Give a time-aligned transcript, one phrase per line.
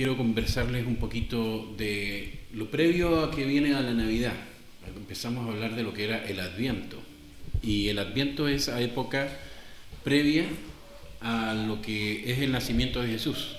[0.00, 4.32] quiero conversarles un poquito de lo previo a que viene a la Navidad.
[4.96, 6.96] Empezamos a hablar de lo que era el Adviento.
[7.62, 9.28] Y el Adviento es a época
[10.02, 10.46] previa
[11.20, 13.56] a lo que es el nacimiento de Jesús.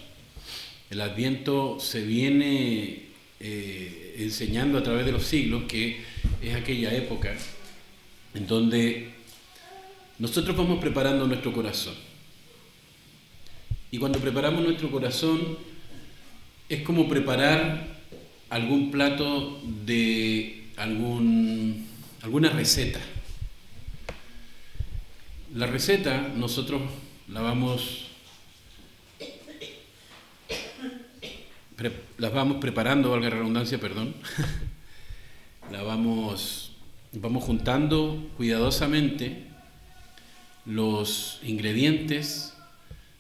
[0.90, 3.04] El Adviento se viene
[3.40, 6.02] eh, enseñando a través de los siglos que
[6.42, 7.36] es aquella época
[8.34, 9.12] en donde
[10.18, 11.94] nosotros vamos preparando nuestro corazón.
[13.92, 15.70] Y cuando preparamos nuestro corazón
[16.72, 17.86] es como preparar
[18.50, 21.86] algún plato de algún,
[22.22, 23.02] alguna receta.
[25.54, 26.82] La receta nosotros
[27.28, 28.08] la vamos,
[32.18, 34.16] la vamos preparando, valga la redundancia, perdón,
[35.74, 36.78] la vamos,
[37.12, 39.44] vamos juntando cuidadosamente
[40.66, 42.56] los ingredientes,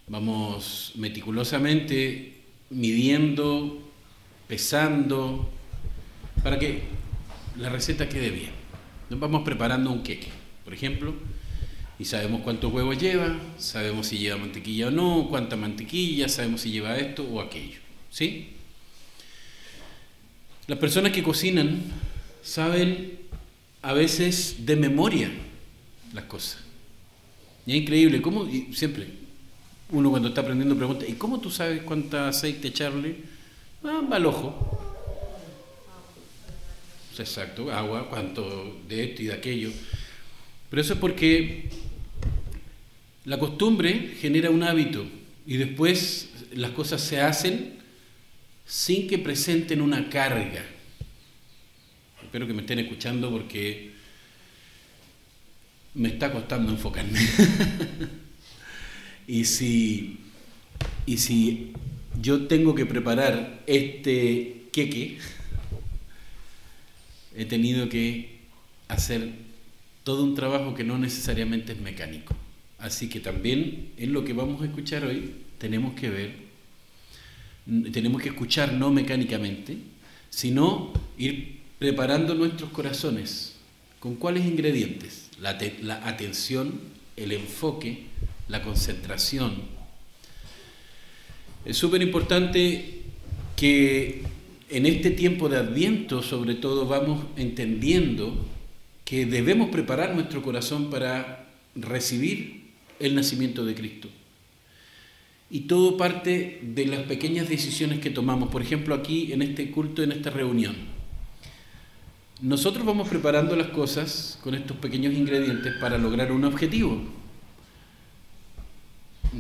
[0.07, 2.30] vamos meticulosamente
[2.71, 3.79] midiendo,
[4.47, 5.49] pesando,
[6.43, 6.81] para que
[7.57, 8.51] la receta quede bien.
[9.09, 10.29] Nos vamos preparando un queque,
[10.63, 11.13] por ejemplo,
[11.99, 16.71] y sabemos cuántos huevos lleva, sabemos si lleva mantequilla o no, cuánta mantequilla, sabemos si
[16.71, 17.79] lleva esto o aquello.
[18.09, 18.53] ¿Sí?
[20.67, 21.83] Las personas que cocinan
[22.41, 23.19] saben
[23.81, 25.29] a veces de memoria
[26.13, 26.61] las cosas.
[27.65, 28.49] Y es increíble, ¿cómo?
[28.73, 29.07] Siempre,
[29.91, 33.17] uno cuando está aprendiendo pregunta, ¿y cómo tú sabes cuánta aceite echarle?
[33.83, 34.79] Ah, va al ojo.
[37.17, 39.71] Exacto, agua, cuánto de esto y de aquello.
[40.69, 41.69] Pero eso es porque
[43.25, 45.05] la costumbre genera un hábito
[45.45, 47.77] y después las cosas se hacen
[48.65, 50.65] sin que presenten una carga.
[52.23, 53.91] Espero que me estén escuchando porque
[55.93, 57.19] me está costando enfocarme.
[59.27, 60.17] y, si,
[61.05, 61.73] y si
[62.21, 65.17] yo tengo que preparar este queque,
[67.35, 68.39] he tenido que
[68.87, 69.29] hacer
[70.03, 72.35] todo un trabajo que no necesariamente es mecánico.
[72.79, 76.35] Así que también en lo que vamos a escuchar hoy tenemos que ver,
[77.91, 79.77] tenemos que escuchar no mecánicamente,
[80.29, 83.55] sino ir preparando nuestros corazones.
[83.99, 85.29] ¿Con cuáles ingredientes?
[85.39, 86.79] La, la atención,
[87.15, 88.05] el enfoque,
[88.51, 89.53] la concentración.
[91.63, 93.01] Es súper importante
[93.55, 94.23] que
[94.69, 98.45] en este tiempo de adviento, sobre todo, vamos entendiendo
[99.05, 104.09] que debemos preparar nuestro corazón para recibir el nacimiento de Cristo.
[105.49, 108.49] Y todo parte de las pequeñas decisiones que tomamos.
[108.49, 110.75] Por ejemplo, aquí en este culto, en esta reunión.
[112.41, 117.20] Nosotros vamos preparando las cosas con estos pequeños ingredientes para lograr un objetivo.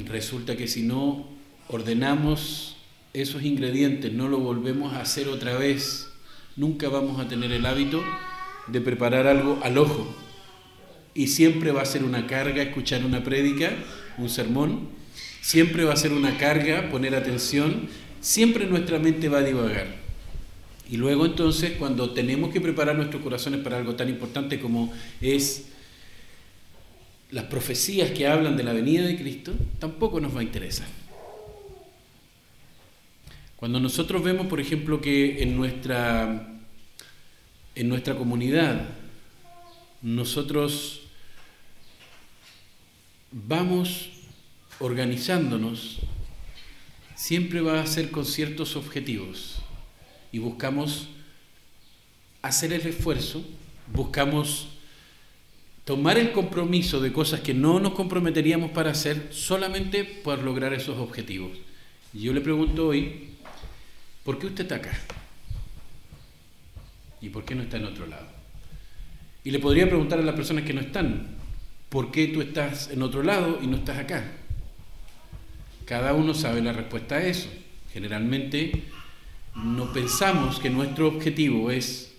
[0.07, 1.27] Resulta que si no
[1.67, 2.77] ordenamos
[3.13, 6.09] esos ingredientes, no lo volvemos a hacer otra vez,
[6.55, 8.01] nunca vamos a tener el hábito
[8.67, 10.07] de preparar algo al ojo,
[11.13, 13.71] y siempre va a ser una carga escuchar una prédica,
[14.17, 14.89] un sermón,
[15.41, 17.89] siempre va a ser una carga poner atención,
[18.21, 19.99] siempre nuestra mente va a divagar.
[20.89, 25.67] Y luego entonces cuando tenemos que preparar nuestros corazones para algo tan importante como es
[27.31, 30.87] las profecías que hablan de la venida de Cristo, tampoco nos va a interesar.
[33.55, 36.59] Cuando nosotros vemos, por ejemplo, que en nuestra,
[37.75, 38.89] en nuestra comunidad
[40.01, 41.03] nosotros
[43.31, 44.09] vamos
[44.79, 45.99] organizándonos,
[47.15, 49.57] siempre va a ser con ciertos objetivos
[50.31, 51.07] y buscamos
[52.41, 53.45] hacer el esfuerzo,
[53.93, 54.69] buscamos
[55.85, 60.97] tomar el compromiso de cosas que no nos comprometeríamos para hacer solamente por lograr esos
[60.97, 61.51] objetivos.
[62.13, 63.29] Yo le pregunto hoy,
[64.23, 64.91] ¿por qué usted está acá?
[67.21, 68.27] ¿Y por qué no está en otro lado?
[69.43, 71.35] Y le podría preguntar a las personas que no están,
[71.89, 74.23] ¿por qué tú estás en otro lado y no estás acá?
[75.85, 77.49] Cada uno sabe la respuesta a eso.
[77.91, 78.83] Generalmente
[79.55, 82.10] no pensamos que nuestro objetivo es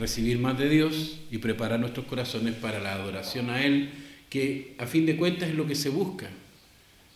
[0.00, 3.90] recibir más de Dios y preparar nuestros corazones para la adoración a Él,
[4.28, 6.28] que a fin de cuentas es lo que se busca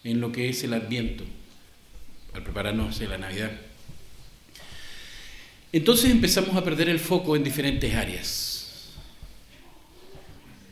[0.05, 1.25] en lo que es el adviento,
[2.35, 3.53] al prepararnos a la Navidad.
[5.73, 8.93] Entonces empezamos a perder el foco en diferentes áreas.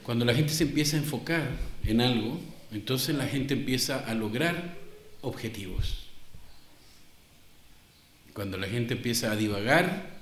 [0.05, 1.49] Cuando la gente se empieza a enfocar
[1.85, 2.41] en algo,
[2.73, 4.76] entonces la gente empieza a lograr
[5.23, 6.06] objetivos.
[8.35, 10.21] Cuando la gente empieza a divagar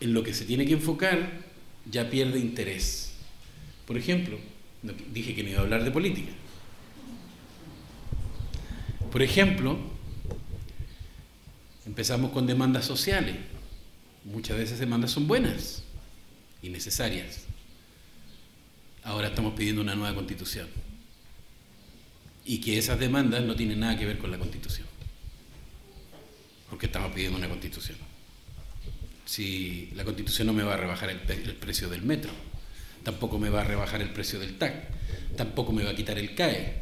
[0.00, 1.44] en lo que se tiene que enfocar,
[1.90, 3.12] ya pierde interés.
[3.86, 4.38] Por ejemplo,
[5.12, 6.32] dije que no iba a hablar de política.
[9.10, 9.78] Por ejemplo,
[11.86, 13.36] Empezamos con demandas sociales.
[14.24, 15.84] Muchas esas demandas son buenas
[16.60, 17.44] y necesarias.
[19.04, 20.68] Ahora estamos pidiendo una nueva constitución.
[22.44, 24.86] Y que esas demandas no tienen nada que ver con la constitución.
[26.68, 27.96] Porque estamos pidiendo una constitución.
[29.26, 32.30] Si la constitución no me va a rebajar el, precio del metro,
[33.02, 34.88] tampoco me va a rebajar el precio del TAC,
[35.36, 36.74] tampoco me va a quitar el CAE.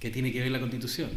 [0.00, 1.08] ¿Qué tiene que ver la constitución?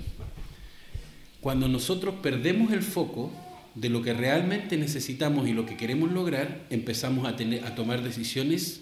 [1.42, 3.32] Cuando nosotros perdemos el foco
[3.74, 8.04] de lo que realmente necesitamos y lo que queremos lograr, empezamos a, tener, a tomar
[8.04, 8.82] decisiones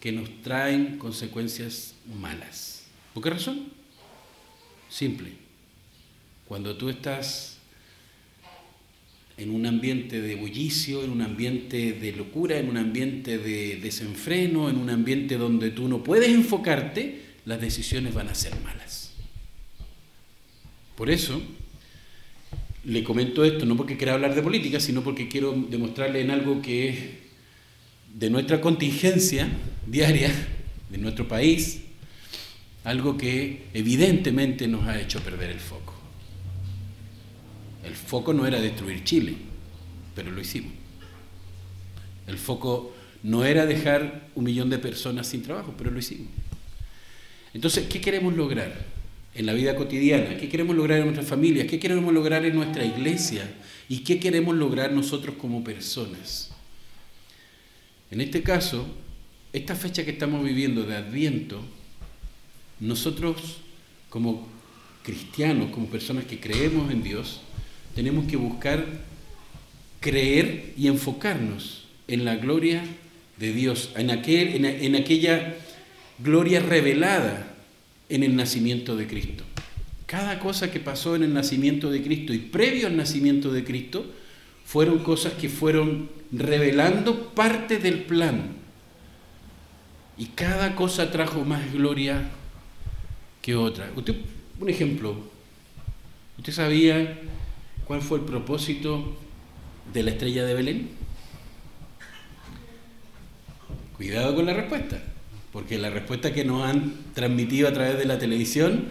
[0.00, 2.84] que nos traen consecuencias malas.
[3.14, 3.68] ¿Por qué razón?
[4.90, 5.32] Simple.
[6.46, 7.51] Cuando tú estás
[9.36, 14.68] en un ambiente de bullicio, en un ambiente de locura, en un ambiente de desenfreno,
[14.68, 19.12] en un ambiente donde tú no puedes enfocarte, las decisiones van a ser malas.
[20.96, 21.42] Por eso,
[22.84, 26.60] le comento esto, no porque quiera hablar de política, sino porque quiero demostrarle en algo
[26.60, 26.98] que es
[28.14, 29.48] de nuestra contingencia
[29.86, 30.30] diaria,
[30.90, 31.80] de nuestro país,
[32.84, 36.01] algo que evidentemente nos ha hecho perder el foco.
[37.84, 39.34] El foco no era destruir Chile,
[40.14, 40.72] pero lo hicimos.
[42.26, 46.28] El foco no era dejar un millón de personas sin trabajo, pero lo hicimos.
[47.54, 48.86] Entonces, ¿qué queremos lograr
[49.34, 50.36] en la vida cotidiana?
[50.36, 51.66] ¿Qué queremos lograr en nuestras familias?
[51.66, 53.52] ¿Qué queremos lograr en nuestra iglesia?
[53.88, 56.50] ¿Y qué queremos lograr nosotros como personas?
[58.10, 58.86] En este caso,
[59.52, 61.62] esta fecha que estamos viviendo de Adviento,
[62.80, 63.58] nosotros
[64.08, 64.46] como
[65.02, 67.40] cristianos, como personas que creemos en Dios,
[67.94, 68.84] tenemos que buscar
[70.00, 72.82] creer y enfocarnos en la gloria
[73.38, 75.54] de Dios, en, aquel, en, aquella
[76.18, 77.54] gloria revelada
[78.08, 79.44] en el nacimiento de Cristo.
[80.06, 84.04] Cada cosa que pasó en el nacimiento de Cristo y previo al nacimiento de Cristo
[84.64, 88.56] fueron cosas que fueron revelando parte del plan.
[90.18, 92.28] Y cada cosa trajo más gloria
[93.40, 93.90] que otra.
[93.96, 94.16] Usted,
[94.60, 95.16] un ejemplo,
[96.38, 97.18] ¿usted sabía
[97.92, 99.14] ¿Cuál fue el propósito
[99.92, 100.88] de la estrella de Belén?
[103.98, 105.02] Cuidado con la respuesta,
[105.52, 108.86] porque la respuesta que nos han transmitido a través de la televisión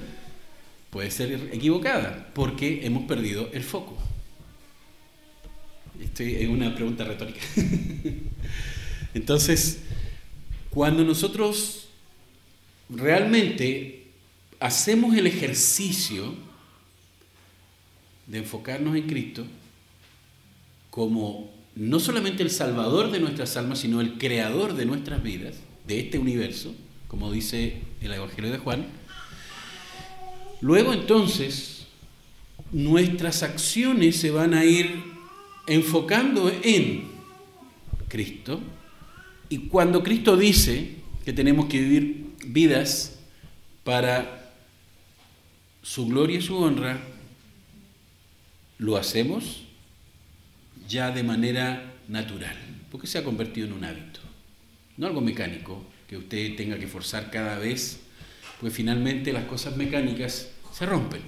[0.92, 3.98] puede ser equivocada, porque hemos perdido el foco.
[6.00, 7.42] Esto es una pregunta retórica.
[9.16, 9.80] Entonces,
[10.70, 11.90] cuando nosotros
[12.88, 14.12] realmente
[14.60, 16.51] hacemos el ejercicio
[18.32, 19.46] de enfocarnos en Cristo
[20.90, 25.56] como no solamente el salvador de nuestras almas, sino el creador de nuestras vidas,
[25.86, 26.74] de este universo,
[27.08, 28.86] como dice el Evangelio de Juan,
[30.62, 31.88] luego entonces
[32.72, 35.04] nuestras acciones se van a ir
[35.68, 37.04] enfocando en
[38.08, 38.62] Cristo,
[39.50, 40.96] y cuando Cristo dice
[41.26, 43.20] que tenemos que vivir vidas
[43.84, 44.54] para
[45.82, 47.02] su gloria y su honra,
[48.82, 49.62] lo hacemos
[50.88, 52.58] ya de manera natural,
[52.90, 54.20] porque se ha convertido en un hábito,
[54.98, 58.00] no algo mecánico que usted tenga que forzar cada vez,
[58.60, 61.22] pues finalmente las cosas mecánicas se rompen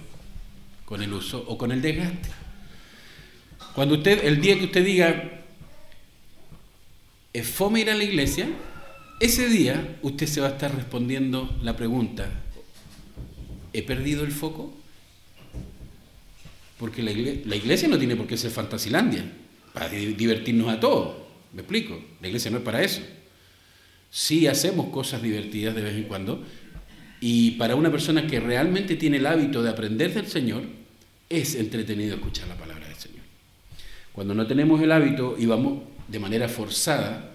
[0.83, 2.29] con el uso o con el desgaste.
[3.75, 5.43] Cuando usted, el día que usted diga,
[7.33, 8.47] es fome ir a la iglesia,
[9.19, 12.31] ese día usted se va a estar respondiendo la pregunta,
[13.73, 14.73] ¿he perdido el foco?
[16.77, 17.11] Porque la
[17.55, 19.23] iglesia, no tiene por qué ser fantasilandia,
[19.73, 21.15] para divertirnos a todos.
[21.53, 21.99] ¿Me explico?
[22.21, 23.01] La iglesia no es para eso.
[24.09, 26.43] Sí hacemos cosas divertidas de vez en cuando.
[27.19, 30.63] Y para una persona que realmente tiene el hábito de aprender del Señor,
[31.29, 33.21] es entretenido escuchar la palabra del Señor.
[34.11, 37.31] Cuando no tenemos el hábito y vamos de manera forzada,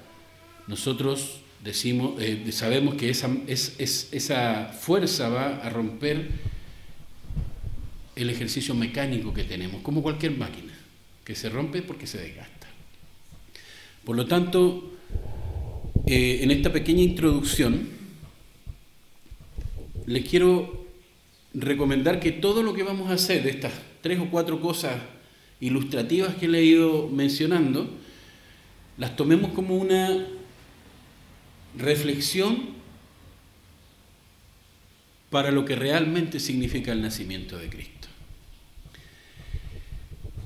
[0.66, 6.28] nosotros decimos, eh, sabemos que esa, esa fuerza va a romper
[8.19, 10.75] el ejercicio mecánico que tenemos, como cualquier máquina,
[11.25, 12.67] que se rompe porque se desgasta.
[14.05, 14.93] Por lo tanto,
[16.07, 17.89] eh, en esta pequeña introducción,
[20.07, 20.87] les quiero
[21.55, 25.01] recomendar que todo lo que vamos a hacer de estas tres o cuatro cosas
[25.61, 27.91] ilustrativas que le he ido mencionando,
[28.97, 30.27] las tomemos como una
[31.77, 32.79] reflexión
[35.31, 37.98] para lo que realmente significa el nacimiento de Cristo.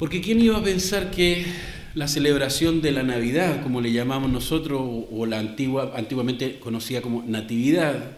[0.03, 1.47] Porque ¿quién iba a pensar que
[1.95, 7.23] la celebración de la Navidad, como le llamamos nosotros, o la antigua, antiguamente conocida como
[7.25, 8.17] Natividad,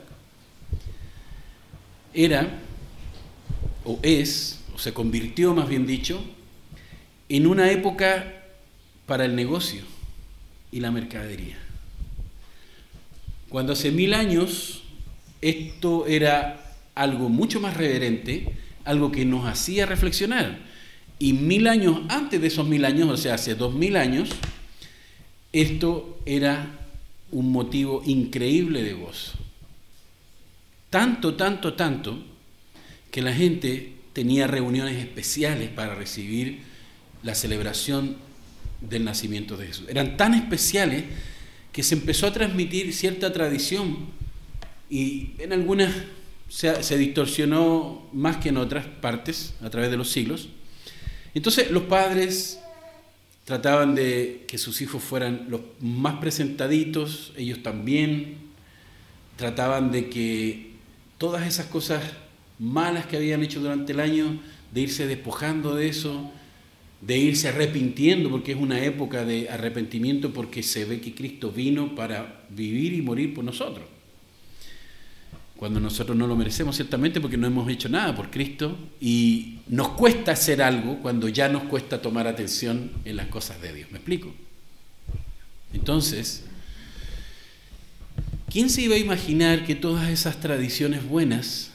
[2.15, 2.49] era,
[3.85, 6.25] o es, o se convirtió más bien dicho,
[7.29, 8.33] en una época
[9.05, 9.83] para el negocio
[10.73, 11.59] y la mercadería.
[13.51, 14.85] Cuando hace mil años
[15.43, 16.65] esto era
[16.95, 18.49] algo mucho más reverente,
[18.87, 20.73] algo que nos hacía reflexionar.
[21.19, 24.31] Y mil años antes de esos mil años, o sea, hace dos mil años,
[25.53, 26.79] esto era
[27.31, 29.39] un motivo increíble de gozo.
[30.91, 32.23] Tanto, tanto, tanto,
[33.11, 36.61] que la gente tenía reuniones especiales para recibir
[37.23, 38.17] la celebración
[38.81, 39.87] del nacimiento de Jesús.
[39.89, 41.05] Eran tan especiales
[41.73, 44.07] que se empezó a transmitir cierta tradición
[44.89, 45.93] y en algunas
[46.49, 50.49] se, distorsionó más que en otras partes a través de los siglos.
[51.35, 52.61] Entonces los padres
[53.45, 58.37] trataban de que sus hijos fueran los más presentaditos, ellos también
[59.37, 60.71] trataban de que
[61.19, 62.03] todas esas cosas
[62.59, 64.41] malas que habían hecho durante el año,
[64.73, 66.31] de irse despojando de eso,
[67.01, 71.95] de irse arrepintiendo, porque es una época de arrepentimiento, porque se ve que Cristo vino
[71.95, 73.94] para vivir y morir por nosotros.
[75.57, 79.91] Cuando nosotros no lo merecemos, ciertamente, porque no hemos hecho nada por Cristo, y nos
[79.91, 83.91] cuesta hacer algo cuando ya nos cuesta tomar atención en las cosas de Dios.
[83.91, 84.35] ¿Me explico?
[85.73, 86.45] Entonces,
[88.51, 91.71] ¿quién se iba a imaginar que todas esas tradiciones buenas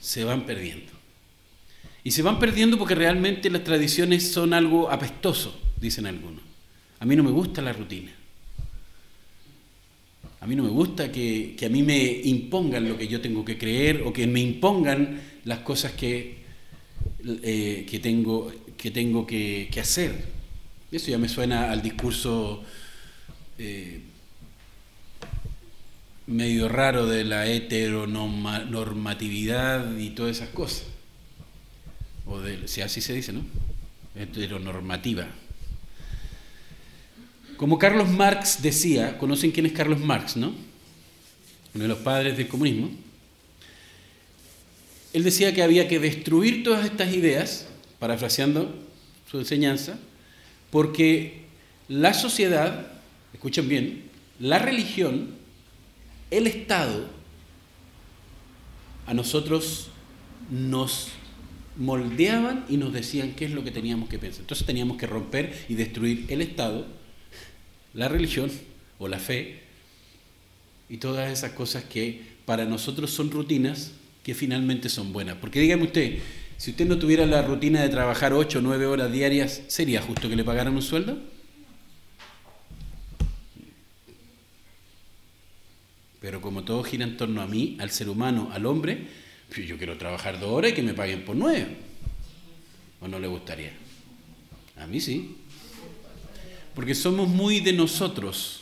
[0.00, 0.92] se van perdiendo?
[2.02, 6.42] Y se van perdiendo porque realmente las tradiciones son algo apestoso, dicen algunos.
[7.00, 8.12] A mí no me gusta la rutina.
[10.44, 13.56] A mí no me gusta que, a mí me impongan lo que yo tengo que
[13.56, 16.44] creer o que me impongan las cosas que,
[17.42, 20.22] eh, que tengo, que, que, hacer.
[20.92, 22.62] Eso ya me suena al discurso
[23.56, 24.02] eh,
[26.26, 30.88] medio raro de la heteronormatividad y todas esas cosas
[32.26, 33.46] o de, si así se dice, ¿no?
[34.14, 35.26] Heteronormativa.
[37.56, 40.52] Como Carlos Marx decía, conocen quién es Carlos Marx, ¿no?
[41.74, 42.90] Uno de los padres del comunismo.
[45.12, 47.66] Él decía que había que destruir todas estas ideas,
[47.98, 48.74] parafraseando
[49.30, 49.98] su enseñanza,
[50.70, 51.44] porque
[51.88, 52.88] la sociedad,
[53.32, 54.04] escuchen bien,
[54.40, 55.30] la religión,
[56.30, 57.08] el Estado,
[59.06, 59.88] a nosotros
[60.50, 61.08] nos
[61.76, 64.40] moldeaban y nos decían qué es lo que teníamos que pensar.
[64.40, 66.86] Entonces teníamos que romper y destruir el Estado,
[67.94, 68.50] la religión
[68.98, 69.60] o la fe
[70.88, 75.36] y todas esas cosas que para nosotros son rutinas que finalmente son buenas.
[75.36, 76.18] Porque dígame usted,
[76.56, 80.28] si usted no tuviera la rutina de trabajar 8 o 9 horas diarias, ¿sería justo
[80.28, 81.18] que le pagaran un sueldo?
[86.20, 89.08] Pero como todo gira en torno a mí, al ser humano, al hombre,
[89.54, 91.66] yo quiero trabajar dos horas y que me paguen por nueve.
[93.00, 93.72] ¿O no le gustaría?
[94.76, 95.36] A mí sí.
[96.74, 98.60] Porque somos muy de nosotros.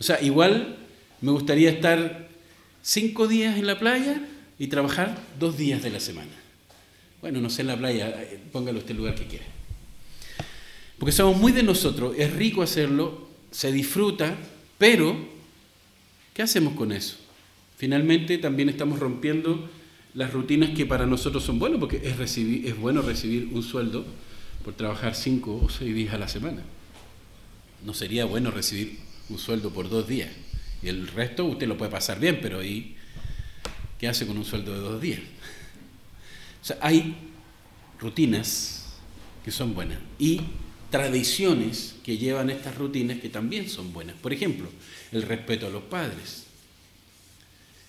[0.00, 0.76] O sea, igual
[1.20, 2.28] me gustaría estar
[2.82, 4.22] cinco días en la playa
[4.58, 6.30] y trabajar dos días de la semana.
[7.20, 9.44] Bueno, no sé en la playa, eh, póngalo usted el lugar que quiera.
[10.98, 14.36] Porque somos muy de nosotros, es rico hacerlo, se disfruta,
[14.78, 15.16] pero
[16.34, 17.16] ¿qué hacemos con eso?
[17.76, 19.68] Finalmente también estamos rompiendo
[20.14, 24.04] las rutinas que para nosotros son buenas, porque es, recibir, es bueno recibir un sueldo
[24.64, 26.62] por trabajar cinco o seis días a la semana.
[27.84, 30.30] No sería bueno recibir un sueldo por dos días.
[30.82, 32.96] Y el resto usted lo puede pasar bien, pero ahí,
[33.98, 35.20] ¿qué hace con un sueldo de dos días?
[36.62, 37.16] O sea, hay
[38.00, 38.86] rutinas
[39.44, 40.40] que son buenas y
[40.90, 44.16] tradiciones que llevan estas rutinas que también son buenas.
[44.16, 44.68] Por ejemplo,
[45.12, 46.48] el respeto a los padres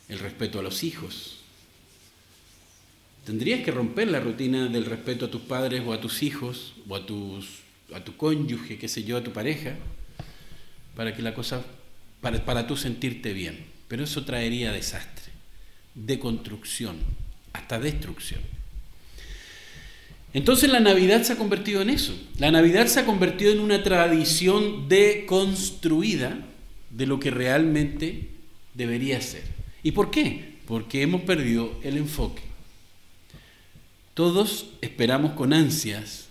[0.09, 1.37] el respeto a los hijos.
[3.25, 6.95] Tendrías que romper la rutina del respeto a tus padres o a tus hijos o
[6.95, 7.59] a, tus,
[7.93, 9.75] a tu cónyuge, qué sé yo, a tu pareja,
[10.95, 11.63] para que la cosa,
[12.21, 13.65] para, para tú sentirte bien.
[13.87, 15.31] Pero eso traería desastre,
[15.95, 16.97] deconstrucción,
[17.53, 18.41] hasta destrucción.
[20.33, 22.13] Entonces la Navidad se ha convertido en eso.
[22.37, 26.45] La Navidad se ha convertido en una tradición deconstruida
[26.91, 28.29] de lo que realmente
[28.75, 29.43] debería ser.
[29.81, 30.57] ¿Y por qué?
[30.67, 32.43] Porque hemos perdido el enfoque.
[34.13, 36.28] Todos esperamos con ansias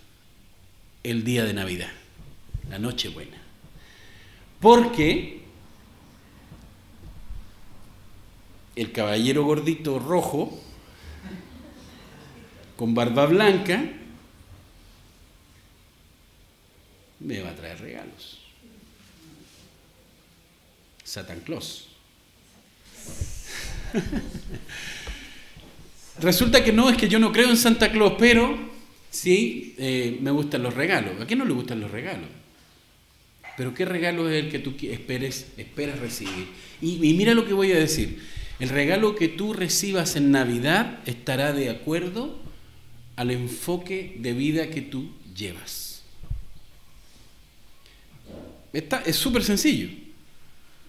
[1.03, 1.91] el día de Navidad,
[2.69, 3.37] la noche buena.
[4.59, 5.41] Porque
[8.75, 10.59] el caballero gordito rojo,
[12.75, 13.83] con barba blanca,
[17.19, 18.39] me va a traer regalos.
[21.03, 21.87] Satan Claus.
[26.19, 28.78] Resulta que no, es que yo no creo en Santa Claus, pero
[29.09, 31.19] Sí, eh, me gustan los regalos.
[31.19, 32.27] ¿A quién no le gustan los regalos?
[33.57, 36.47] Pero ¿qué regalo es el que tú esperes, esperas recibir?
[36.81, 38.19] Y, mira lo que voy a decir.
[38.59, 42.39] El regalo que tú recibas en Navidad estará de acuerdo
[43.15, 46.03] al enfoque de vida que tú llevas.
[48.71, 49.89] Está, es súper sencillo.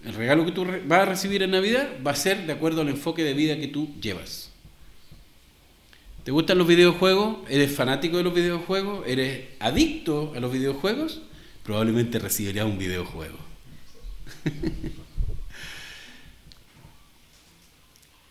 [0.05, 2.89] El regalo que tú vas a recibir en Navidad va a ser de acuerdo al
[2.89, 4.50] enfoque de vida que tú llevas.
[6.23, 7.37] ¿Te gustan los videojuegos?
[7.49, 9.07] ¿Eres fanático de los videojuegos?
[9.07, 11.23] ¿Eres adicto a los videojuegos?
[11.63, 13.39] Probablemente recibirás un videojuego.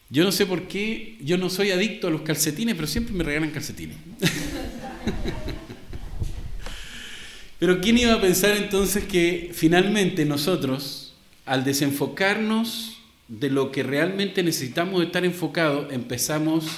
[0.09, 3.25] yo no sé por qué, yo no soy adicto a los calcetines, pero siempre me
[3.25, 3.97] regalan calcetines.
[7.59, 14.44] pero ¿quién iba a pensar entonces que finalmente nosotros, al desenfocarnos de lo que realmente
[14.44, 16.68] necesitamos estar enfocados, empezamos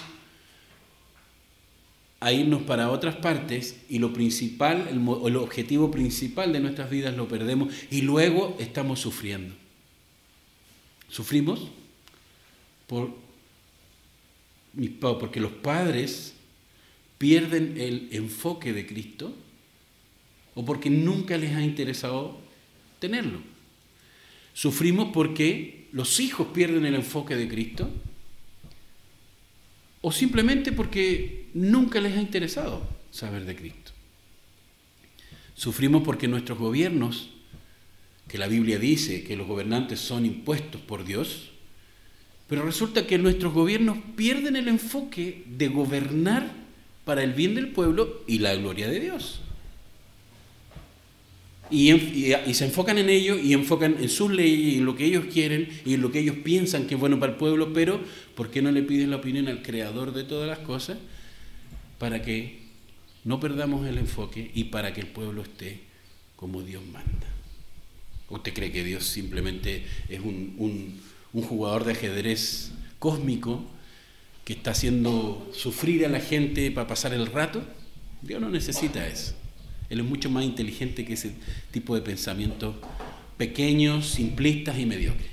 [2.22, 7.26] a irnos para otras partes y lo principal, el, objetivo principal de nuestras vidas lo
[7.26, 9.52] perdemos y luego estamos sufriendo.
[11.08, 11.68] Sufrimos
[12.86, 13.12] por,
[15.18, 16.34] porque los padres
[17.18, 19.34] pierden el enfoque de Cristo
[20.54, 22.38] o porque nunca les ha interesado
[23.00, 23.40] tenerlo.
[24.54, 27.90] Sufrimos porque los hijos pierden el enfoque de Cristo
[30.02, 33.92] o simplemente porque nunca les ha interesado saber de Cristo.
[35.54, 37.28] Sufrimos porque nuestros gobiernos,
[38.28, 41.50] que la Biblia dice que los gobernantes son impuestos por Dios,
[42.48, 46.50] pero resulta que nuestros gobiernos pierden el enfoque de gobernar
[47.04, 49.40] para el bien del pueblo y la gloria de Dios.
[51.70, 51.90] Y,
[52.52, 55.68] se enfocan en ello y enfocan en sus leyes y en lo que ellos quieren
[55.86, 58.00] y en lo que ellos piensan que es bueno para el pueblo, pero
[58.34, 60.98] ¿por qué no le piden la opinión al creador de todas las cosas
[62.02, 62.58] para que
[63.22, 65.82] no perdamos el enfoque y para que el pueblo esté
[66.34, 67.28] como Dios manda?
[68.28, 71.00] ¿Usted cree que Dios simplemente es un,
[71.32, 73.64] jugador de ajedrez cósmico
[74.44, 77.62] que está haciendo sufrir a la gente para pasar el rato?
[78.20, 79.34] Dios no necesita eso.
[79.88, 81.36] Él es mucho más inteligente que ese
[81.70, 82.74] tipo de pensamientos
[83.36, 85.30] pequeños, simplistas y mediocres.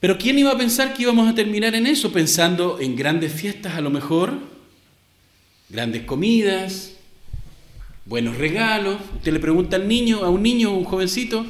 [0.00, 2.12] Pero ¿quién iba a pensar que íbamos a terminar en eso?
[2.12, 4.38] Pensando en grandes fiestas a lo mejor,
[5.68, 6.92] grandes comidas,
[8.04, 9.00] buenos regalos.
[9.16, 11.46] Usted le pregunta al niño, a un niño, a un jovencito,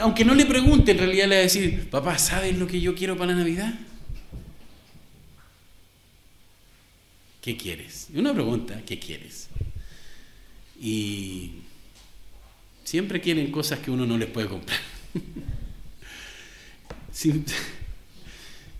[0.00, 2.94] aunque no le pregunte, en realidad le va a decir, papá, ¿sabes lo que yo
[2.94, 3.74] quiero para la Navidad?
[7.42, 8.08] ¿Qué quieres?
[8.14, 9.48] Una pregunta, ¿qué quieres?
[10.80, 11.50] Y
[12.84, 14.78] siempre quieren cosas que uno no les puede comprar.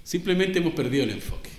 [0.02, 1.50] Simplemente hemos perdido el enfoque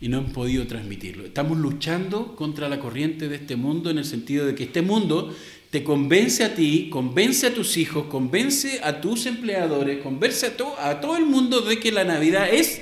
[0.00, 1.24] y no hemos podido transmitirlo.
[1.24, 5.34] Estamos luchando contra la corriente de este mundo en el sentido de que este mundo
[5.70, 11.00] te convence a ti, convence a tus hijos, convence a tus empleadores, convence a, a
[11.00, 12.80] todo el mundo de que la Navidad es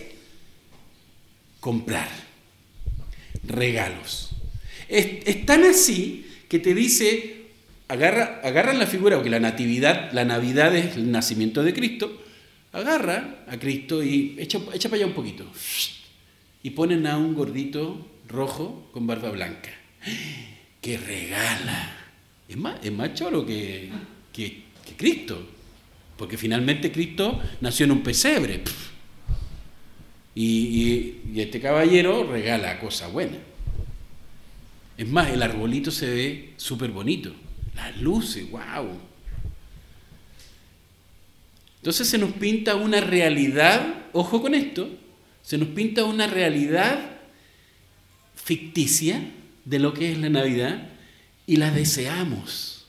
[1.61, 2.09] comprar
[3.45, 4.31] regalos.
[4.89, 7.47] es tan así que te dice,
[7.89, 12.23] agarra, agarra la figura, porque la natividad, la Navidad es el nacimiento de Cristo,
[12.77, 15.47] agarra a Cristo y echa, echa para allá un poquito.
[16.63, 19.71] Y ponen a un gordito rojo con barba blanca.
[20.81, 21.97] ¡Qué regala!
[22.49, 23.91] Es más, es más choro que,
[24.33, 24.63] que,
[24.97, 25.47] Cristo.
[26.17, 28.63] Porque finalmente Cristo nació en un pesebre.
[30.35, 33.39] Y, este caballero regala cosa buena.
[34.97, 37.33] Es más, el arbolito se ve súper bonito.
[37.75, 38.89] Las luces, wow.
[41.87, 44.91] Entonces se nos pinta una realidad, ojo con esto,
[45.41, 46.99] se nos pinta una realidad
[48.35, 49.23] ficticia
[49.65, 50.89] de lo que es la Navidad
[51.47, 52.87] y la deseamos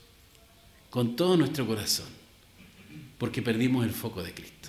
[0.90, 2.08] con todo nuestro corazón,
[3.18, 4.68] porque perdimos el foco de Cristo.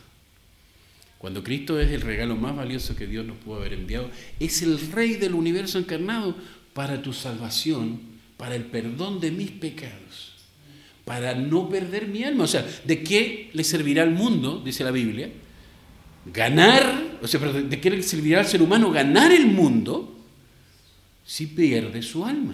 [1.17, 4.91] Cuando Cristo es el regalo más valioso que Dios nos pudo haber enviado, es el
[4.91, 6.35] Rey del universo encarnado,
[6.75, 7.99] para tu salvación,
[8.37, 10.28] para el perdón de mis pecados,
[11.09, 12.43] para no perder mi alma.
[12.43, 15.27] O sea, ¿de qué le servirá al mundo, dice la Biblia?
[16.31, 20.15] Ganar, o sea, ¿de qué le servirá al ser humano ganar el mundo
[21.25, 22.53] si pierde su alma?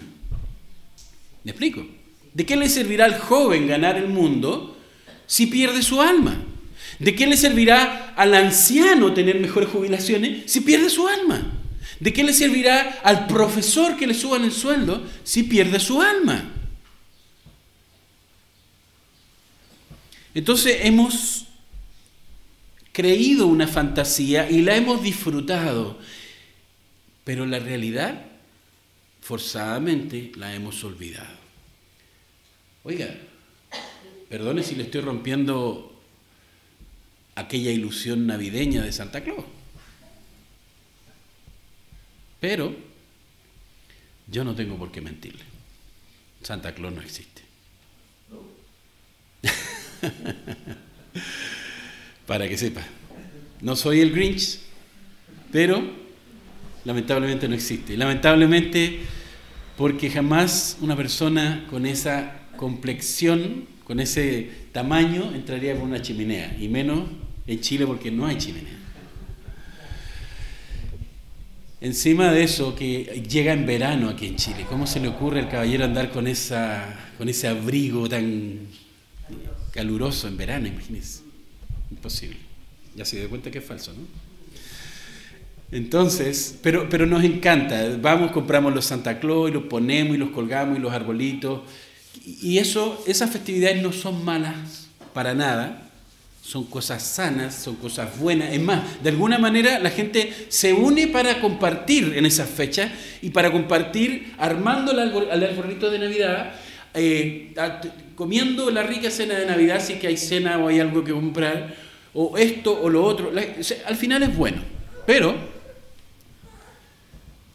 [1.44, 1.86] ¿Me explico?
[2.32, 4.78] ¿De qué le servirá al joven ganar el mundo
[5.26, 6.42] si pierde su alma?
[6.98, 11.60] ¿De qué le servirá al anciano tener mejores jubilaciones si pierde su alma?
[12.00, 16.55] ¿De qué le servirá al profesor que le suban el sueldo si pierde su alma?
[20.36, 21.46] Entonces hemos
[22.92, 25.98] creído una fantasía y la hemos disfrutado,
[27.24, 28.22] pero la realidad
[29.22, 31.38] forzadamente la hemos olvidado.
[32.84, 33.16] Oiga,
[34.28, 35.98] perdone si le estoy rompiendo
[37.34, 39.46] aquella ilusión navideña de Santa Claus.
[42.40, 42.76] Pero
[44.30, 45.44] yo no tengo por qué mentirle.
[46.42, 47.40] Santa Claus no existe.
[52.26, 52.82] Para que sepa.
[53.60, 54.58] No soy el Grinch,
[55.52, 55.82] pero
[56.84, 57.96] lamentablemente no existe.
[57.96, 59.00] Lamentablemente
[59.76, 66.68] porque jamás una persona con esa complexión, con ese tamaño, entraría por una chimenea, y
[66.68, 67.08] menos
[67.46, 68.72] en Chile porque no hay chimenea.
[71.80, 75.50] Encima de eso, que llega en verano aquí en Chile, ¿cómo se le ocurre al
[75.50, 78.60] caballero andar con, esa, con ese abrigo tan
[79.76, 80.66] caluroso en verano?
[80.66, 81.20] Imagínense.
[81.90, 82.38] Imposible.
[82.96, 84.04] Ya se dio cuenta que es falso, ¿no?
[85.70, 87.96] Entonces, pero, pero nos encanta.
[88.00, 91.62] Vamos, compramos los Santa Claus y los ponemos y los colgamos y los arbolitos.
[92.24, 95.86] Y eso, esas festividades no son malas para nada
[96.46, 98.52] son cosas sanas, son cosas buenas.
[98.52, 103.30] Es más, de alguna manera la gente se une para compartir en esas fechas y
[103.30, 106.54] para compartir armando el, arbolito de Navidad,
[106.96, 107.54] eh,
[108.14, 111.76] comiendo la rica cena de Navidad, si que hay cena o hay algo que comprar,
[112.14, 113.30] o esto o lo otro.
[113.86, 114.62] al final es bueno,
[115.06, 115.34] pero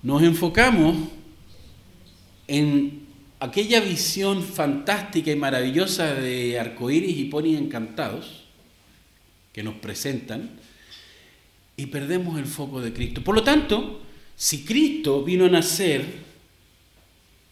[0.04, 0.96] nos enfocamos
[2.48, 3.08] en
[3.40, 8.46] aquella visión fantástica y maravillosa de arcoíris y ponis encantados
[9.52, 10.52] que nos presentan
[11.76, 13.24] y perdemos el foco de Cristo.
[13.24, 14.02] Por lo tanto,
[14.36, 16.31] si Cristo vino a nacer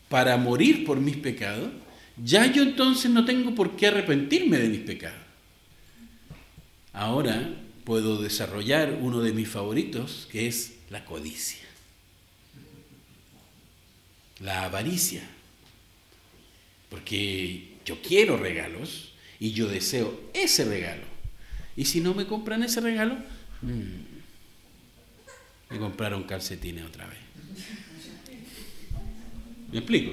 [0.09, 1.71] para morir por mis pecados,
[2.17, 5.21] ya yo entonces no tengo por qué arrepentirme de mis pecados.
[6.91, 11.65] Ahora puedo desarrollar uno de mis favoritos, que es la codicia,
[14.39, 15.21] la avaricia,
[16.89, 21.03] porque yo quiero regalos y yo deseo ese regalo.
[21.75, 23.15] Y si no me compran ese regalo,
[23.61, 24.09] mm,
[25.69, 27.19] me compraron calcetines otra vez.
[29.71, 30.11] ¿Me explico?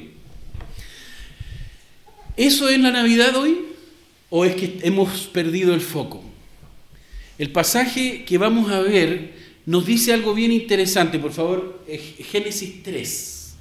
[2.37, 3.57] ¿Eso es la Navidad hoy?
[4.29, 6.23] ¿O es que hemos perdido el foco?
[7.38, 9.33] El pasaje que vamos a ver
[9.64, 11.19] nos dice algo bien interesante.
[11.19, 11.83] Por favor,
[12.31, 13.57] Génesis 3.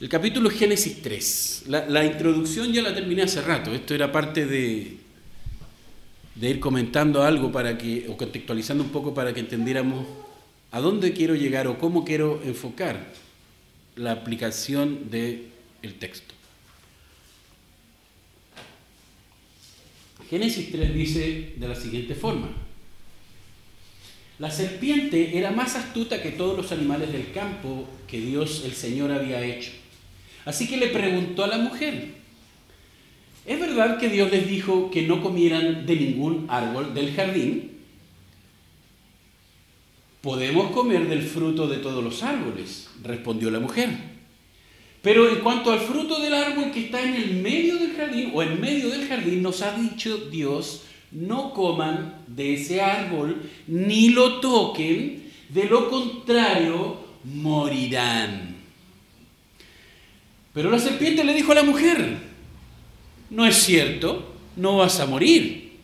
[0.00, 1.64] El capítulo es Génesis 3.
[1.66, 3.74] La, la introducción ya la terminé hace rato.
[3.74, 4.98] Esto era parte de,
[6.36, 10.06] de ir comentando algo para que, o contextualizando un poco para que entendiéramos
[10.70, 13.25] a dónde quiero llegar o cómo quiero enfocar
[13.96, 15.48] la aplicación del
[15.82, 16.34] el texto.
[20.30, 22.48] Génesis 3 dice de la siguiente forma.
[24.38, 29.12] La serpiente era más astuta que todos los animales del campo que Dios el Señor
[29.12, 29.70] había hecho.
[30.44, 32.16] Así que le preguntó a la mujer,
[33.46, 37.75] ¿Es verdad que Dios les dijo que no comieran de ningún árbol del jardín?
[40.26, 43.90] Podemos comer del fruto de todos los árboles, respondió la mujer.
[45.00, 48.42] Pero en cuanto al fruto del árbol que está en el medio del jardín o
[48.42, 54.40] en medio del jardín, nos ha dicho Dios, no coman de ese árbol ni lo
[54.40, 58.56] toquen, de lo contrario morirán.
[60.52, 62.18] Pero la serpiente le dijo a la mujer,
[63.30, 65.76] no es cierto, no vas a morir.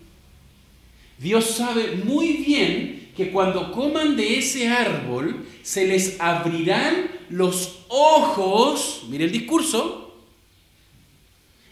[1.17, 9.05] Dios sabe muy bien que cuando coman de ese árbol se les abrirán los ojos,
[9.09, 10.17] mire el discurso,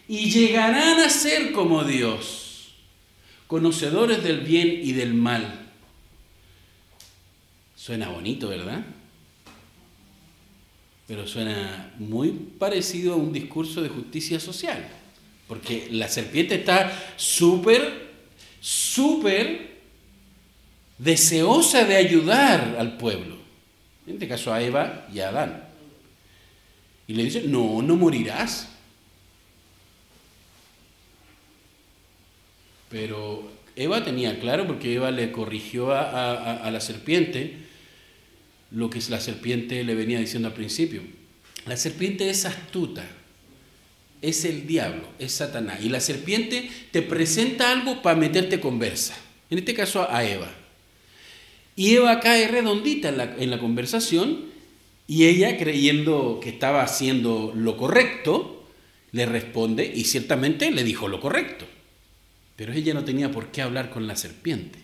[0.07, 2.73] y llegarán a ser como Dios,
[3.47, 5.69] conocedores del bien y del mal.
[7.75, 8.85] Suena bonito, ¿verdad?
[11.07, 14.87] Pero suena muy parecido a un discurso de justicia social.
[15.47, 18.11] Porque la serpiente está súper,
[18.61, 19.70] súper
[21.03, 23.37] deseosa de ayudar al pueblo.
[24.05, 25.63] En este caso a Eva y a Adán.
[27.07, 28.69] Y le dice, no, no morirás.
[32.89, 37.57] Pero Eva tenía claro, porque Eva le corrigió a, a la serpiente
[38.71, 41.01] lo que la serpiente le venía diciendo al principio.
[41.65, 43.05] La serpiente es astuta
[44.21, 45.79] es el diablo, es Satanás.
[45.81, 49.17] Y la serpiente te presenta algo para meterte conversa.
[49.49, 50.49] En este caso a Eva.
[51.75, 54.45] Y Eva cae redondita en la, conversación
[55.07, 58.67] y ella, creyendo que estaba haciendo lo correcto,
[59.11, 61.65] le responde y ciertamente le dijo lo correcto.
[62.55, 64.79] Pero ella no tenía por qué hablar con la serpiente.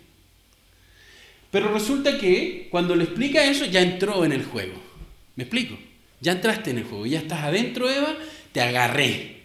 [1.51, 4.75] Pero resulta que cuando le explica eso ya entró en el juego.
[5.35, 5.77] ¿Me explico?
[6.19, 8.15] Ya entraste en el juego, ya estás adentro, Eva,
[8.51, 9.37] te agarré.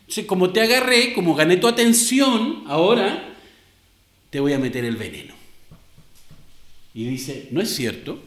[0.00, 3.34] Entonces, como te agarré, como gané tu atención, ahora
[4.30, 5.35] te voy a meter el veneno.
[6.96, 8.18] Y dice, no es cierto,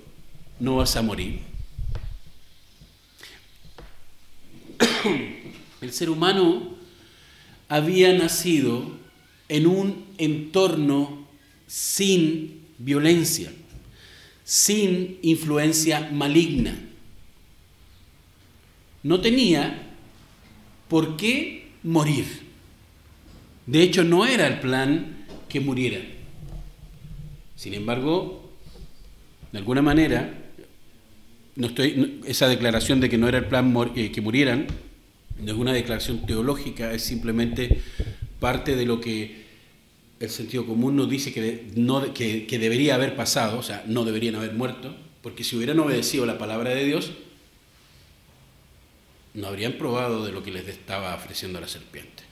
[0.60, 1.40] no vas a morir.
[5.82, 6.76] El ser humano
[7.68, 8.92] había nacido
[9.48, 11.28] en un entorno
[11.66, 13.52] sin violencia,
[14.44, 16.80] sin influencia maligna.
[19.02, 19.96] No tenía
[20.90, 22.44] por qué morir.
[23.66, 26.02] De hecho, no era el plan que muriera.
[27.56, 28.49] Sin embargo,
[29.52, 30.32] de alguna manera,
[31.56, 34.68] no estoy, esa declaración de que no era el plan eh, que murieran,
[35.42, 37.82] no es una declaración teológica, es simplemente
[38.40, 39.50] parte de lo que
[40.20, 44.36] el sentido común nos dice que, no, que, debería haber pasado, o sea, no deberían
[44.36, 47.12] haber muerto, porque si hubieran obedecido la palabra de Dios,
[49.34, 52.24] no habrían probado de lo que les estaba ofreciendo la serpiente.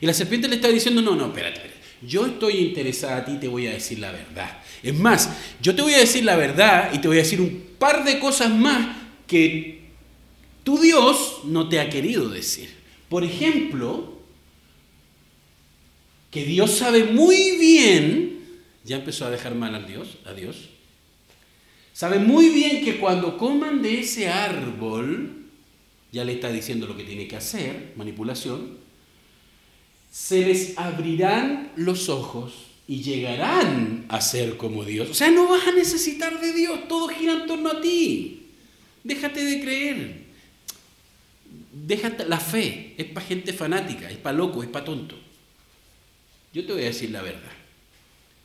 [0.00, 3.38] Y la serpiente le está diciendo, no, no, espérate, espérate, yo estoy interesada a ti,
[3.38, 4.62] te voy a decir la verdad.
[4.82, 5.30] Es más,
[5.60, 8.18] yo te voy a decir la verdad y te voy a decir un par de
[8.18, 9.86] cosas más que
[10.62, 12.74] tu Dios no te ha querido decir.
[13.08, 14.16] Por ejemplo,
[16.30, 18.40] que Dios sabe muy bien,
[18.84, 20.68] ya empezó a dejar mal a Dios, a Dios,
[21.92, 25.46] sabe muy bien que cuando coman de ese árbol,
[26.12, 28.78] ya le está diciendo lo que tiene que hacer, manipulación,
[30.16, 32.54] se les abrirán los ojos
[32.88, 35.10] y llegarán a ser como Dios.
[35.10, 38.46] O sea, no vas a necesitar de Dios, todo gira en torno a ti.
[39.04, 40.22] Déjate de creer.
[41.70, 45.16] Déjate la fe, es para gente fanática, es para loco, es para tonto.
[46.54, 47.52] Yo te voy a decir la verdad.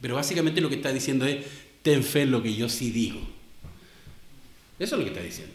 [0.02, 1.46] Pero básicamente lo que está diciendo es,
[1.84, 3.22] ten fe en lo que yo sí digo.
[4.78, 5.54] Eso es lo que está diciendo.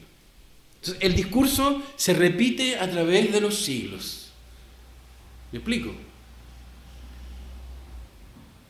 [0.77, 4.33] Entonces, el discurso se repite a través de los siglos.
[5.53, 6.06] ¿Me explico?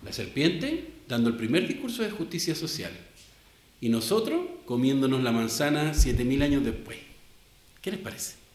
[0.07, 2.93] La serpiente dando el primer discurso de justicia social
[3.83, 6.97] y nosotros comiéndonos la manzana siete mil años después.
[7.83, 8.47] ¿Qué les parece?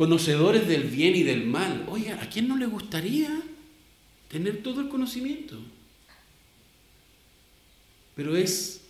[0.00, 1.84] conocedores del bien y del mal.
[1.86, 3.38] Oiga, ¿a quién no le gustaría
[4.30, 5.58] tener todo el conocimiento?
[8.16, 8.80] Pero es,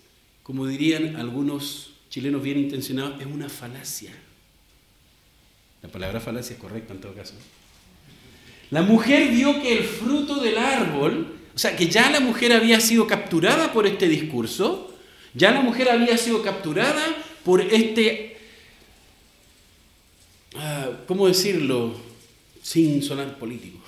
[0.45, 4.13] como dirían algunos chilenos bien intencionados, es una falacia.
[5.83, 7.35] La palabra falacia es correcta en todo caso.
[8.71, 12.81] La mujer vio que el fruto del árbol, o sea, que ya la mujer había
[12.81, 14.95] sido capturada por este discurso,
[15.35, 17.05] ya la mujer había sido capturada
[17.45, 18.31] por este
[20.57, 21.95] Ah, ¿cómo decirlo
[22.63, 23.79] sin sonar político?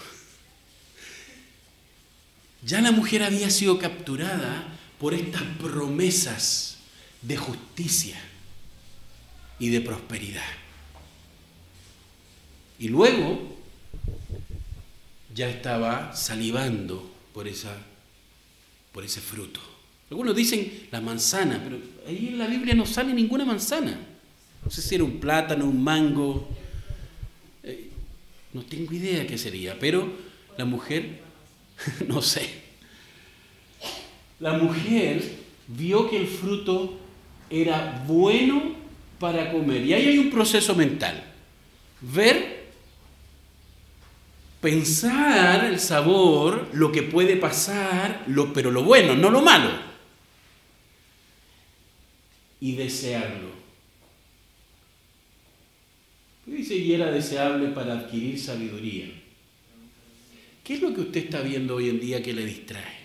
[2.65, 6.79] Ya la mujer había sido capturada por estas promesas
[7.21, 8.21] de justicia
[9.59, 10.43] y de prosperidad.
[12.79, 13.52] Y luego
[15.35, 17.77] ya estaba salivando por, esa,
[18.93, 19.61] por ese fruto.
[20.11, 23.99] Algunos dicen la manzana, pero ahí en la Biblia no sale ninguna manzana.
[24.65, 26.49] No sé si era un plátano, un mango.
[27.63, 27.89] Eh,
[28.53, 30.13] no tengo idea qué sería, pero
[30.57, 31.21] la mujer,
[32.09, 32.63] no sé.
[34.39, 35.23] La mujer
[35.69, 36.99] vio que el fruto
[37.49, 38.75] era bueno
[39.19, 39.87] para comer.
[39.87, 41.25] Y ahí hay un proceso mental.
[42.01, 42.62] Ver,
[44.63, 49.71] pensar el sabor, lo que puede pasar, lo, pero lo bueno, no lo malo.
[52.61, 53.51] Y desearlo.
[56.47, 59.07] Dice, y era deseable para adquirir sabiduría.
[60.63, 63.02] ¿Qué es lo que usted está viendo hoy en día que le distrae?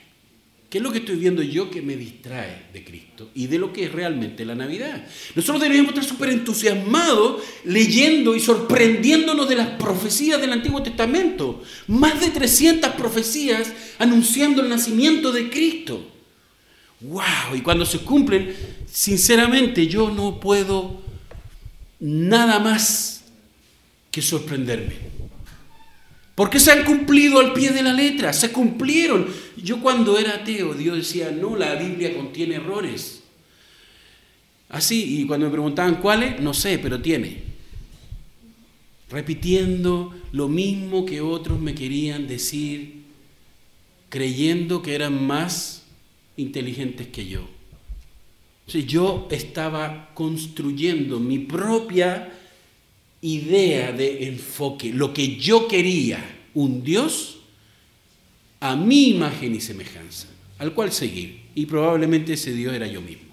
[0.70, 3.72] ¿Qué es lo que estoy viendo yo que me distrae de Cristo y de lo
[3.72, 5.08] que es realmente la Navidad?
[5.34, 11.64] Nosotros deberíamos estar súper entusiasmados leyendo y sorprendiéndonos de las profecías del Antiguo Testamento.
[11.88, 16.06] Más de 300 profecías anunciando el nacimiento de Cristo.
[17.00, 17.56] ¡Wow!
[17.56, 18.54] Y cuando se cumplen,
[18.92, 21.02] sinceramente yo no puedo
[22.02, 23.24] nada más
[24.12, 25.17] que sorprenderme.
[26.38, 29.26] Porque se han cumplido al pie de la letra, se cumplieron.
[29.56, 33.24] Yo cuando era ateo, Dios decía, no, la Biblia contiene errores.
[34.70, 37.42] Así, y cuando me preguntaban cuáles, no sé, pero tiene.
[39.10, 43.02] Repitiendo lo mismo que otros me querían decir,
[44.10, 45.86] creyendo que eran más
[46.36, 47.50] inteligentes que yo.
[48.68, 52.32] yo estaba construyendo mi propia
[53.22, 57.40] idea de enfoque, lo que yo quería, un Dios
[58.60, 60.28] a mi imagen y semejanza,
[60.60, 61.42] al cual seguir.
[61.56, 63.28] Y probablemente ese Dios era yo mismo.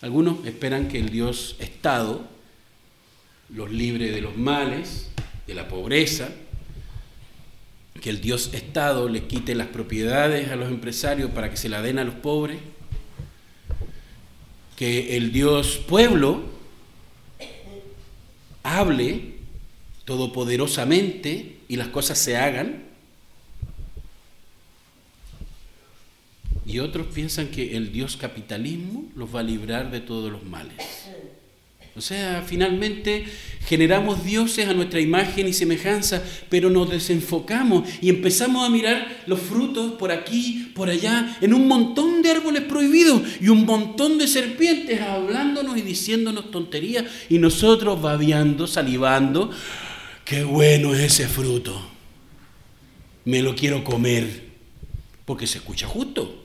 [0.00, 2.26] Algunos esperan que el Dios Estado
[3.54, 5.10] los libre de los males,
[5.46, 6.28] de la pobreza,
[8.00, 11.82] que el Dios Estado le quite las propiedades a los empresarios para que se la
[11.82, 12.58] den a los pobres,
[14.76, 16.42] que el Dios Pueblo
[18.62, 19.34] hable
[20.04, 22.84] todopoderosamente y las cosas se hagan.
[26.66, 30.76] Y otros piensan que el Dios capitalismo los va a librar de todos los males.
[32.00, 33.26] O sea, finalmente
[33.66, 39.38] generamos dioses a nuestra imagen y semejanza, pero nos desenfocamos y empezamos a mirar los
[39.38, 44.28] frutos por aquí, por allá, en un montón de árboles prohibidos y un montón de
[44.28, 49.50] serpientes hablándonos y diciéndonos tonterías y nosotros babeando, salivando.
[50.24, 51.78] Qué bueno es ese fruto.
[53.26, 54.42] Me lo quiero comer
[55.26, 56.39] porque se escucha justo.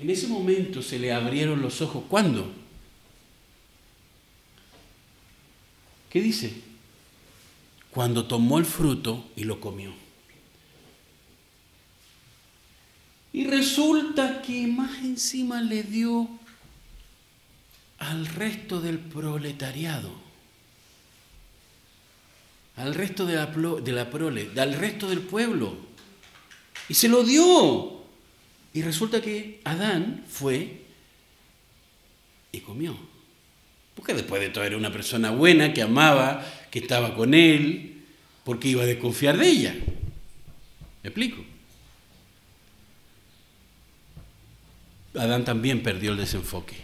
[0.00, 2.04] En ese momento se le abrieron los ojos.
[2.08, 2.50] ¿Cuándo?
[6.08, 6.54] ¿Qué dice?
[7.90, 9.92] Cuando tomó el fruto y lo comió.
[13.34, 16.28] Y resulta que más encima le dio
[17.98, 20.10] al resto del proletariado,
[22.76, 25.76] al resto de la, de la prole, al resto del pueblo.
[26.88, 27.99] Y se lo dio.
[28.72, 30.82] Y resulta que Adán fue
[32.52, 32.96] y comió.
[33.94, 38.04] Porque después de todo era una persona buena, que amaba, que estaba con él,
[38.44, 39.74] porque iba a desconfiar de ella.
[41.02, 41.44] ¿Me explico?
[45.14, 46.76] Adán también perdió el desenfoque.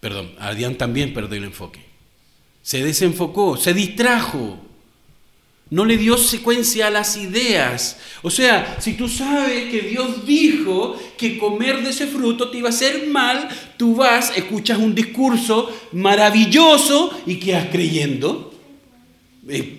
[0.00, 1.80] Perdón, Adán también perdió el enfoque.
[2.62, 4.73] Se desenfocó, se distrajo.
[5.74, 7.98] No le dio secuencia a las ideas.
[8.22, 12.68] O sea, si tú sabes que Dios dijo que comer de ese fruto te iba
[12.68, 18.54] a hacer mal, tú vas, escuchas un discurso maravilloso y quedas creyendo.
[19.48, 19.76] Eh,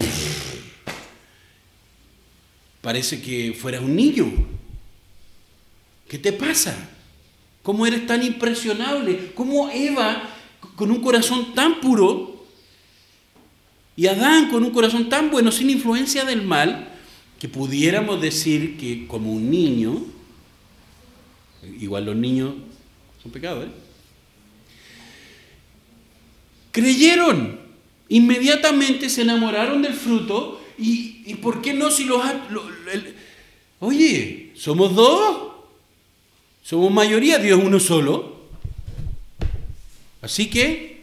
[2.81, 4.33] parece que fueras un niño.
[6.09, 6.75] ¿Qué te pasa?
[7.63, 9.31] ¿Cómo eres tan impresionable?
[9.33, 10.29] ¿Cómo Eva,
[10.75, 12.34] con un corazón tan puro,
[13.97, 16.89] y Adán con un corazón tan bueno, sin influencia del mal,
[17.39, 20.03] que pudiéramos decir que como un niño,
[21.79, 22.53] igual los niños
[23.21, 23.69] son pecados, ¿eh?
[26.71, 27.59] creyeron,
[28.09, 32.21] inmediatamente se enamoraron del fruto y, ¿por qué no si los...
[33.79, 35.53] oye, somos dos,
[36.63, 38.35] somos mayoría, Dios uno solo.
[40.21, 40.94] Así que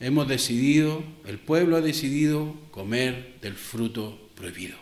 [0.00, 4.76] hemos decidido, el pueblo ha decidido comer del fruto prohibido.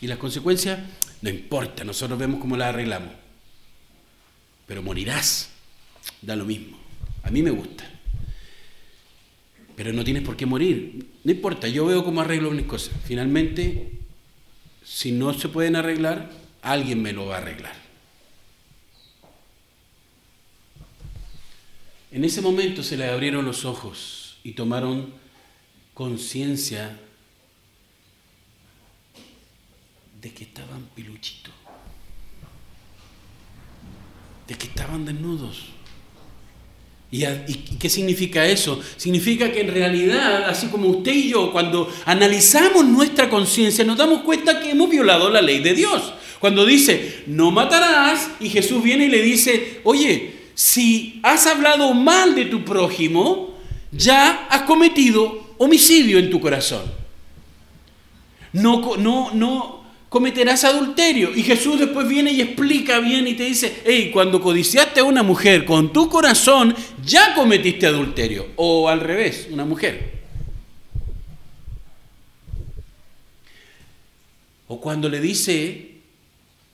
[0.00, 0.80] Y las consecuencias
[1.22, 3.12] no importa, nosotros vemos cómo las arreglamos.
[4.66, 5.50] Pero morirás,
[6.20, 6.76] da lo mismo.
[7.22, 7.88] A mí me gusta.
[9.76, 11.06] Pero no tienes por qué morir.
[11.22, 12.94] No importa, yo veo cómo arreglo mis cosas.
[13.04, 13.92] Finalmente,
[14.84, 17.81] si no se pueden arreglar, alguien me lo va a arreglar.
[22.12, 25.14] En ese momento se le abrieron los ojos y tomaron
[25.94, 26.98] conciencia
[30.20, 31.54] de que estaban piluchitos,
[34.46, 35.70] de que estaban desnudos.
[37.10, 37.24] ¿Y,
[37.78, 38.80] qué significa eso?
[38.96, 44.20] Significa que en realidad, así como usted y yo, cuando analizamos nuestra conciencia, nos damos
[44.20, 46.12] cuenta que hemos violado la ley de Dios.
[46.40, 52.34] Cuando dice, no matarás, y Jesús viene y le dice, oye, si has hablado mal
[52.34, 53.58] de tu prójimo,
[53.90, 56.82] ya has cometido homicidio en tu corazón.
[58.52, 61.34] No, no, no cometerás adulterio.
[61.34, 65.22] Y Jesús después viene y explica bien y te dice, hey, cuando codiciaste a una
[65.22, 66.74] mujer con tu corazón,
[67.04, 68.48] ya cometiste adulterio.
[68.56, 70.20] O al revés, una mujer.
[74.68, 75.92] O cuando le dice,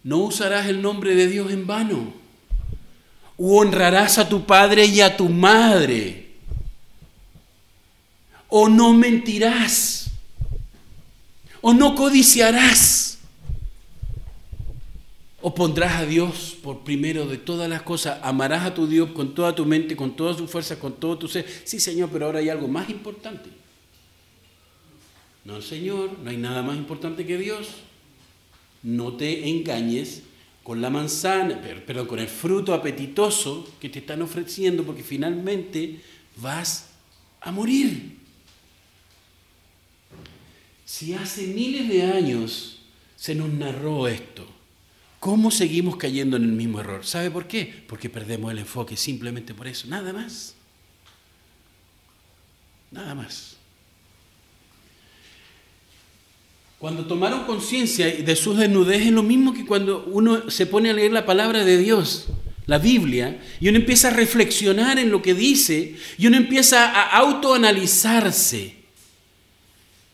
[0.02, 2.27] no usarás el nombre de Dios en vano
[3.38, 6.26] honrarás a tu padre y a tu madre,
[8.48, 10.10] o no mentirás,
[11.60, 13.18] o no codiciarás,
[15.40, 19.34] o pondrás a Dios por primero de todas las cosas, amarás a tu Dios con
[19.34, 21.46] toda tu mente, con toda tu fuerza, con todo tu ser.
[21.64, 23.50] Sí, Señor, pero ahora hay algo más importante.
[25.44, 27.68] No, Señor, no hay nada más importante que Dios.
[28.82, 30.22] No te engañes
[30.68, 35.98] con la manzana, perdón, con el fruto apetitoso que te están ofreciendo, porque finalmente
[36.36, 36.90] vas
[37.40, 38.18] a morir.
[40.84, 42.82] Si hace miles de años
[43.16, 44.46] se nos narró esto,
[45.20, 47.04] ¿Cómo seguimos cayendo en el mismo error?
[47.04, 47.84] ¿Sabe por qué?
[47.88, 50.54] Porque perdemos el enfoque, simplemente por eso, nada más.
[52.92, 53.57] Nada más.
[56.78, 60.92] Cuando tomaron conciencia de su desnudez es lo mismo que cuando uno se pone a
[60.92, 62.26] leer la palabra de Dios,
[62.66, 67.16] la Biblia, y uno empieza a reflexionar en lo que dice, y uno empieza a
[67.18, 68.76] autoanalizarse.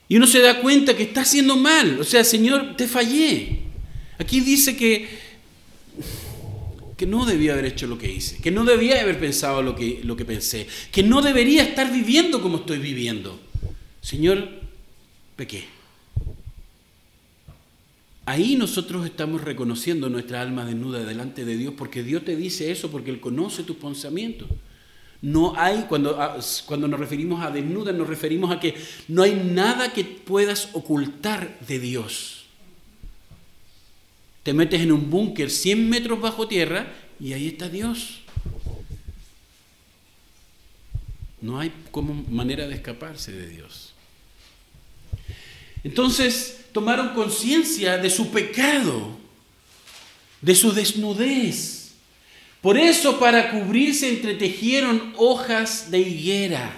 [0.09, 2.01] Y uno se da cuenta que está haciendo mal.
[2.01, 3.59] O sea, Señor, te fallé.
[4.19, 5.09] Aquí dice que,
[6.97, 10.01] que no debía haber hecho lo que hice, que no debía haber pensado lo que,
[10.03, 13.39] lo que pensé, que no debería estar viviendo como estoy viviendo.
[14.01, 14.49] Señor,
[15.37, 15.74] pequé.
[18.27, 22.91] Ahí nosotros estamos reconociendo nuestra alma desnuda delante de Dios porque Dios te dice eso,
[22.91, 24.49] porque Él conoce tus pensamientos.
[25.21, 28.75] No hay, cuando, ah, cuando nos referimos a desnuda, nos referimos a que
[29.09, 32.45] no hay nada que puedas ocultar de Dios.
[34.43, 38.21] Te metes en un búnker 100 metros bajo tierra y ahí está Dios.
[41.41, 43.93] No hay como manera de escaparse de Dios.
[45.83, 49.17] Entonces tomaron conciencia de su pecado,
[50.41, 51.93] de su desnudez.
[52.61, 56.73] Por eso para cubrirse entretejieron hojas de higuera,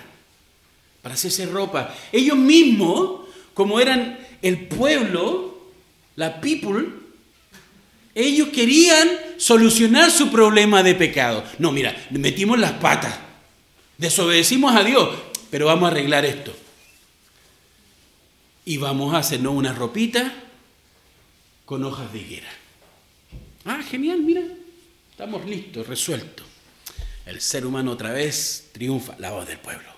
[1.00, 1.94] para hacerse ropa.
[2.12, 3.22] Ellos mismos,
[3.54, 5.56] como eran el pueblo,
[6.14, 6.88] la people,
[8.14, 11.42] ellos querían solucionar su problema de pecado.
[11.58, 13.18] No, mira, metimos las patas,
[13.96, 15.08] desobedecimos a Dios,
[15.50, 16.65] pero vamos a arreglar esto
[18.68, 20.34] y vamos a hacernos una ropita
[21.64, 22.48] con hojas de higuera.
[23.64, 24.42] Ah, genial, mira,
[25.12, 26.44] estamos listos, resueltos.
[27.24, 29.88] El ser humano otra vez triunfa, la voz del pueblo.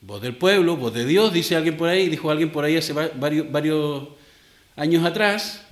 [0.00, 2.92] Voz del pueblo, voz de Dios, dice alguien por ahí, dijo alguien por ahí hace
[2.92, 4.08] varios, varios
[4.74, 5.62] años atrás,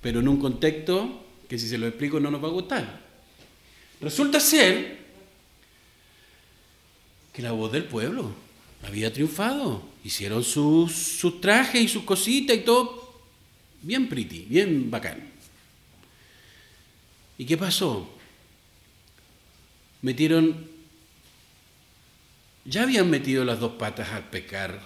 [0.00, 3.00] pero en un contexto que si se lo explico no nos va a gustar.
[4.00, 4.98] Resulta ser
[7.32, 8.43] que la voz del pueblo
[8.86, 9.82] había triunfado.
[10.04, 13.04] Hicieron sus, trajes y sus cositas y todo
[13.82, 15.30] bien pretty, bien bacán.
[17.36, 18.08] ¿Y qué pasó?
[20.02, 20.68] Metieron,
[22.64, 24.80] ya habían metido las dos patas al pecar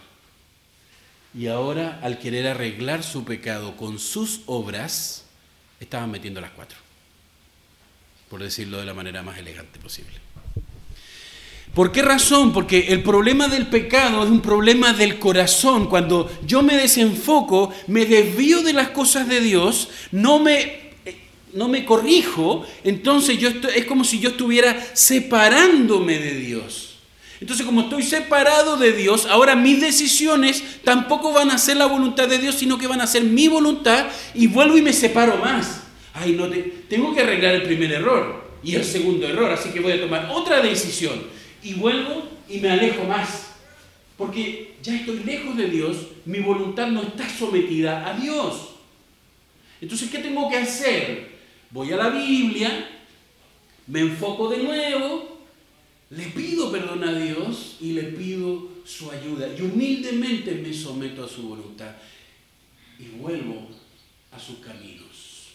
[1.34, 5.24] y ahora al querer arreglar su pecado con sus obras,
[5.80, 6.78] estaban metiendo las cuatro,
[8.30, 10.27] por decirlo de la manera más elegante posible.
[11.74, 12.52] ¿Por qué razón?
[12.52, 15.86] Porque el problema del pecado es un problema del corazón.
[15.86, 20.90] Cuando yo me desenfoco, me desvío de las cosas de Dios, no me,
[21.52, 26.96] no me corrijo, entonces yo es como si yo estuviera separándome de Dios.
[27.40, 32.26] Entonces como estoy separado de Dios, ahora mis decisiones tampoco van a ser la voluntad
[32.26, 35.82] de Dios, sino que van a ser mi voluntad y vuelvo y me separo más.
[36.14, 36.48] Ay, no,
[36.88, 40.28] tengo que arreglar el primer error y el segundo error, así que voy a tomar
[40.34, 43.50] otra decisión y vuelvo y me alejo más.
[44.16, 48.70] Porque ya estoy lejos de Dios, mi voluntad no está sometida a Dios.
[49.80, 51.38] Entonces, ¿qué tengo que hacer?
[51.70, 52.88] Voy a la Biblia,
[53.86, 55.38] me enfoco de nuevo,
[56.10, 59.48] le pido perdón a Dios y le pido su ayuda.
[59.56, 61.94] Y humildemente me someto a su voluntad
[62.98, 63.68] y vuelvo
[64.32, 65.48] a sus caminos.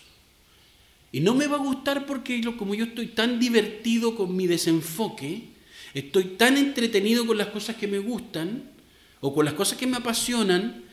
[1.11, 5.52] Y no me va a gustar porque como yo estoy tan divertido con mi desenfoque,
[5.93, 8.63] Estoy tan entretenido con las cosas que me gustan
[9.21, 10.83] o con las cosas que me apasionan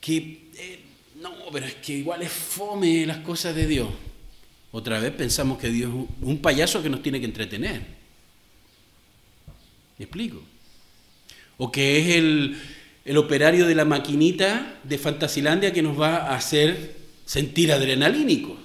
[0.00, 0.80] que eh,
[1.20, 3.88] no, pero es que igual es fome las cosas de Dios.
[4.72, 7.82] Otra vez pensamos que Dios es un payaso que nos tiene que entretener.
[9.98, 10.42] ¿Me explico?
[11.56, 12.58] O que es el,
[13.04, 18.58] el operario de la maquinita de Fantasilandia que nos va a hacer sentir adrenalínicos.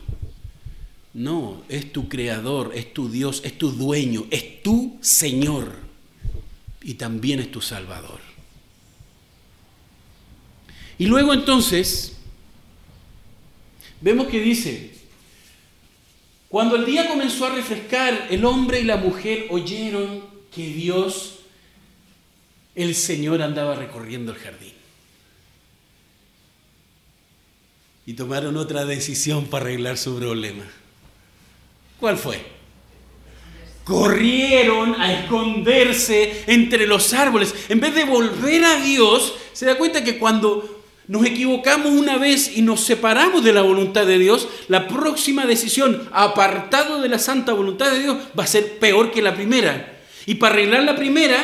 [1.13, 5.75] No, es tu creador, es tu Dios, es tu dueño, es tu Señor
[6.81, 8.19] y también es tu Salvador.
[10.97, 12.17] Y luego entonces,
[13.99, 14.93] vemos que dice,
[16.47, 21.39] cuando el día comenzó a refrescar, el hombre y la mujer oyeron que Dios,
[22.75, 24.73] el Señor, andaba recorriendo el jardín.
[28.05, 30.65] Y tomaron otra decisión para arreglar su problema.
[32.01, 32.41] ¿Cuál fue?
[33.83, 37.53] Corrieron a esconderse entre los árboles.
[37.69, 42.57] En vez de volver a Dios, se da cuenta que cuando nos equivocamos una vez
[42.57, 47.53] y nos separamos de la voluntad de Dios, la próxima decisión, apartado de la santa
[47.53, 50.01] voluntad de Dios, va a ser peor que la primera.
[50.25, 51.37] Y para arreglar la primera,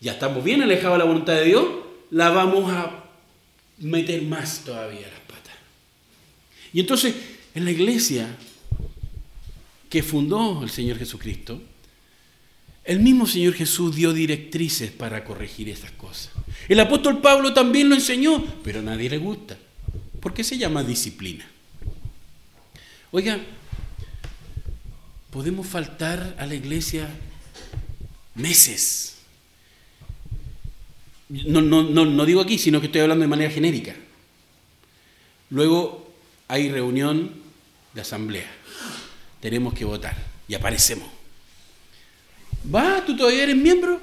[0.00, 1.66] ya estamos bien alejados de la voluntad de Dios,
[2.10, 3.04] la vamos a
[3.76, 5.54] meter más todavía las patas.
[6.72, 7.14] Y entonces,
[7.54, 8.34] en la iglesia
[9.96, 11.58] que fundó el Señor Jesucristo,
[12.84, 16.32] el mismo Señor Jesús dio directrices para corregir esas cosas.
[16.68, 19.56] El apóstol Pablo también lo enseñó, pero a nadie le gusta.
[20.20, 21.46] ¿Por qué se llama disciplina?
[23.10, 23.40] Oiga,
[25.30, 27.08] podemos faltar a la iglesia
[28.34, 29.16] meses.
[31.30, 33.96] No, no, no, no digo aquí, sino que estoy hablando de manera genérica.
[35.48, 36.12] Luego
[36.48, 37.32] hay reunión
[37.94, 38.54] de asamblea,
[39.46, 40.16] tenemos que votar
[40.48, 41.08] y aparecemos.
[42.74, 43.04] ¿Va?
[43.06, 44.00] ¿Tú todavía eres miembro?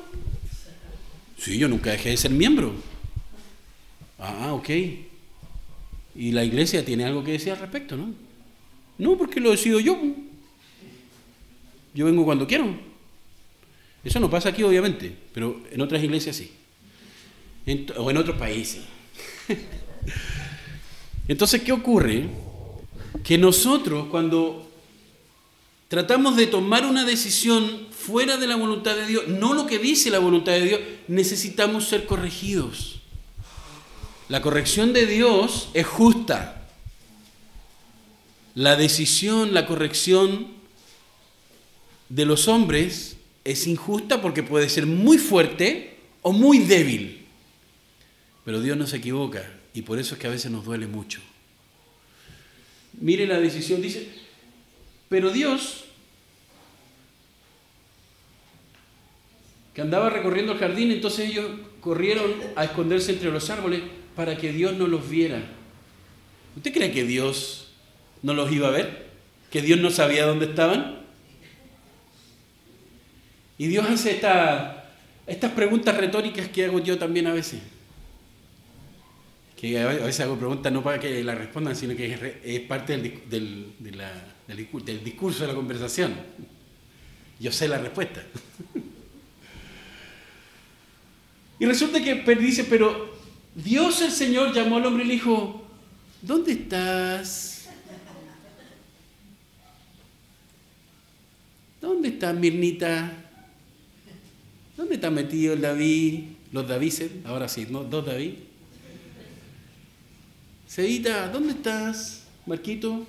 [1.37, 2.73] Sí, yo nunca dejé de ser miembro.
[4.17, 4.69] Ah, ok.
[6.15, 8.13] ¿Y la iglesia tiene algo que decir al respecto, no?
[8.97, 10.01] No, porque lo decido yo.
[11.93, 12.73] Yo vengo cuando quiero.
[14.01, 16.53] Eso no pasa aquí, obviamente, pero en otras iglesias sí.
[17.97, 18.83] o en otros países.
[21.27, 22.29] Entonces, ¿qué ocurre?
[23.25, 24.69] Que nosotros cuando
[25.93, 30.09] tratamos de tomar una decisión fuera de la voluntad de Dios, no lo que dice
[30.09, 33.01] la voluntad de Dios, necesitamos ser corregidos.
[34.27, 36.65] La corrección de Dios es justa.
[38.55, 40.47] La decisión, la corrección
[42.09, 47.27] de los hombres es injusta porque puede ser muy fuerte o muy débil.
[48.43, 49.47] Pero Dios no se equivoca.
[49.75, 51.21] Y por eso es que a veces nos duele mucho.
[52.99, 54.22] Mire la decisión, dice,
[55.13, 55.83] pero Dios,
[59.75, 61.45] que andaba recorriendo el jardín, entonces ellos
[61.81, 63.83] corrieron a esconderse entre los árboles
[64.15, 65.43] para que Dios no los viera.
[66.55, 67.73] ¿Usted cree que Dios
[68.23, 69.11] no los iba a ver?
[69.51, 71.03] ¿Que Dios no sabía dónde estaban?
[73.59, 74.19] Y Dios hace
[75.27, 77.61] estas preguntas retóricas que hago yo también a veces
[79.55, 83.73] que a veces hago preguntas no para que la respondan, sino que es, parte del,
[83.79, 84.01] del,
[85.03, 86.13] discurso de la conversación.
[87.39, 88.23] Yo sé la respuesta.
[91.59, 93.13] y resulta que dice, pero
[93.55, 95.63] Dios el Señor llamó al hombre y le dijo,
[96.21, 97.69] ¿dónde estás?
[101.81, 103.11] ¿Dónde está Mirnita?
[104.77, 106.23] ¿Dónde está metido el David?
[106.51, 107.83] Los Davises, ahora sí, ¿no?
[107.83, 108.35] Dos David.
[110.67, 112.23] Cevita, ¿dónde estás?
[112.45, 113.05] Marquito.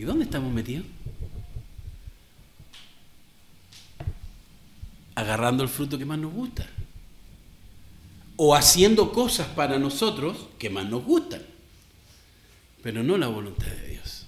[0.00, 0.86] ¿Y dónde estamos metidos?
[5.14, 6.66] Agarrando el fruto que más nos gusta.
[8.36, 11.42] O haciendo cosas para nosotros que más nos gustan.
[12.82, 14.24] Pero no la voluntad de Dios.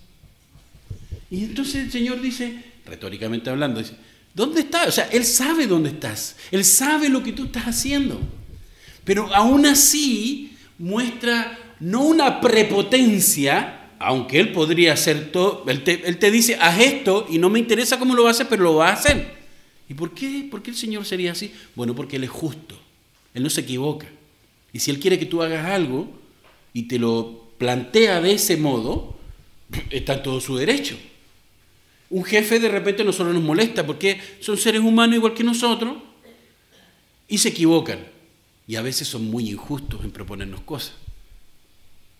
[1.31, 3.97] Y entonces el Señor dice, retóricamente hablando, dice,
[4.35, 4.89] ¿dónde estás?
[4.89, 6.37] O sea, Él sabe dónde estás.
[6.51, 8.21] Él sabe lo que tú estás haciendo.
[9.05, 16.57] Pero aún así muestra no una prepotencia, aunque él podría hacer todo, él te, dice,
[16.61, 18.95] haz esto y no me interesa cómo lo va a hacer, pero lo va a
[18.95, 19.43] hacer.
[19.89, 20.47] ¿Y por qué?
[20.51, 21.53] ¿Por qué el Señor sería así?
[21.75, 22.79] Bueno, porque Él es justo,
[23.35, 24.07] Él no se equivoca.
[24.73, 26.09] Y si Él quiere que tú hagas algo
[26.73, 29.17] y te lo plantea de ese modo,
[29.91, 30.97] está en todo su derecho.
[32.11, 35.97] Un jefe de repente no solo nos molesta porque son seres humanos igual que nosotros
[37.29, 38.01] y se equivocan
[38.67, 40.95] y a veces son muy injustos en proponernos cosas.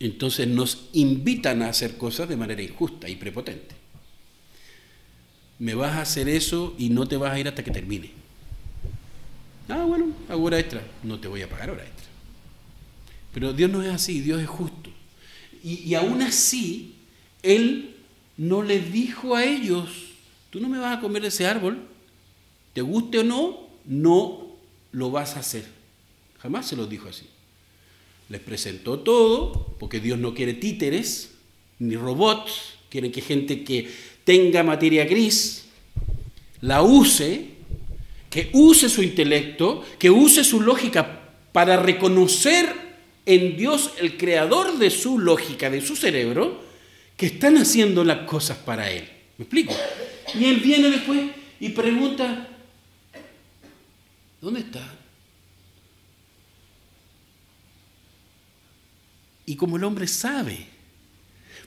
[0.03, 3.77] Entonces nos invitan a hacer cosas de manera injusta y prepotente.
[5.61, 8.11] Me vas a hacer eso y no te vas a ir hasta que termine.
[9.69, 10.83] Ah, bueno, hago hora extra.
[11.05, 12.09] No te voy a pagar hora extra.
[13.33, 14.91] Pero Dios no es así, Dios es justo.
[15.63, 16.97] Y, aún así,
[17.45, 17.95] Él
[18.37, 19.89] no les dijo a ellos,
[20.51, 21.81] tú no me vas a comer ese árbol,
[22.73, 24.57] te guste o no, no
[24.91, 25.65] lo vas a hacer.
[26.41, 27.27] Jamás se los dijo así.
[28.33, 31.33] Les presentó todo, porque Dios no quiere títeres
[31.79, 33.93] ni robots, quiere que gente que
[34.25, 35.67] tenga materia gris
[36.63, 37.49] la use,
[38.31, 42.75] que use su intelecto, que use su lógica para reconocer
[43.27, 46.63] en Dios, el creador de su lógica, de su cerebro,
[47.19, 49.07] que están haciendo las cosas para Él.
[49.37, 49.75] ¿Me explico?
[50.41, 51.21] Y Él viene después
[51.61, 52.49] y pregunta,
[54.41, 55.02] ¿dónde está?
[59.47, 60.67] Y como el hombre sabe.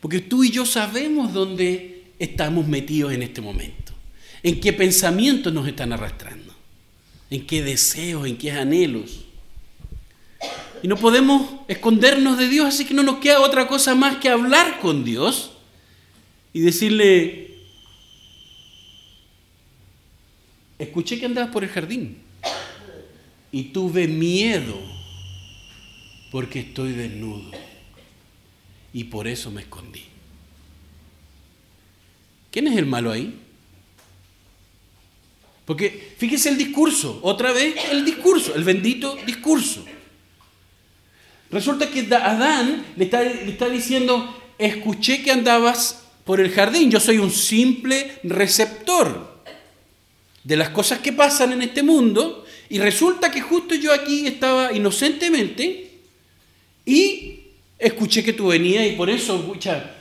[0.02, 3.94] Porque tú y yo sabemos dónde estamos metidos en este momento,
[4.44, 6.54] en qué pensamientos nos están arrastrando,
[7.30, 9.26] en qué deseos, en qué anhelos.
[10.84, 14.30] Y no podemos escondernos de Dios, así que no nos queda otra cosa más que
[14.30, 15.52] hablar con Dios
[16.54, 17.58] y decirle,
[20.78, 22.20] escuché que andabas por el jardín
[23.52, 24.78] y tuve miedo
[26.36, 27.50] porque estoy desnudo
[28.92, 30.04] y por eso me escondí.
[32.52, 33.40] ¿Quién es el malo ahí?
[35.64, 39.86] Porque fíjese el discurso, otra vez el discurso, el bendito discurso.
[41.52, 47.32] Resulta que Adán le está, diciendo, escuché que andabas por el jardín, yo soy un
[47.32, 49.42] simple receptor
[50.44, 54.74] de las cosas que pasan en este mundo y resulta que justo yo aquí estaba
[54.74, 55.85] inocentemente
[56.86, 57.40] y
[57.80, 59.96] escuché que tú venías y por eso, escucha,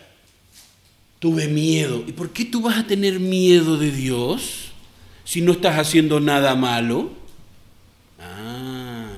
[1.18, 2.04] tuve miedo.
[2.06, 4.64] ¿Y por qué tú vas a tener miedo de Dios?
[5.24, 7.10] si no estás haciendo nada malo?
[8.20, 9.08] Ah.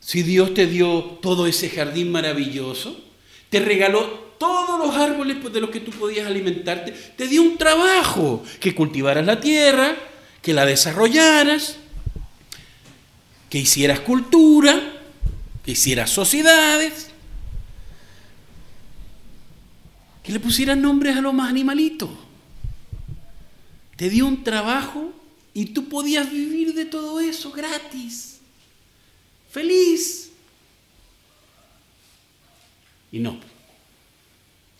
[0.00, 3.00] Si Dios te dio todo ese jardín maravilloso,
[3.48, 8.44] te regaló todos los árboles de los que tú podías alimentarte, te dio un trabajo,
[8.60, 9.96] que cultivaras la tierra,
[10.42, 11.78] que la desarrollaras,
[13.54, 15.00] que hicieras cultura,
[15.64, 17.12] que hicieras sociedades,
[20.24, 22.10] que le pusieras nombres a los más animalitos
[23.94, 25.12] te dio un trabajo
[25.52, 28.38] y tú podías vivir de todo eso gratis,
[29.48, 30.32] feliz.
[33.12, 33.38] Y no,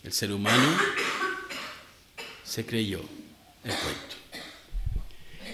[0.03, 0.77] el ser humano
[2.43, 2.99] se creyó
[3.63, 4.15] el cuento.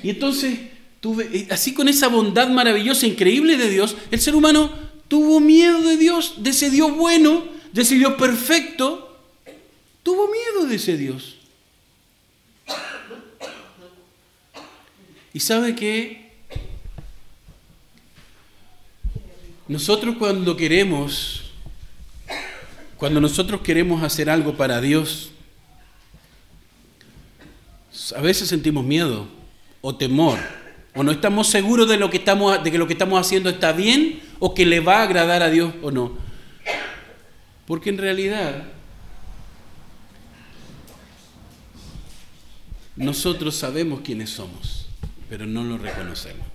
[0.01, 0.70] Y entonces,
[1.04, 4.72] eh, así con esa bondad maravillosa, increíble de Dios, el ser humano
[5.08, 7.43] tuvo miedo de Dios, de ese Dios bueno,
[7.74, 9.20] de ese Dios perfecto,
[10.04, 11.38] tuvo miedo de ese Dios.
[15.34, 16.32] Y sabe que
[19.68, 21.52] nosotros cuando queremos,
[22.97, 25.32] cuando nosotros queremos hacer algo para Dios,
[28.16, 29.28] a veces sentimos miedo
[29.82, 30.39] o temor,
[30.93, 33.71] o no estamos seguros de, lo que estamos, de que lo que estamos haciendo está
[33.71, 36.17] bien o que le va a agradar a Dios o no.
[37.65, 38.65] Porque en realidad
[42.95, 44.81] nosotros sabemos quiénes somos
[45.31, 46.45] pero no lo reconocemos.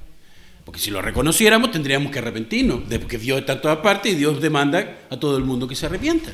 [0.63, 4.39] Porque si lo reconociéramos tendríamos que arrepentirnos, porque Dios está en todas partes y Dios
[4.39, 6.31] demanda a todo el mundo que se arrepienta.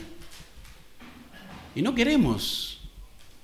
[1.76, 2.80] Y no queremos,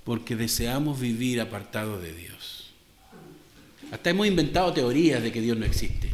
[0.03, 2.58] porque deseamos vivir apartados de Dios.
[3.91, 6.11] Hasta hemos inventado teorías de que Dios no existe,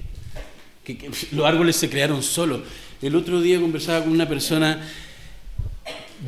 [0.85, 2.61] que, los árboles se crearon solos.
[3.03, 4.81] El otro día conversaba con una persona,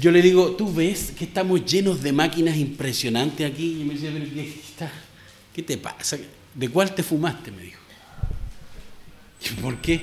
[0.01, 3.81] yo le digo, ¿tú ves que estamos llenos de máquinas impresionantes aquí?
[3.81, 4.55] Y me decía, ¿qué,
[5.55, 6.19] ¿qué te pasa?
[6.55, 7.51] ¿De cuál te fumaste?
[7.51, 7.81] Me dijo.
[9.61, 10.01] ¿Por qué?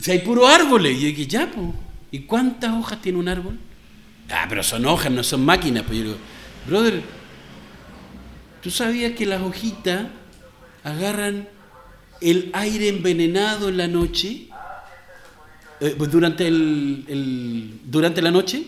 [0.00, 0.96] Si hay puro árboles.
[0.96, 1.68] Y yo dije, ya, pues.
[2.10, 3.58] ¿Y cuántas hojas tiene un árbol?
[4.30, 5.84] Ah, pero son hojas, no son máquinas.
[5.84, 6.16] Pues yo digo,
[6.66, 7.02] brother,
[8.62, 10.06] ¿tú sabías que las hojitas
[10.84, 11.48] agarran
[12.20, 14.48] el aire envenenado en la noche?
[15.80, 18.64] Eh, pues durante, el, durante la noche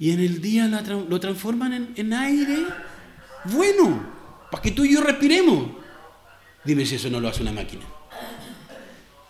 [0.00, 2.66] y en el día lo transforman en, en aire
[3.44, 4.04] bueno,
[4.50, 5.68] para que tú y yo respiremos.
[6.64, 7.84] Dime si eso no lo hace una máquina.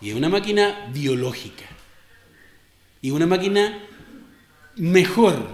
[0.01, 1.65] Y es una máquina biológica.
[3.03, 3.81] Y una máquina
[4.77, 5.49] mejor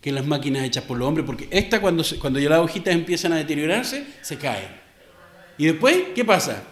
[0.00, 3.32] que las máquinas hechas por los hombres, porque esta cuando, cuando ya las hojitas empiezan
[3.32, 4.85] a deteriorarse, se cae.
[5.58, 6.62] Y después, ¿qué pasa?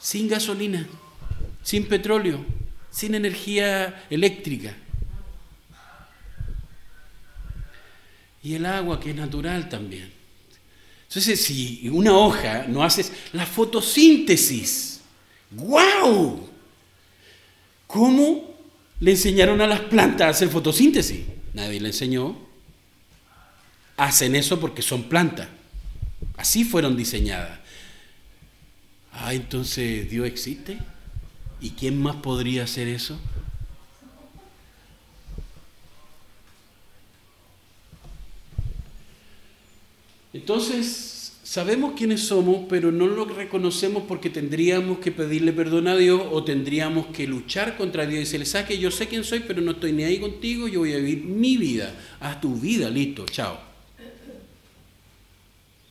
[0.00, 0.86] Sin gasolina,
[1.62, 2.44] sin petróleo,
[2.90, 4.74] sin energía eléctrica.
[8.42, 10.10] Y el agua que es natural también.
[11.08, 15.00] Entonces, si una hoja no haces la fotosíntesis,
[15.50, 16.48] ¡guau!
[17.86, 18.54] ¿Cómo
[19.00, 21.20] le enseñaron a las plantas a hacer fotosíntesis?
[21.54, 22.36] Nadie le enseñó.
[23.96, 25.48] Hacen eso porque son plantas.
[26.38, 27.58] Así fueron diseñadas.
[29.12, 30.78] Ah, entonces Dios existe.
[31.60, 33.18] ¿Y quién más podría hacer eso?
[40.32, 46.22] Entonces, sabemos quiénes somos, pero no lo reconocemos porque tendríamos que pedirle perdón a Dios
[46.30, 49.60] o tendríamos que luchar contra Dios y decirle, sabes que yo sé quién soy, pero
[49.60, 53.26] no estoy ni ahí contigo, yo voy a vivir mi vida, haz tu vida, listo,
[53.26, 53.67] chao.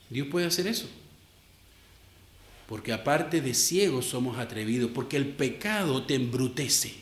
[0.09, 0.87] Dios puede hacer eso.
[2.67, 6.93] Porque aparte de ciegos somos atrevidos, porque el pecado te embrutece.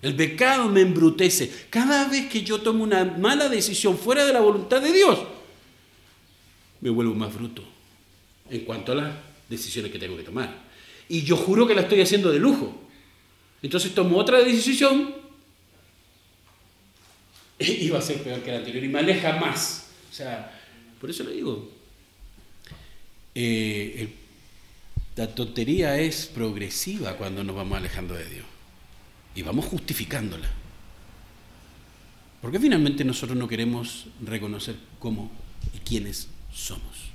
[0.00, 1.66] El pecado me embrutece.
[1.70, 5.18] Cada vez que yo tomo una mala decisión fuera de la voluntad de Dios,
[6.80, 7.62] me vuelvo más bruto
[8.50, 9.14] en cuanto a las
[9.48, 10.62] decisiones que tengo que tomar.
[11.08, 12.80] Y yo juro que la estoy haciendo de lujo.
[13.62, 15.14] Entonces tomo otra decisión
[17.58, 19.02] y va a ser peor que la anterior y me
[19.40, 19.88] más.
[20.10, 20.60] O sea,
[21.00, 21.71] por eso le digo,
[23.34, 24.14] eh,
[25.16, 28.46] La tontería es progresiva cuando nos vamos alejando de Dios.
[29.34, 30.50] Y vamos justificándola.
[32.40, 35.30] Porque finalmente nosotros no queremos reconocer cómo
[35.74, 37.12] y quiénes somos.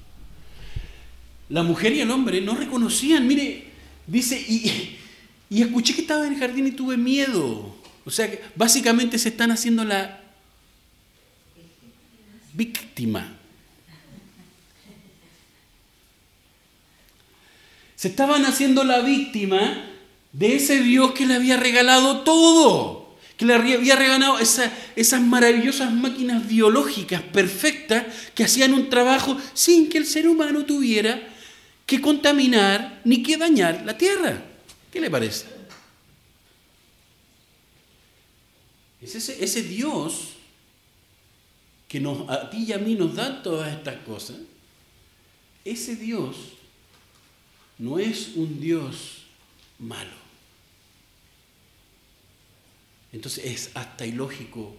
[1.49, 3.65] La mujer y el hombre no reconocían, mire,
[4.05, 4.97] dice, y,
[5.49, 7.75] y escuché que estaba en el jardín y tuve miedo.
[8.05, 10.21] O sea, básicamente se están haciendo la
[12.53, 13.36] víctima.
[17.97, 19.89] Se estaban haciendo la víctima
[20.31, 26.47] de ese Dios que le había regalado todo, que le había regalado esas maravillosas máquinas
[26.47, 31.27] biológicas perfectas que hacían un trabajo sin que el ser humano tuviera
[31.87, 34.43] que contaminar ni que dañar la tierra.
[34.91, 35.47] ¿Qué le parece?
[39.01, 40.33] Es ese, ese Dios
[41.87, 44.37] que nos, a ti y a mí nos da todas estas cosas.
[45.65, 46.56] Ese Dios
[47.77, 49.23] no es un Dios
[49.79, 50.27] malo.
[53.11, 54.75] Entonces es hasta ilógico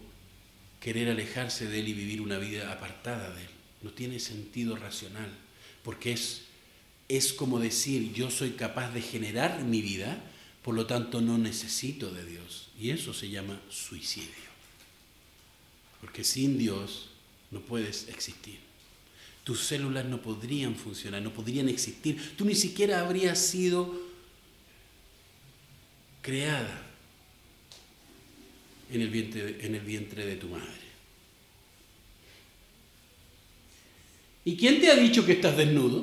[0.81, 3.51] querer alejarse de Él y vivir una vida apartada de Él.
[3.83, 5.31] No tiene sentido racional,
[5.83, 6.49] porque es
[7.09, 10.23] es como decir, yo soy capaz de generar mi vida,
[10.63, 12.69] por lo tanto no necesito de Dios.
[12.79, 14.29] Y eso se llama suicidio.
[16.03, 17.09] Porque sin Dios
[17.51, 18.68] no puedes existir.
[19.49, 22.35] Tus células no podrían funcionar, no podrían existir.
[22.37, 23.99] Tú ni siquiera habrías sido
[26.21, 26.83] creada
[28.93, 30.69] en el vientre, de tu madre.
[34.45, 36.01] ¿Y quién te ha dicho que estás desnudo?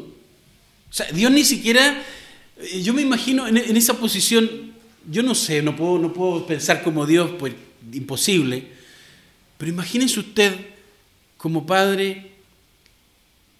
[0.89, 2.03] O sea, Dios ni siquiera,
[2.57, 4.73] eh, yo me imagino en, esa posición,
[5.07, 7.53] yo no sé, no puedo, no puedo pensar como Dios, pues
[7.93, 8.69] imposible,
[9.59, 10.51] pero imagínense usted
[11.37, 12.33] como padre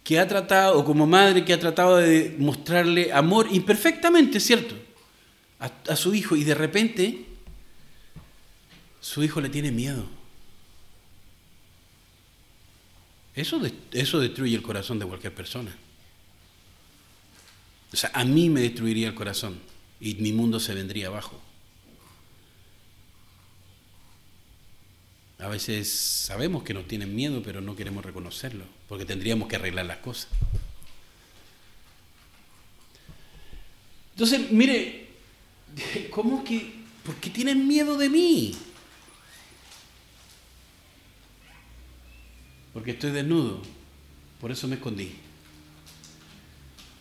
[0.06, 4.76] que ha tratado, o como madre que ha tratado de mostrarle amor imperfectamente, ¿cierto?
[5.60, 7.26] A, su hijo y de repente
[9.01, 10.06] su hijo le tiene miedo.
[13.34, 13.60] Eso,
[13.91, 15.76] eso destruye el corazón de cualquier persona.
[17.91, 19.60] O sea, a mí me destruiría el corazón
[19.99, 21.41] y mi mundo se vendría abajo.
[25.46, 29.86] A veces sabemos que nos tienen miedo, pero no queremos reconocerlo, porque tendríamos que arreglar
[29.86, 30.28] las cosas.
[34.14, 35.10] Entonces, mire,
[36.10, 36.74] ¿cómo que,
[37.04, 38.56] por qué tienen miedo de mí?
[42.74, 43.62] Porque estoy desnudo,
[44.41, 45.14] por eso me escondí.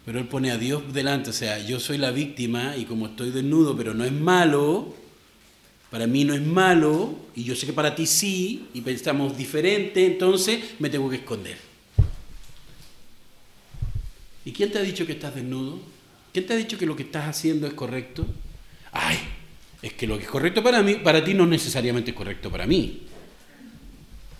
[0.05, 3.31] Pero él pone a Dios delante, o sea, yo soy la víctima y como estoy
[3.31, 4.95] desnudo, pero no es malo,
[5.95, 10.05] para mí no es malo, y yo sé que para ti sí, y pensamos diferente,
[10.05, 11.57] entonces me tengo que esconder.
[14.45, 15.79] ¿Y quién te ha dicho que estás desnudo?
[16.33, 18.27] ¿Quién te ha dicho que lo que estás haciendo es correcto?
[18.91, 19.19] Ay,
[19.83, 22.67] es que lo que es correcto para mí, para ti no necesariamente es correcto para
[22.67, 23.03] mí.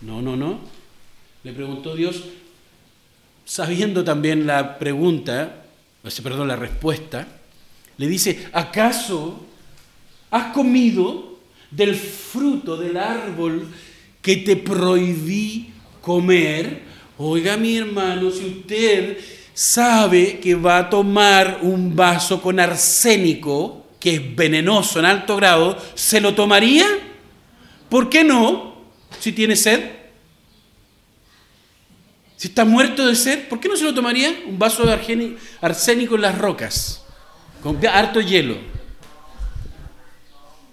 [0.01, 0.59] No, no, no.
[1.45, 2.21] Le preguntó Dios,
[3.45, 5.63] sabiendo también la pregunta,
[6.21, 7.25] perdón, la respuesta,
[7.97, 9.45] le dice, ¿acaso
[10.31, 11.34] has comido
[11.75, 13.67] del fruto del árbol
[14.21, 15.71] que te prohibí
[16.01, 16.83] comer?
[17.17, 19.17] Oiga mi hermano, si usted
[19.53, 25.77] sabe que va a tomar un vaso con arsénico, que es venenoso en alto grado,
[25.95, 26.85] ¿se lo tomaría?
[27.89, 28.75] ¿Por qué no?
[29.19, 29.91] Si tiene sed.
[32.35, 34.43] Si está muerto de sed, ¿por qué no se lo tomaría?
[34.45, 37.03] Un vaso de arsénico en las rocas,
[37.63, 38.57] con harto hielo.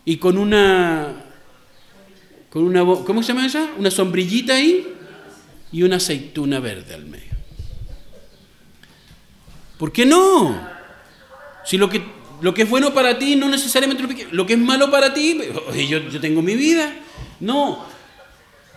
[0.05, 1.24] Y con una,
[2.50, 3.70] con una, ¿cómo se llama esa?
[3.78, 4.86] Una sombrillita ahí
[5.70, 7.32] y una aceituna verde al medio.
[9.78, 10.61] ¿Por qué no?
[11.64, 12.03] Si lo que,
[12.40, 15.14] lo que es bueno para ti no necesariamente lo que, lo que es malo para
[15.14, 15.38] ti,
[15.88, 16.92] yo, yo tengo mi vida.
[17.40, 17.84] No,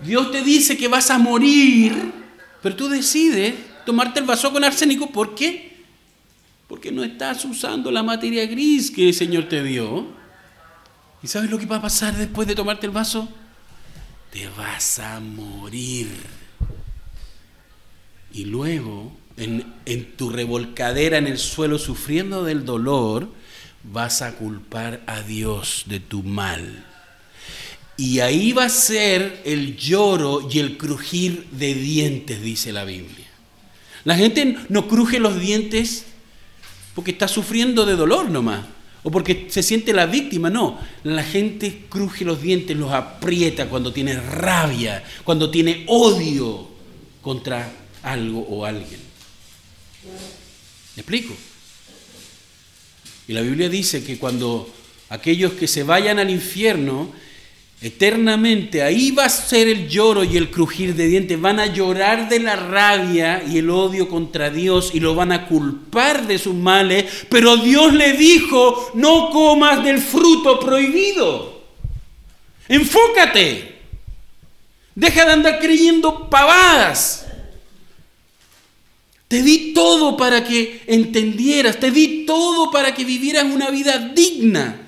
[0.03, 2.25] Dios te dice que vas a morir
[2.65, 3.53] pero tú decides
[3.85, 5.11] tomarte el vaso con arsénico.
[5.11, 5.71] ¿Por qué?
[6.67, 10.07] Porque no estás usando la materia gris que el Señor te dio.
[11.25, 13.27] ¿Y sabes lo que va a pasar después de tomarte el vaso?
[14.31, 16.07] Te vas a morir.
[18.31, 23.27] Y luego, en, tu revolcadera en el suelo, sufriendo del dolor,
[23.81, 26.85] vas a culpar a Dios de tu mal.
[27.97, 33.25] Y ahí va a ser el lloro y el crujir de dientes, dice la Biblia.
[34.03, 36.05] La gente no cruje los dientes
[36.93, 38.74] porque está sufriendo de dolor nomás,
[39.05, 40.79] o porque se siente la víctima, no.
[41.03, 46.67] La gente cruje los dientes, los aprieta cuando tiene rabia, cuando tiene odio
[47.21, 48.99] contra algo o alguien.
[50.95, 51.35] ¿Me explico?
[53.27, 54.73] Y la Biblia dice que cuando
[55.09, 57.11] aquellos que se vayan al infierno,
[57.85, 62.27] eternamente, ahí va a ser el lloro y el crujir de dientes, van a llorar
[62.27, 66.55] de la rabia y el odio contra Dios y lo van a culpar de sus
[66.55, 71.63] males, pero Dios le dijo, no comas del fruto prohibido.
[72.67, 73.75] Enfócate.
[74.95, 77.27] Deja de andar creyendo pavadas.
[79.27, 84.84] Te di todo para que entendieras, te di todo para que vivieras una vida digna.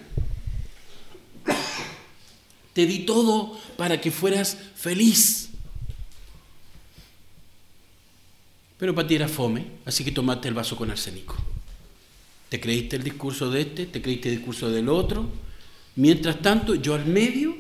[2.78, 5.50] Te di todo para que fueras feliz.
[8.78, 11.36] Pero para ti era fome, así que tomaste el vaso con arsénico.
[12.50, 15.28] Te creíste el discurso de este, te creíste el discurso del otro.
[15.96, 17.58] Mientras tanto, yo al medio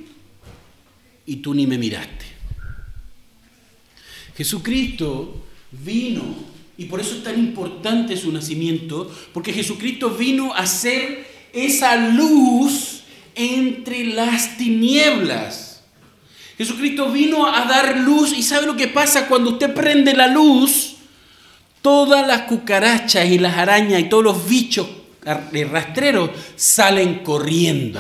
[1.26, 2.26] y tú ni me miraste.
[4.36, 6.26] Jesucristo vino,
[6.78, 12.98] y por eso es tan importante su nacimiento, porque Jesucristo vino a ser esa luz
[13.38, 15.82] entre las tinieblas.
[16.58, 20.96] Jesucristo vino a dar luz y sabe lo que pasa cuando usted prende la luz,
[21.82, 24.88] todas las cucarachas y las arañas y todos los bichos
[25.24, 28.00] rastreros salen corriendo.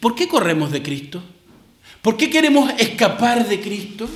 [0.00, 1.22] ¿Por qué corremos de Cristo?
[2.02, 4.08] ¿Por qué queremos escapar de Cristo?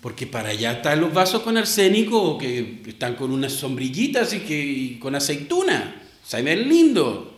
[0.00, 4.98] Porque para allá están los vasos con arsénico que están con unas sombrillitas y, que,
[4.98, 6.02] con aceituna.
[6.24, 7.36] Se ven lindo.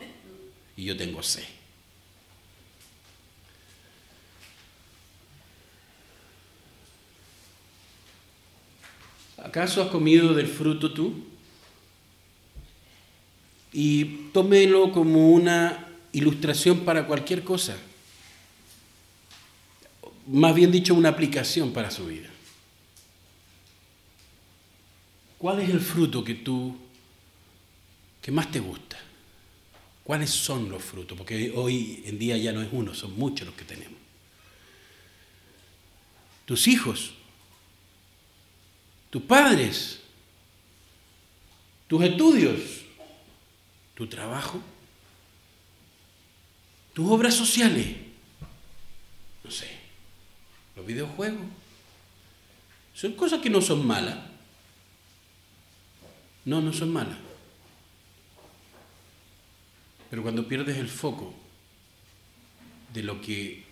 [0.76, 1.42] Y yo tengo sed.
[9.38, 11.14] ¿Acaso has comido del fruto tú?
[13.72, 17.76] Y tómelo como una ilustración para cualquier cosa
[20.26, 22.28] más bien dicho, una aplicación para su vida.
[25.42, 26.72] ¿Cuál es el fruto que tú,
[28.22, 28.96] que más te gusta?
[30.04, 31.18] ¿Cuáles son los frutos?
[31.18, 33.98] Porque hoy en día ya no es uno, son muchos los que tenemos.
[36.44, 37.14] Tus hijos,
[39.10, 39.98] tus padres,
[41.88, 42.60] tus estudios,
[43.96, 44.62] tu trabajo,
[46.92, 47.96] tus obras sociales,
[49.42, 49.66] no sé
[50.76, 51.46] los videojuegos.
[52.94, 54.31] Son cosas que no son malas.
[56.44, 57.18] No, no son malas.
[60.10, 61.34] Pero cuando pierdes el foco
[62.92, 63.64] de lo que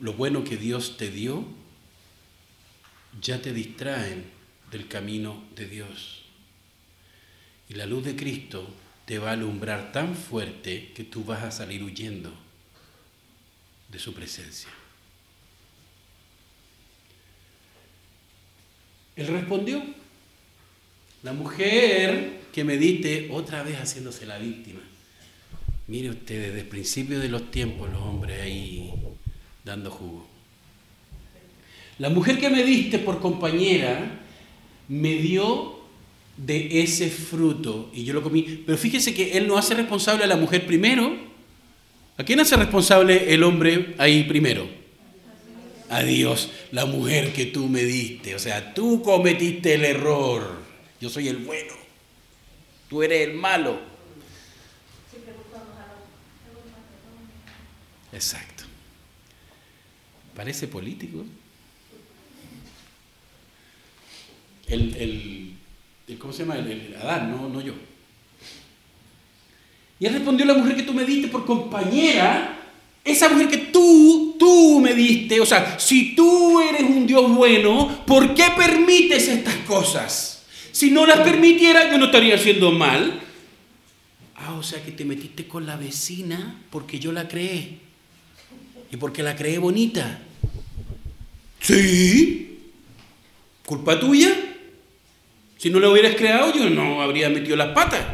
[0.00, 1.44] lo bueno que Dios te dio,
[3.20, 4.24] ya te distraen
[4.70, 6.22] del camino de Dios.
[7.68, 8.68] Y la luz de Cristo
[9.04, 12.32] te va a alumbrar tan fuerte que tú vas a salir huyendo
[13.88, 14.70] de su presencia.
[19.14, 19.84] Él respondió,
[21.22, 24.80] la mujer que me diste otra vez haciéndose la víctima.
[25.86, 28.92] Mire usted, desde el principio de los tiempos los hombres ahí
[29.64, 30.26] dando jugo.
[31.98, 34.20] La mujer que me diste por compañera
[34.88, 35.80] me dio
[36.36, 38.62] de ese fruto y yo lo comí.
[38.64, 41.14] Pero fíjese que él no hace responsable a la mujer primero.
[42.16, 44.82] ¿A quién hace responsable el hombre ahí primero?
[45.92, 48.34] a Dios la mujer que tú me diste.
[48.34, 50.61] O sea, tú cometiste el error.
[51.02, 51.72] Yo soy el bueno.
[52.88, 53.80] Tú eres el malo.
[58.12, 58.62] Exacto.
[60.36, 61.24] Parece político.
[64.68, 65.56] El,
[66.06, 66.58] el, ¿cómo se llama?
[66.58, 67.74] El, Adán, no, no yo.
[69.98, 72.60] Y él respondió la mujer que tú me diste por compañera
[73.02, 78.04] esa mujer que tú, tú me diste, o sea, si tú eres un Dios bueno,
[78.06, 80.31] ¿por qué permites estas cosas?
[80.72, 83.20] Si no las permitiera, yo no estaría haciendo mal.
[84.36, 87.78] Ah, o sea que te metiste con la vecina porque yo la creé.
[88.90, 90.20] Y porque la creé bonita.
[91.60, 92.70] Sí.
[93.64, 94.34] ¿Culpa tuya?
[95.58, 98.04] Si no la hubieras creado, yo no habría metido las patas.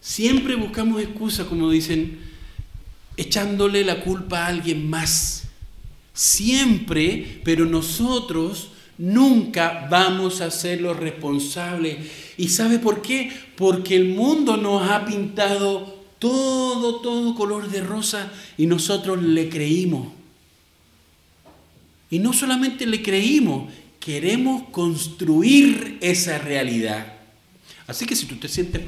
[0.00, 2.20] Siempre buscamos excusas, como dicen,
[3.16, 5.48] echándole la culpa a alguien más.
[6.14, 11.96] Siempre, pero nosotros nunca vamos a ser los responsables.
[12.36, 13.32] ¿Y sabe por qué?
[13.56, 20.08] Porque el mundo nos ha pintado todo, todo color de rosa y nosotros le creímos.
[22.10, 27.14] Y no solamente le creímos, queremos construir esa realidad.
[27.86, 28.82] Así que si tú te sientes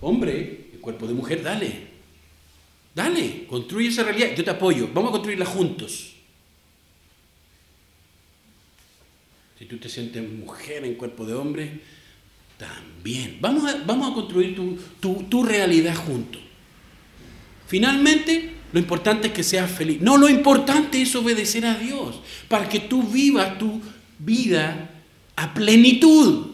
[0.00, 1.90] hombre, cuerpo de mujer, dale.
[2.94, 4.36] Dale, construye esa realidad.
[4.36, 4.88] Yo te apoyo.
[4.92, 6.11] Vamos a construirla juntos.
[9.62, 11.78] Si tú te sientes mujer en cuerpo de hombre,
[12.58, 13.38] también.
[13.40, 16.42] Vamos a, vamos a construir tu, tu realidad juntos.
[17.68, 20.00] Finalmente, lo importante es que seas feliz.
[20.00, 23.80] No, lo importante es obedecer a Dios para que tú vivas tu
[24.18, 24.90] vida
[25.36, 26.46] a plenitud.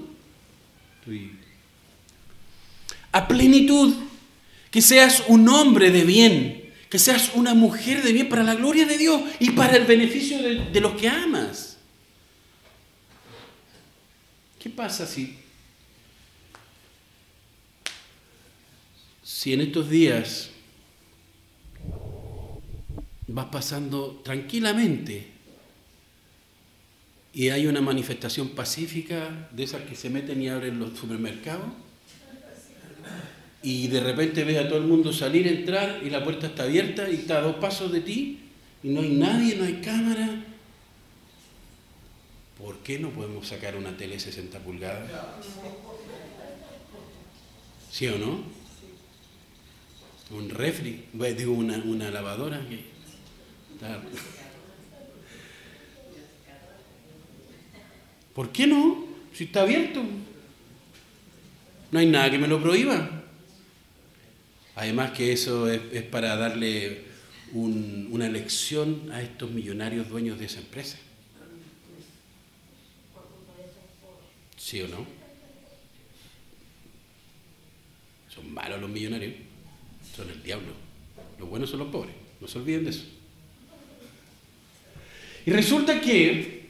[3.11, 3.95] A plenitud.
[4.71, 8.85] Que seas un hombre de bien, que seas una mujer de bien para la gloria
[8.85, 11.68] de Dios y para el beneficio de, de los que amas.
[14.69, 15.35] ¿Qué pasa si,
[19.23, 20.51] si en estos días
[23.29, 25.29] vas pasando tranquilamente
[27.33, 31.71] y hay una manifestación pacífica de esas que se meten y abren los supermercados
[33.63, 37.09] y de repente ves a todo el mundo salir, entrar y la puerta está abierta
[37.09, 38.41] y está a dos pasos de ti
[38.83, 40.45] y no hay nadie, no hay cámara.
[42.59, 45.09] ¿Por qué no podemos sacar una tele 60 pulgadas?
[47.91, 48.43] ¿Sí o no?
[50.31, 51.05] Un refri,
[51.37, 52.61] digo una, una lavadora.
[58.35, 59.07] ¿Por qué no?
[59.33, 60.03] Si está abierto.
[61.91, 63.23] No hay nada que me lo prohíba.
[64.75, 67.05] Además que eso es, para darle
[67.53, 70.99] una lección a estos millonarios dueños de esa empresa.
[74.69, 75.07] ¿Sí o no?
[78.29, 79.33] Son malos los millonarios.
[80.15, 80.75] Son el diablo.
[81.39, 82.15] Los buenos son los pobres.
[82.39, 83.05] No se olviden de eso.
[85.47, 86.67] Y resulta que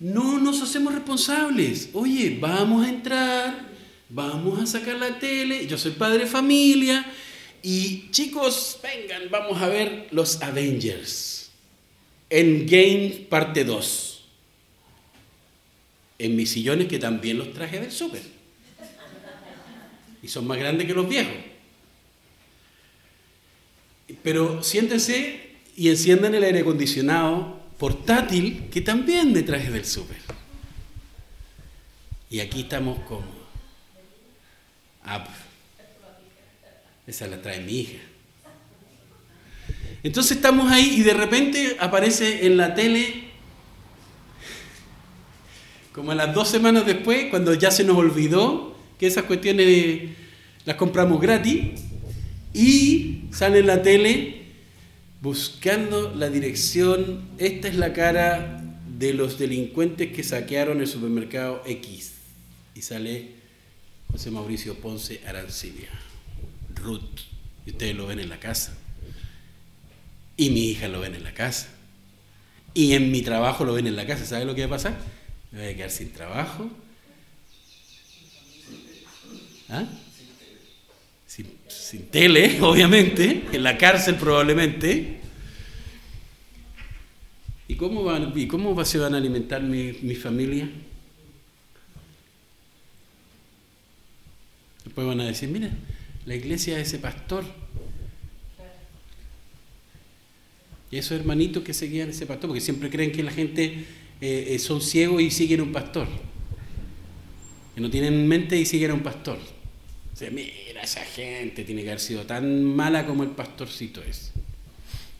[0.00, 1.90] no nos hacemos responsables.
[1.92, 3.68] Oye, vamos a entrar,
[4.08, 7.04] vamos a sacar la tele, yo soy padre de familia
[7.62, 11.50] y chicos, vengan, vamos a ver los Avengers.
[12.30, 14.13] En Game parte 2.
[16.18, 18.22] En mis sillones que también los traje del súper.
[20.22, 21.34] Y son más grandes que los viejos.
[24.22, 30.18] Pero siéntense y enciendan el aire acondicionado portátil que también me traje del súper.
[32.30, 33.26] Y aquí estamos como...
[35.04, 35.26] Ah,
[37.06, 37.98] esa la trae mi hija.
[40.02, 43.23] Entonces estamos ahí y de repente aparece en la tele,
[45.94, 50.10] como a las dos semanas después, cuando ya se nos olvidó que esas cuestiones
[50.64, 51.80] las compramos gratis,
[52.52, 54.42] y sale en la tele
[55.20, 57.22] buscando la dirección.
[57.38, 58.62] Esta es la cara
[58.98, 62.12] de los delincuentes que saquearon el supermercado X.
[62.74, 63.30] Y sale
[64.10, 65.90] José Mauricio Ponce Arancibia,
[66.74, 67.20] Ruth.
[67.66, 68.76] Y ustedes lo ven en la casa.
[70.36, 71.68] Y mi hija lo ven en la casa.
[72.72, 74.24] Y en mi trabajo lo ven en la casa.
[74.24, 75.13] ¿Sabe lo que va a pasar?
[75.54, 76.68] Me voy a quedar sin trabajo.
[79.68, 79.84] ¿Ah?
[81.68, 85.20] sin, tele, obviamente, en la cárcel probablemente.
[87.68, 90.68] ¿Y cómo, van, y cómo se van a alimentar mi, mi familia?
[94.84, 95.70] Después van a decir, mira,
[96.26, 97.44] la iglesia de ese pastor.
[100.90, 103.86] Y esos hermanitos que seguían ese pastor, porque siempre creen que la gente
[104.20, 106.08] eh, eh, son ciegos y siguen un pastor.
[107.74, 109.38] Que no tienen mente y siguen a un pastor.
[109.38, 114.32] O mira, esa gente tiene que haber sido tan mala como el pastorcito es.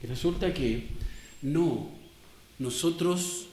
[0.03, 0.85] Y resulta que
[1.43, 1.91] no,
[2.59, 3.49] nosotros,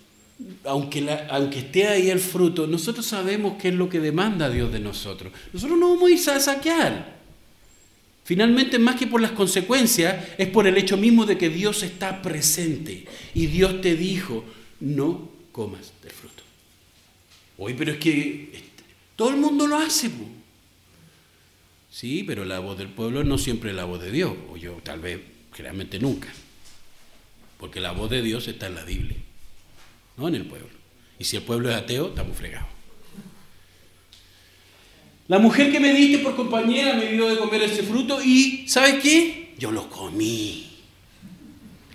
[0.65, 4.79] aunque, aunque esté ahí el fruto, nosotros sabemos qué es lo que demanda Dios de
[4.79, 5.33] nosotros.
[5.51, 7.21] Nosotros no vamos a ir a saquear.
[8.23, 12.21] Finalmente, más que por las consecuencias, es por el hecho mismo de que Dios está
[12.21, 13.05] presente.
[13.33, 14.45] Y Dios te dijo,
[14.79, 16.43] no comas del fruto.
[17.57, 18.63] Oye, pero es que
[19.15, 20.09] todo el mundo lo hace.
[21.91, 24.73] Sí, pero la voz del pueblo no siempre es la voz de Dios, o yo
[24.83, 25.19] tal vez,
[25.53, 26.29] generalmente nunca.
[27.59, 29.17] Porque la voz de Dios está en la Biblia,
[30.17, 30.69] no en el pueblo.
[31.19, 32.69] Y si el pueblo es ateo, estamos fregados.
[35.27, 39.01] La mujer que me diste por compañera me dio de comer ese fruto y, ¿sabes
[39.03, 39.53] qué?
[39.57, 40.70] Yo lo comí.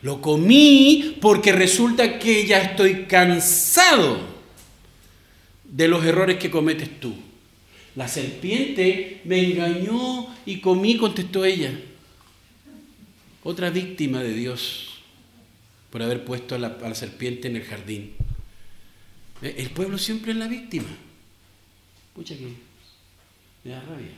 [0.06, 4.20] Lo comí porque resulta que ya estoy cansado
[5.64, 7.12] de los errores que cometes tú.
[7.96, 11.76] La serpiente me engañó y comí, contestó ella.
[13.42, 15.00] Otra víctima de Dios
[15.90, 18.12] por haber puesto a la, serpiente en el jardín.
[19.42, 20.86] Eh, el pueblo siempre es la víctima.
[22.10, 22.46] Escucha que
[23.64, 24.14] me da rabia.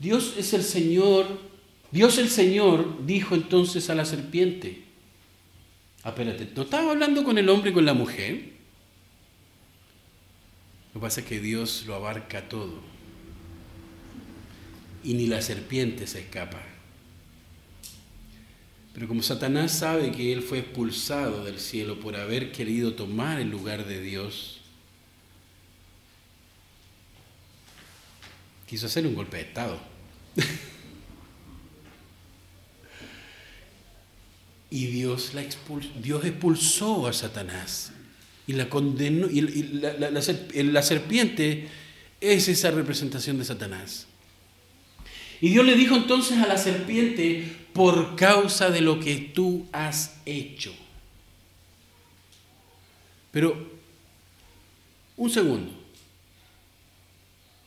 [0.00, 1.49] Dios es el Señor.
[1.92, 4.84] Dios el Señor dijo entonces a la serpiente,
[6.04, 8.50] espérate, ¿no estaba hablando con el hombre y con la mujer?
[10.94, 12.80] Lo que pasa es que Dios lo abarca todo.
[15.02, 16.60] Y ni la serpiente se escapa.
[18.92, 23.48] Pero como Satanás sabe que él fue expulsado del cielo por haber querido tomar el
[23.48, 24.60] lugar de Dios,
[28.66, 29.80] quiso hacer un golpe de Estado.
[34.70, 35.44] y Dios, la
[36.00, 37.92] Dios expulsó a Satanás
[38.46, 39.28] y la condenó.
[39.28, 41.68] Y la serpiente
[42.20, 44.06] es esa representación de Satanás.
[45.40, 50.16] Y Dios le dijo entonces a la serpiente, por causa de lo que tú has
[50.26, 50.72] hecho.
[53.32, 53.70] Pero,
[55.16, 55.72] un segundo.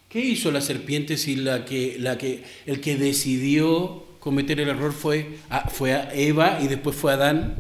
[0.08, 6.14] ¿Qué hizo la serpiente si el que decidió cometer el error fue a, fue a
[6.14, 7.56] Eva y después fue a Adán?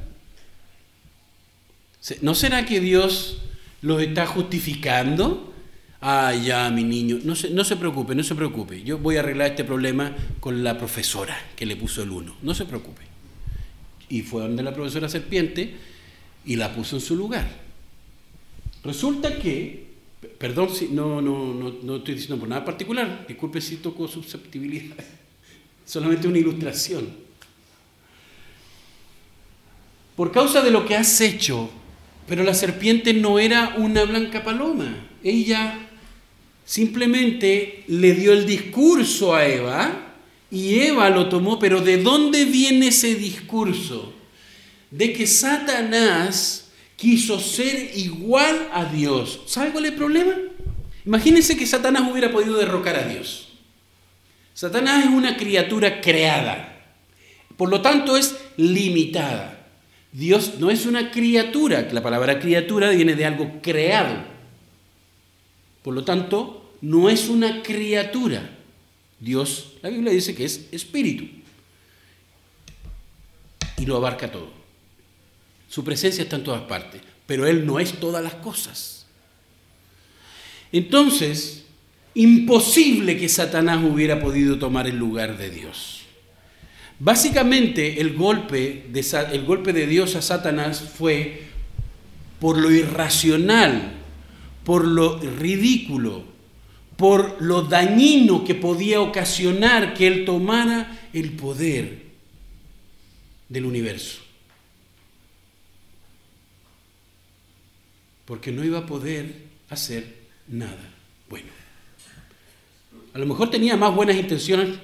[2.21, 3.41] ¿No será que Dios
[3.81, 5.53] los está justificando?
[5.99, 8.81] Ah, ya, mi niño, no se, no se preocupe, no se preocupe.
[8.81, 12.33] Yo voy a arreglar este problema con la profesora que le puso el uno.
[12.41, 13.01] No se preocupe.
[14.07, 15.75] Y fue donde la profesora serpiente
[16.45, 17.45] y la puso en su lugar.
[18.85, 19.87] Resulta que,
[20.37, 24.95] perdón si no, no, no, no estoy diciendo por nada particular, disculpe si toco susceptibilidad,
[25.85, 27.09] solamente una ilustración.
[30.15, 31.69] Por causa de lo que has hecho,
[32.27, 35.07] pero la serpiente no era una blanca paloma.
[35.23, 35.89] Ella
[36.65, 40.15] Simplemente le dio el discurso a Eva
[40.49, 44.13] y Eva lo tomó, pero ¿de dónde viene ese discurso?
[44.89, 49.41] De que Satanás quiso ser igual a Dios.
[49.47, 50.33] ¿Sabe cuál es el problema?
[51.05, 53.52] Imagínense que Satanás hubiera podido derrocar a Dios.
[54.53, 56.95] Satanás es una criatura creada,
[57.57, 59.67] por lo tanto es limitada.
[60.11, 64.23] Dios no es una criatura, la palabra criatura viene de algo creado.
[65.81, 68.57] Por lo tanto, no es una criatura.
[69.19, 71.25] Dios, la Biblia dice que es espíritu.
[73.77, 74.51] Y lo abarca todo.
[75.67, 79.07] Su presencia está en todas partes, pero Él no es todas las cosas.
[80.71, 81.62] Entonces,
[82.15, 86.01] imposible que Satanás hubiera podido tomar el lugar de Dios.
[86.99, 91.43] Básicamente, el golpe de, Dios a Satanás fue
[92.39, 94.03] por lo irracional
[94.63, 96.23] por lo ridículo,
[96.97, 102.03] por lo dañino que podía ocasionar que él tomara el poder
[103.49, 104.21] del universo.
[108.25, 109.33] Porque no iba a poder
[109.69, 110.15] hacer
[110.47, 110.93] nada
[111.29, 111.62] bueno.
[113.13, 114.79] A lo mejor tenía más buenas intenciones,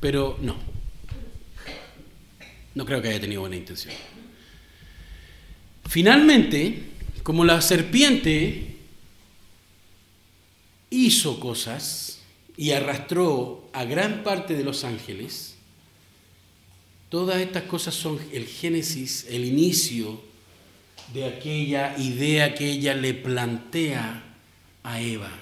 [0.00, 0.56] pero no.
[2.74, 3.94] No creo que haya tenido buena intención.
[5.88, 6.82] Finalmente,
[7.22, 8.76] como la serpiente
[10.90, 12.20] hizo cosas
[12.56, 15.54] y arrastró a gran parte de los ángeles,
[17.08, 20.20] todas estas cosas son el génesis, el inicio
[21.12, 24.22] de aquella idea que ella le plantea
[24.82, 25.41] a Eva.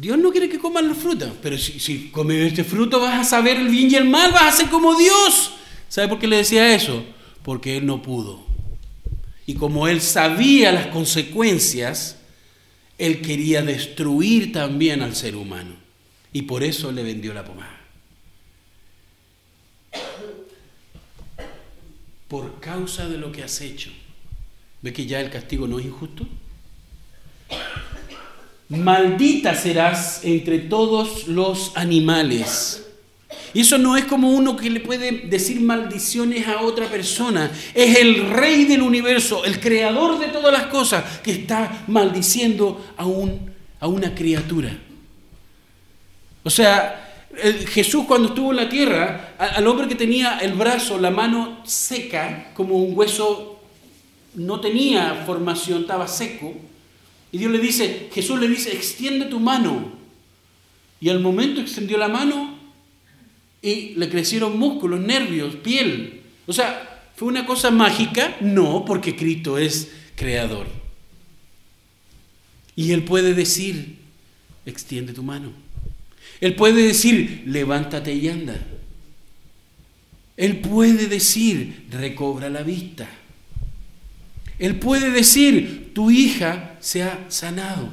[0.00, 3.24] Dios no quiere que coman la fruta, pero si, si comes este fruto vas a
[3.24, 5.52] saber el bien y el mal, vas a ser como Dios.
[5.88, 7.04] ¿Sabe por qué le decía eso?
[7.42, 8.40] porque él no pudo.
[9.46, 12.18] Y como él sabía las consecuencias,
[12.98, 15.74] él quería destruir también al ser humano.
[16.32, 17.80] Y por eso le vendió la pomada.
[22.28, 23.90] Por causa de lo que has hecho.
[24.82, 26.26] ¿Ve que ya el castigo no es injusto?
[28.70, 32.86] Maldita serás entre todos los animales
[33.52, 37.50] y eso no es como uno que le puede decir maldiciones a otra persona.
[37.74, 43.06] Es el rey del universo, el creador de todas las cosas, que está maldiciendo a,
[43.06, 44.76] un, a una criatura.
[46.44, 47.26] O sea,
[47.68, 52.52] Jesús cuando estuvo en la tierra, al hombre que tenía el brazo, la mano seca,
[52.54, 53.60] como un hueso
[54.34, 56.54] no tenía formación, estaba seco,
[57.32, 59.92] y Dios le dice, Jesús le dice, extiende tu mano.
[61.00, 62.58] Y al momento extendió la mano,
[63.62, 66.22] y le crecieron músculos, nervios, piel.
[66.46, 68.36] O sea, ¿fue una cosa mágica?
[68.40, 70.66] No, porque Cristo es creador.
[72.74, 73.96] Y Él puede decir,
[74.64, 75.52] extiende tu mano.
[76.40, 78.58] Él puede decir, levántate y anda.
[80.36, 83.06] Él puede decir, recobra la vista.
[84.58, 87.88] Él puede decir, tu hija se ha sanado.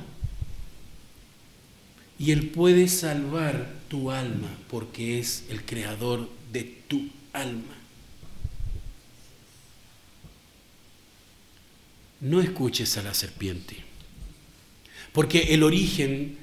[2.19, 7.75] Y Él puede salvar tu alma porque es el creador de tu alma.
[12.19, 13.75] No escuches a la serpiente,
[15.13, 16.37] porque el origen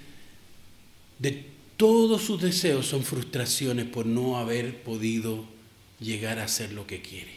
[1.18, 5.44] de todos sus deseos son frustraciones por no haber podido
[5.98, 7.34] llegar a ser lo que quiere.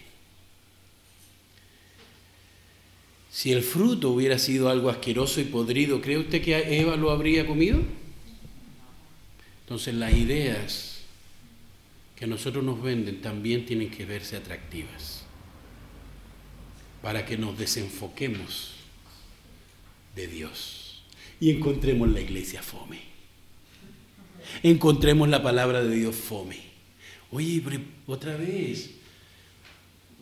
[3.38, 7.46] Si el fruto hubiera sido algo asqueroso y podrido, ¿cree usted que Eva lo habría
[7.46, 7.80] comido?
[9.62, 11.02] Entonces las ideas
[12.16, 15.22] que a nosotros nos venden también tienen que verse atractivas
[17.04, 18.72] para que nos desenfoquemos
[20.16, 21.04] de Dios
[21.40, 23.02] y encontremos la iglesia fome.
[24.64, 26.58] Encontremos la palabra de Dios fome.
[27.30, 27.62] Oye,
[28.08, 28.96] otra vez,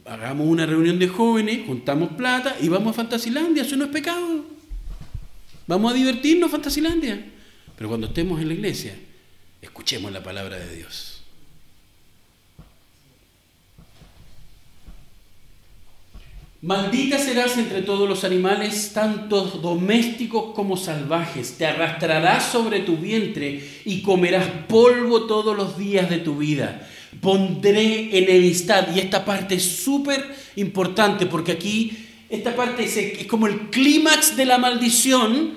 [0.05, 4.45] hagamos una reunión de jóvenes, juntamos plata y vamos a Fantasilandia, eso no es pecado.
[5.67, 7.31] Vamos a divertirnos Fantasilandia.
[7.75, 8.95] Pero cuando estemos en la iglesia,
[9.61, 11.11] escuchemos la palabra de Dios.
[16.61, 21.57] Maldita serás entre todos los animales, tanto domésticos como salvajes.
[21.57, 26.89] Te arrastrarás sobre tu vientre y comerás polvo todos los días de tu vida.
[27.21, 28.95] Pondré enemistad.
[28.95, 31.97] Y esta parte es súper importante porque aquí
[32.29, 35.53] esta parte es, como el clímax de la maldición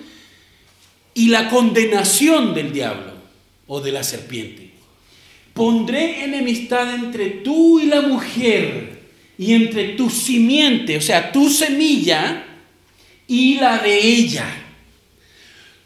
[1.15, 3.13] y la condenación del diablo
[3.67, 4.71] o de la serpiente.
[5.55, 8.99] Pondré enemistad entre tú y la mujer
[9.37, 12.45] y entre tu simiente, o sea, tu semilla,
[13.27, 14.47] y la de ella.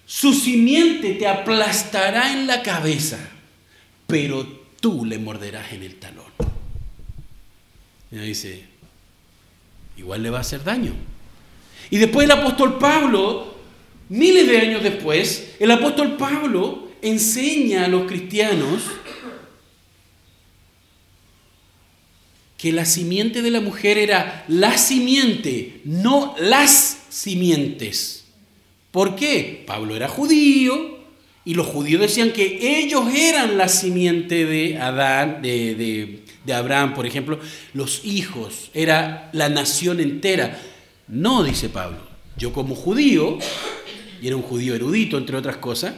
[0.07, 3.19] Su simiente te aplastará en la cabeza,
[4.07, 6.27] pero tú le morderás en el talón.
[8.11, 8.65] Y dice,
[9.97, 10.93] igual le va a hacer daño.
[11.89, 13.55] Y después el apóstol Pablo,
[14.09, 18.83] miles de años después, el apóstol Pablo enseña a los cristianos
[22.59, 28.25] que la simiente de la mujer era la simiente, no las simientes.
[28.91, 29.63] ¿Por qué?
[29.65, 30.92] Pablo era judío
[31.45, 37.07] y los judíos decían que ellos eran la simiente de Adán, de, de Abraham, por
[37.07, 37.39] ejemplo,
[37.75, 40.61] los hijos, era la nación entera.
[41.09, 41.99] No, dice Pablo,
[42.37, 43.39] yo como judío,
[44.21, 45.95] y era un judío erudito, entre otras cosas,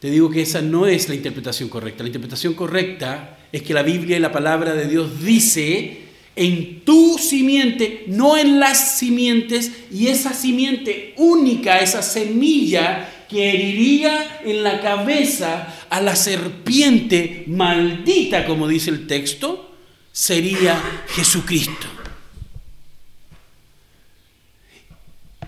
[0.00, 2.02] te digo que esa no es la interpretación correcta.
[2.02, 6.02] La interpretación correcta es que la Biblia y la palabra de Dios dice
[6.36, 14.42] en tu simiente, no en las simientes, y esa simiente única, esa semilla que heriría
[14.44, 19.74] en la cabeza a la serpiente maldita, como dice el texto,
[20.12, 21.88] sería Jesucristo.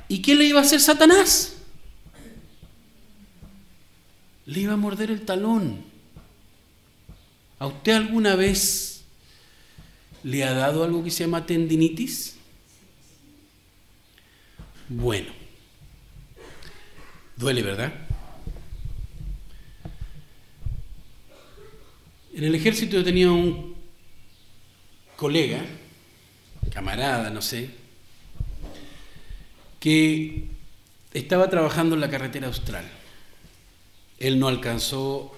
[0.08, 1.58] ¿Y qué le iba a hacer Satanás?
[4.46, 5.84] Le iba a morder el talón.
[7.60, 9.04] ¿A usted alguna vez
[10.24, 12.34] le ha dado algo que se llama tendinitis?
[14.88, 15.45] Bueno,
[17.36, 17.92] duele, ¿verdad?
[22.34, 23.74] En el ejército yo tenía un
[25.16, 25.64] colega,
[26.72, 27.70] camarada, no sé,
[29.80, 30.44] que
[31.14, 32.84] estaba trabajando en la carretera austral.
[34.18, 35.36] Él no alcanzó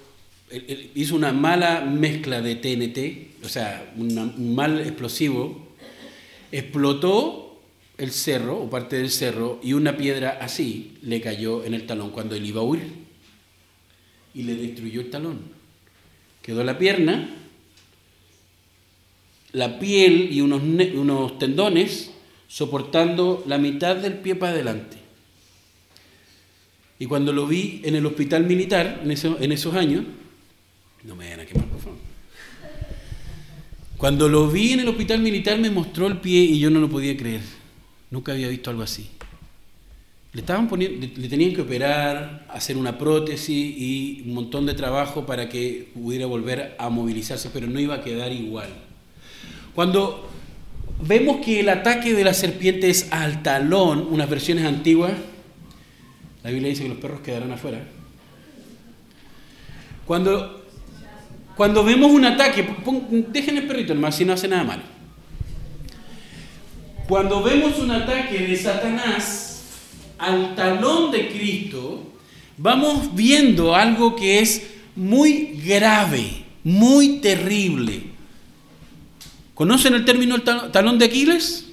[0.95, 5.69] hizo una mala mezcla de TNT, o sea, un mal explosivo,
[6.51, 7.48] explotó
[7.99, 12.11] el cerro o parte del cerro y una piedra así le cayó en el talón
[12.11, 12.85] cuando él iba a huir
[14.35, 15.41] y le destruyó el talón.
[16.41, 17.29] Quedó la pierna,
[19.53, 22.13] la piel y unos, unos tendones
[22.47, 24.97] soportando la mitad del pie para adelante.
[27.01, 30.05] Y cuando lo vi en el hospital militar, en, en esos años,
[31.05, 31.99] no me vayan a quemar, por favor.
[33.97, 36.89] Cuando lo vi en el hospital militar me mostró el pie y yo no lo
[36.89, 37.58] podía creer.
[38.11, 39.11] Nunca había visto algo así.
[40.33, 45.27] Le, estaban poniendo, le tenían que operar, hacer una prótesis y un montón de trabajo
[45.27, 48.69] para que pudiera volver a movilizarse, pero no iba a quedar igual.
[49.75, 50.29] Cuando
[51.07, 55.13] vemos que el ataque de la serpiente es al talón, unas versiones antiguas,
[56.43, 57.83] la Biblia dice que los perros quedarán afuera.
[60.07, 60.59] Cuando
[61.59, 62.65] cuando vemos un ataque,
[63.33, 64.83] dejen el perrito nomás si no hace nada malo.
[67.09, 69.63] Cuando vemos un ataque de Satanás
[70.19, 72.05] al talón de Cristo,
[72.59, 78.03] vamos viendo algo que es muy grave, muy terrible.
[79.55, 81.71] ¿Conocen el término talón de Aquiles?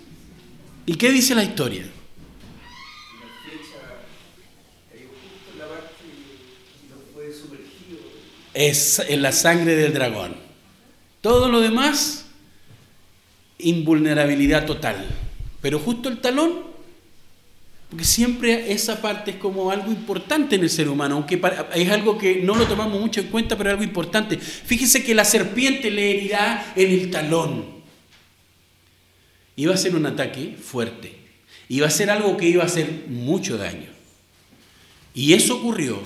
[0.86, 1.86] ¿Y qué dice la historia?
[8.56, 10.34] es en la sangre del dragón.
[11.20, 12.26] Todo lo demás,
[13.60, 15.06] invulnerabilidad total.
[15.66, 16.62] Pero justo el talón
[17.90, 21.42] porque siempre esa parte es como algo importante en el ser humano, aunque
[21.74, 24.38] es algo que no lo tomamos mucho en cuenta, pero es algo importante.
[24.38, 27.66] Fíjese que la serpiente le herirá en el talón.
[29.56, 31.18] Iba a ser un ataque fuerte.
[31.68, 33.90] Iba a ser algo que iba a hacer mucho daño.
[35.16, 36.00] Y eso ocurrió.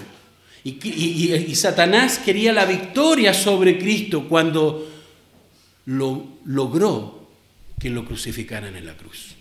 [0.63, 4.89] Y, Satanás quería la victoria sobre Cristo cuando
[5.83, 7.27] lo, logró
[7.77, 9.35] que lo crucificaran en la cruz.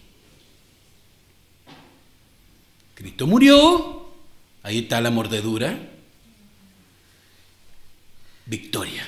[2.98, 4.08] Cristo murió,
[4.64, 5.78] ahí está la mordedura,
[8.44, 9.06] victoria.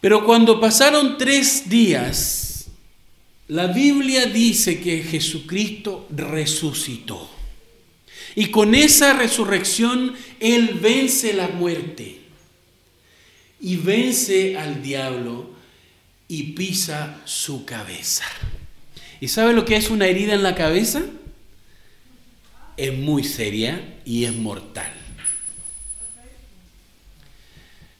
[0.00, 2.66] Pero cuando pasaron tres días,
[3.46, 7.30] la Biblia dice que Jesucristo resucitó.
[8.34, 12.18] Y con esa resurrección Él vence la muerte
[13.60, 15.52] y vence al diablo
[16.26, 18.24] y pisa su cabeza.
[19.22, 21.00] ¿Y sabe lo que es una herida en la cabeza?
[22.76, 24.92] Es muy seria y es mortal.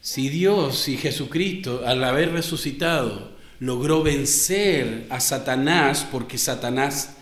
[0.01, 7.13] Si Dios y Jesucristo, al haber resucitado, logró vencer a Satanás porque Satanás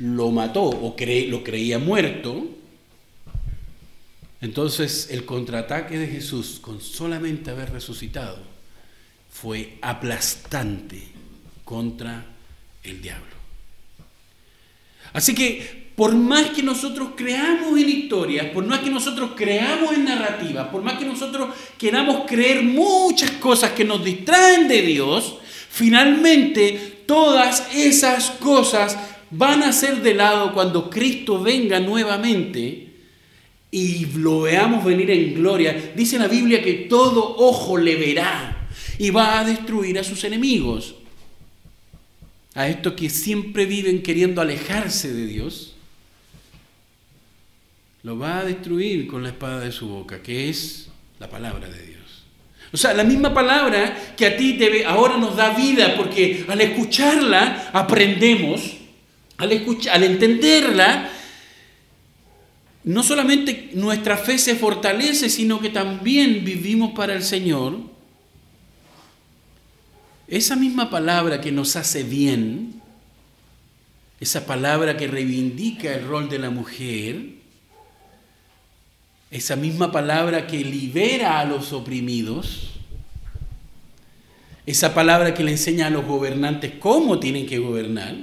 [0.00, 2.48] lo mató o lo creía muerto,
[4.40, 8.40] entonces el contraataque de Jesús con solamente haber resucitado
[9.30, 11.00] fue aplastante
[11.64, 12.26] contra
[12.82, 13.35] el diablo.
[15.12, 20.04] Así que por más que nosotros creamos en historias, por más que nosotros creamos en
[20.04, 25.38] narrativas, por más que nosotros queramos creer muchas cosas que nos distraen de Dios,
[25.70, 28.98] finalmente todas esas cosas
[29.30, 32.94] van a ser de lado cuando Cristo venga nuevamente
[33.70, 35.92] y lo veamos venir en gloria.
[35.96, 38.68] Dice la Biblia que todo ojo le verá
[38.98, 40.94] y va a destruir a sus enemigos
[42.56, 45.74] a estos que siempre viven queriendo alejarse de Dios,
[48.02, 50.88] lo va a destruir con la espada de su boca, que es
[51.20, 52.24] la palabra de Dios.
[52.72, 57.70] O sea, la misma palabra que a ti ahora nos da vida, porque al escucharla
[57.74, 58.78] aprendemos,
[59.36, 59.50] al,
[59.92, 61.10] al entenderla,
[62.84, 67.95] no solamente nuestra fe se fortalece, sino que también vivimos para el Señor
[70.28, 72.80] esa misma palabra que nos hace bien,
[74.20, 77.36] esa palabra que reivindica el rol de la mujer,
[79.30, 82.72] esa misma palabra que libera a los oprimidos,
[84.64, 88.16] esa palabra que le enseña a los gobernantes cómo tienen que gobernar,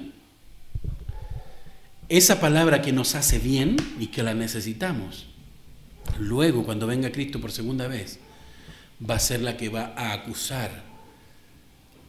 [2.10, 5.28] esa palabra que nos hace bien y que la necesitamos,
[6.20, 8.20] luego cuando venga Cristo por segunda vez,
[9.10, 10.93] va a ser la que va a acusar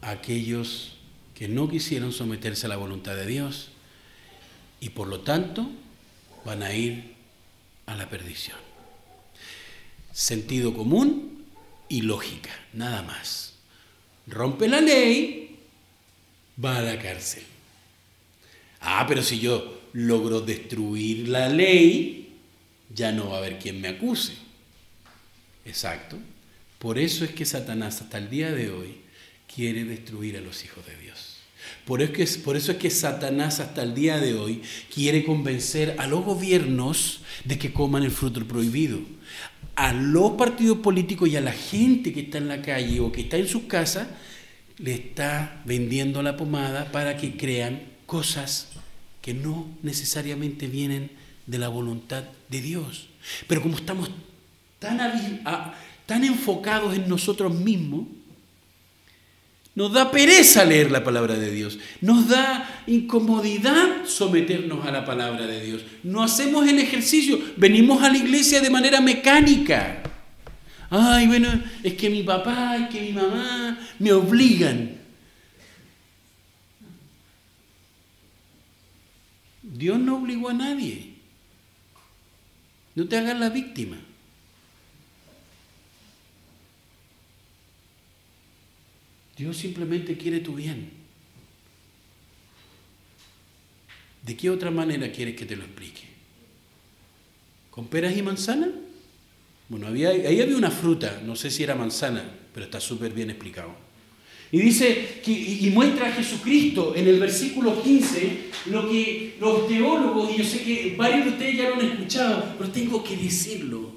[0.05, 0.93] aquellos
[1.33, 3.69] que no quisieron someterse a la voluntad de Dios
[4.79, 5.69] y por lo tanto
[6.45, 7.15] van a ir
[7.87, 8.57] a la perdición.
[10.13, 11.45] Sentido común
[11.89, 13.55] y lógica, nada más.
[14.27, 15.57] Rompe la ley,
[16.63, 17.43] va a la cárcel.
[18.81, 22.37] Ah, pero si yo logro destruir la ley,
[22.93, 24.33] ya no va a haber quien me acuse.
[25.65, 26.17] Exacto.
[26.77, 29.04] Por eso es que Satanás hasta el día de hoy
[29.55, 31.37] quiere destruir a los hijos de Dios.
[31.85, 34.61] Por eso, es que, Satanás hasta el día de hoy
[34.93, 38.99] quiere convencer a los gobiernos de que coman el fruto prohibido.
[39.75, 43.21] A los partidos políticos y a la gente que está en la calle o que
[43.21, 44.07] está en su casa,
[44.77, 48.69] le está vendiendo la pomada para que crean cosas
[49.21, 51.11] que no necesariamente vienen
[51.45, 53.09] de la voluntad de Dios.
[53.47, 54.09] Pero como estamos
[54.79, 54.99] tan,
[56.05, 58.05] tan enfocados en nosotros mismos,
[59.75, 61.77] nos da pereza leer la palabra de Dios.
[61.99, 65.81] Nos da incomodidad someternos a la palabra de Dios.
[66.01, 67.37] No hacemos el ejercicio.
[67.57, 70.01] Venimos a la iglesia de manera mecánica.
[70.89, 71.49] Ay, bueno,
[71.83, 74.97] es que mi papá, es que mi mamá me obligan.
[79.61, 81.15] Dios no obligó a nadie.
[82.95, 83.97] No te hagas la víctima.
[89.37, 90.89] Dios simplemente quiere tu bien.
[94.25, 96.03] ¿De qué otra manera quieres que te lo explique?
[97.69, 98.69] ¿Con peras y manzanas?
[99.67, 103.29] Bueno, había, ahí había una fruta, no sé si era manzana, pero está súper bien
[103.29, 103.75] explicado.
[104.51, 110.33] Y dice, que, y muestra a Jesucristo en el versículo 15 lo que los teólogos,
[110.33, 113.95] y yo sé que varios de ustedes ya lo han escuchado, pero tengo que decirlo.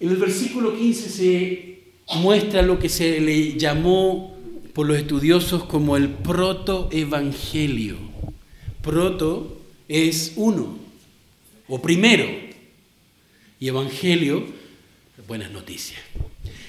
[0.00, 1.77] En el versículo 15 se
[2.16, 4.36] muestra lo que se le llamó
[4.72, 7.96] por los estudiosos como el protoevangelio.
[8.82, 10.78] Proto es uno,
[11.66, 12.26] o primero,
[13.60, 14.46] y evangelio,
[15.26, 16.00] buenas noticias.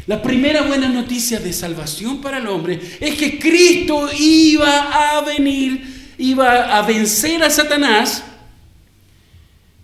[0.08, 6.14] La primera buena noticia de salvación para el hombre es que Cristo iba a venir,
[6.18, 8.24] iba a vencer a Satanás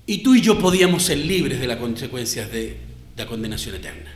[0.07, 2.75] y tú y yo podíamos ser libres de las consecuencias de
[3.15, 4.14] la condenación eterna.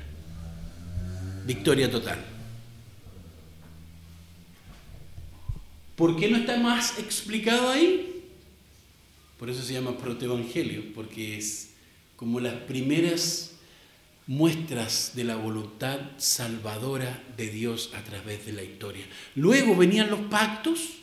[1.50, 2.24] Victoria total.
[5.96, 8.24] ¿Por qué no está más explicado ahí?
[9.40, 11.72] Por eso se llama protoevangelio, porque es
[12.18, 13.54] como las primeras
[14.28, 19.08] muestras de la voluntad salvadora de Dios a través de la historia.
[19.34, 21.00] Luego venían los pactos,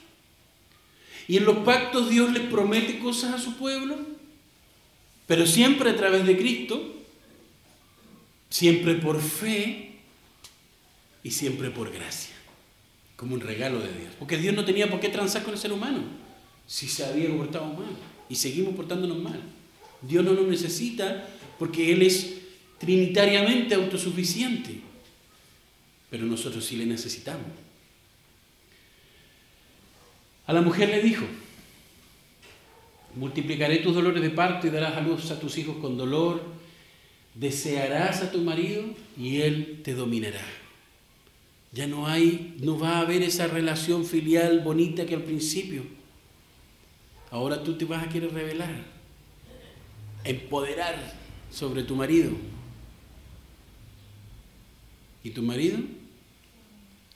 [1.26, 3.96] y en los pactos Dios le promete cosas a su pueblo,
[5.26, 6.94] pero siempre a través de Cristo,
[8.48, 9.95] siempre por fe
[11.26, 12.36] y siempre por gracia,
[13.16, 14.14] como un regalo de Dios.
[14.16, 15.98] Porque Dios no tenía por qué transar con el ser humano
[16.68, 17.96] si se había portado mal
[18.28, 19.42] y seguimos portándonos mal.
[20.02, 21.28] Dios no nos necesita
[21.58, 22.42] porque Él es
[22.78, 24.78] trinitariamente autosuficiente,
[26.10, 27.46] pero nosotros sí le necesitamos.
[30.46, 31.26] A la mujer le dijo,
[33.16, 36.40] multiplicaré tus dolores de parto y darás a luz a tus hijos con dolor,
[37.34, 38.84] desearás a tu marido
[39.18, 40.65] y él te dominará.
[41.76, 45.82] Ya no hay, no va a haber esa relación filial bonita que al principio.
[47.30, 48.82] Ahora tú te vas a querer revelar,
[50.24, 50.96] empoderar
[51.50, 52.30] sobre tu marido.
[55.22, 55.76] Y tu marido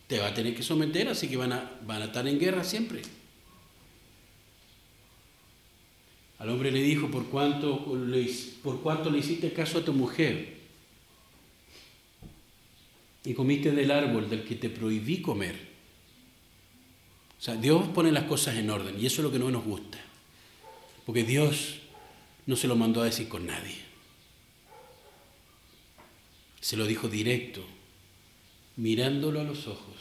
[0.07, 2.63] te va a tener que someter, así que van a, van a estar en guerra
[2.63, 3.01] siempre.
[6.39, 7.83] Al hombre le dijo, ¿por cuánto
[8.63, 10.60] por cuánto le hiciste caso a tu mujer?
[13.25, 15.69] Y comiste del árbol del que te prohibí comer.
[17.39, 19.65] O sea, Dios pone las cosas en orden y eso es lo que no nos
[19.65, 19.99] gusta.
[21.07, 21.81] Porque Dios
[22.47, 23.77] no se lo mandó a decir con nadie.
[26.61, 27.65] Se lo dijo directo,
[28.77, 29.97] mirándolo a los ojos.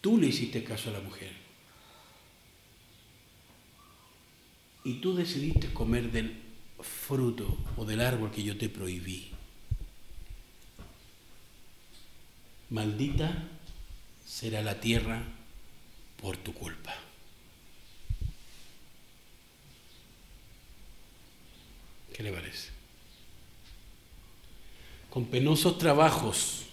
[0.00, 1.40] Tú le hiciste caso a la mujer.
[4.84, 6.34] y tú decidiste comer del
[6.82, 9.30] fruto o del árbol que yo te prohibí.
[12.70, 13.48] Maldita
[14.24, 15.22] será la tierra
[16.20, 16.94] por tu culpa.
[22.14, 22.68] ¿Qué le parece?
[25.08, 26.66] Con penosos trabajos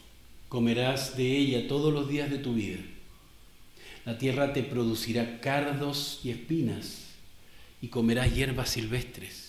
[0.50, 2.80] comerás de ella todos los días de tu vida.
[4.06, 7.08] La tierra te producirá cardos y espinas
[7.82, 9.47] y comerás hierbas silvestres.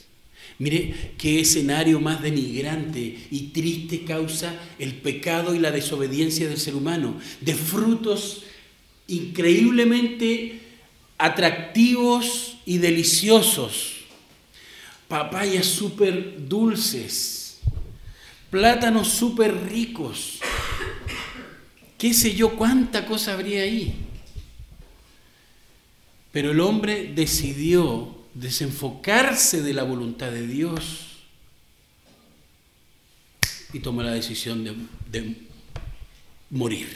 [0.59, 6.74] Mire qué escenario más denigrante y triste causa el pecado y la desobediencia del ser
[6.74, 8.43] humano, de frutos
[9.06, 10.60] increíblemente
[11.16, 13.98] atractivos y deliciosos,
[15.06, 17.60] papayas súper dulces,
[18.51, 20.40] plátanos súper ricos,
[21.97, 23.94] qué sé yo, cuánta cosa habría ahí.
[26.32, 31.06] Pero el hombre decidió desenfocarse de la voluntad de Dios
[33.73, 34.65] y toma la decisión
[35.10, 35.36] de,
[36.51, 36.89] morir.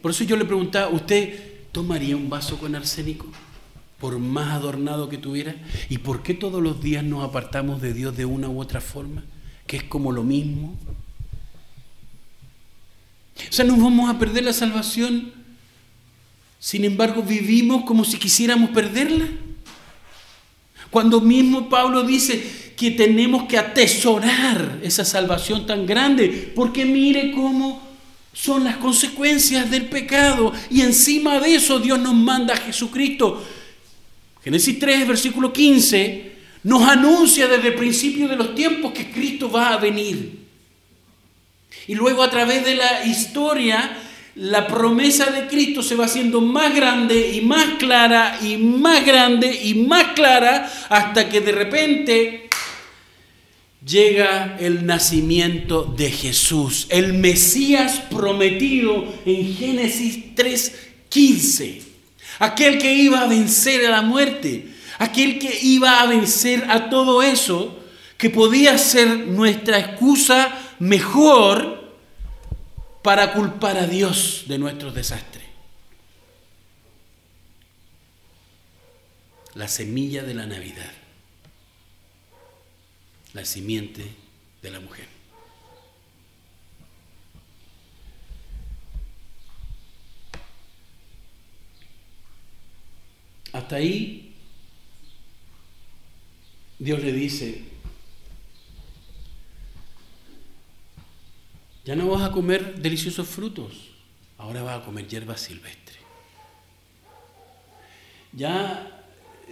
[0.00, 3.26] Por eso yo le preguntaba, ¿usted tomaría un vaso con arsénico?
[3.98, 5.54] Por más adornado que tuviera.
[5.88, 9.24] ¿Y por qué todos los días nos apartamos de Dios de una u otra forma?
[9.66, 10.78] Que es como lo mismo.
[13.36, 15.43] O sea, nos vamos a perder la salvación
[16.64, 19.28] sin embargo, vivimos como si quisiéramos perderla.
[20.88, 27.86] Cuando mismo Pablo dice que tenemos que atesorar esa salvación tan grande, porque mire cómo
[28.32, 33.46] son las consecuencias del pecado y encima de eso Dios nos manda a Jesucristo.
[34.42, 36.32] Génesis 3, versículo 15,
[36.62, 40.38] nos anuncia desde el principio de los tiempos que Cristo va a venir.
[41.86, 43.98] Y luego a través de la historia
[44.36, 49.60] la promesa de Cristo se va haciendo más grande y más clara y más grande
[49.62, 52.48] y más clara hasta que de repente
[53.84, 61.82] llega el nacimiento de Jesús, el Mesías prometido en Génesis 3:15,
[62.40, 67.22] aquel que iba a vencer a la muerte, aquel que iba a vencer a todo
[67.22, 67.78] eso
[68.16, 71.73] que podía ser nuestra excusa mejor
[73.04, 75.44] para culpar a Dios de nuestros desastres.
[79.52, 80.90] La semilla de la Navidad,
[83.34, 84.10] la simiente
[84.62, 85.06] de la mujer.
[93.52, 94.34] Hasta ahí
[96.78, 97.64] Dios le dice,
[101.84, 103.90] ya no vas a comer deliciosos frutos,
[104.38, 105.96] ahora vas a comer hierba silvestre.
[108.32, 109.04] Ya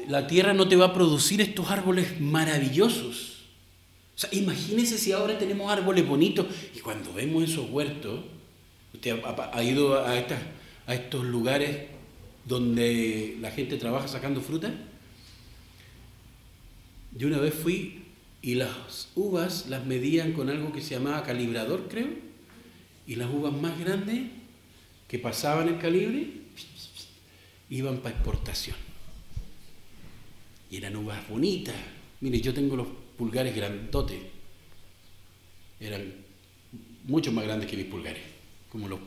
[0.08, 3.44] la tierra no te va a producir estos árboles maravillosos.
[4.16, 8.20] O sea, si ahora tenemos árboles bonitos y cuando vemos esos huertos,
[8.94, 11.88] usted ha, ido a, a estos lugares
[12.44, 14.72] donde la gente trabaja sacando fruta.
[17.12, 18.01] Yo una vez fui
[18.42, 22.08] y las uvas las medían con algo que se llamaba calibrador, creo,
[23.06, 24.30] y las uvas más grandes
[25.06, 26.42] que pasaban el calibre
[27.70, 28.76] iban para exportación.
[30.70, 31.74] Y eran uvas bonitas.
[32.20, 34.18] Mire, yo tengo los pulgares grandotes.
[35.80, 36.12] Eran
[37.04, 38.22] mucho más grandes que mis pulgares,
[38.70, 39.00] como los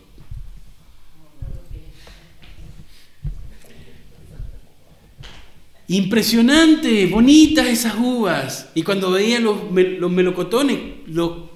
[5.88, 8.70] Impresionante, bonitas esas uvas.
[8.74, 11.49] Y cuando veía los, melocotones, los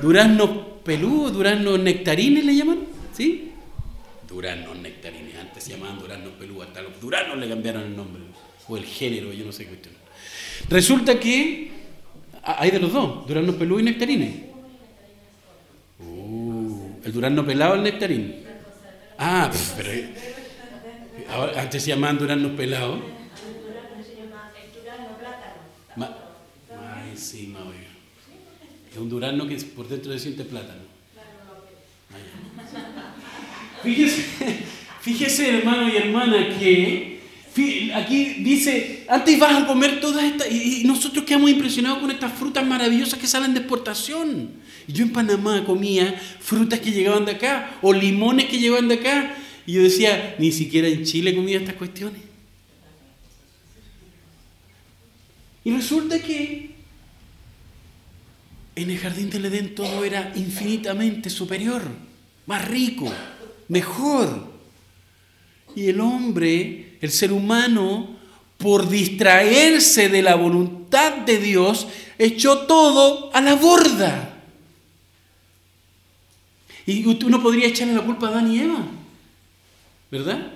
[0.00, 0.50] duraznos
[0.84, 2.80] peludos, duraznos nectarines le llaman,
[3.16, 3.52] ¿sí?
[4.28, 8.22] Duraznos nectarines, antes se llamaban duraznos peludos, hasta los duraznos le cambiaron el nombre,
[8.66, 9.94] o el género, yo no sé qué cuestión.
[10.68, 11.70] Resulta que
[12.42, 14.34] hay de los dos, duraznos peludos y nectarines.
[16.00, 18.36] Uh, el durazno pelado, el nectarín.
[19.18, 19.90] Ah, pero
[21.56, 23.00] antes se llamaban duranos pelados.
[25.96, 26.16] Ma,
[26.70, 27.88] ay, sí, oiga.
[28.90, 30.82] Es un durano que por dentro se siente plátano.
[33.82, 34.24] Fíjese,
[35.00, 37.20] fíjese, hermano y hermana, que
[37.94, 42.64] aquí dice, antes vas a comer todas estas, y nosotros quedamos impresionados con estas frutas
[42.64, 44.50] maravillosas que salen de exportación.
[44.86, 49.34] Yo en Panamá comía frutas que llegaban de acá, o limones que llegaban de acá,
[49.66, 52.20] y yo decía, ni siquiera en Chile comía estas cuestiones.
[55.64, 56.74] Y resulta que
[58.74, 61.82] en el jardín del Edén todo era infinitamente superior,
[62.46, 63.12] más rico,
[63.68, 64.50] mejor.
[65.76, 68.16] Y el hombre, el ser humano,
[68.58, 71.86] por distraerse de la voluntad de Dios,
[72.18, 74.42] echó todo a la borda.
[76.86, 78.84] Y uno podría echarle la culpa a Adán y Eva.
[80.12, 80.52] ¿Verdad?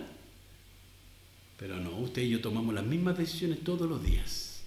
[1.59, 4.61] Pero no, usted y yo tomamos las mismas decisiones todos los días,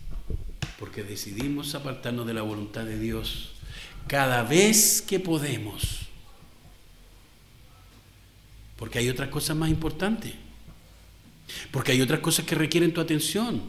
[0.80, 3.52] porque decidimos apartarnos de la voluntad de Dios
[4.08, 6.00] cada vez que podemos.
[8.78, 10.34] Porque hay otras cosas más importantes.
[11.70, 13.62] Porque hay otras cosas que requieren tu atención.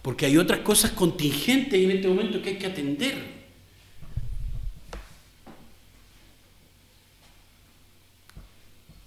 [0.00, 3.35] Porque hay otras cosas contingentes en este momento que hay que atender.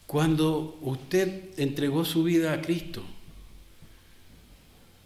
[0.10, 3.04] Cuando usted entregó su vida a Cristo,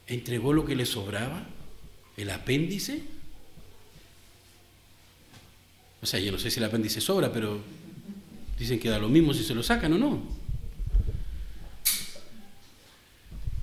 [0.08, 1.46] ¿entregó lo que le sobraba?
[2.16, 3.04] ¿El apéndice?
[6.02, 7.60] O sea, yo no sé si el apéndice sobra, pero
[8.58, 10.22] dicen que da lo mismo si se lo sacan o no.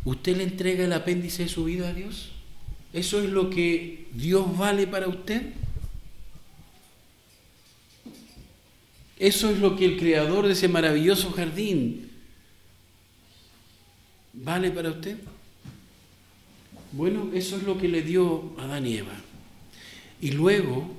[0.05, 2.33] ¿Usted le entrega el apéndice de su vida a Dios?
[2.93, 5.55] ¿Eso es lo que Dios vale para usted?
[9.20, 12.09] Eso es lo que el creador de ese maravilloso jardín
[14.32, 15.18] vale para usted.
[16.92, 19.12] Bueno, eso es lo que le dio a Adán y Eva.
[20.22, 20.90] Y luego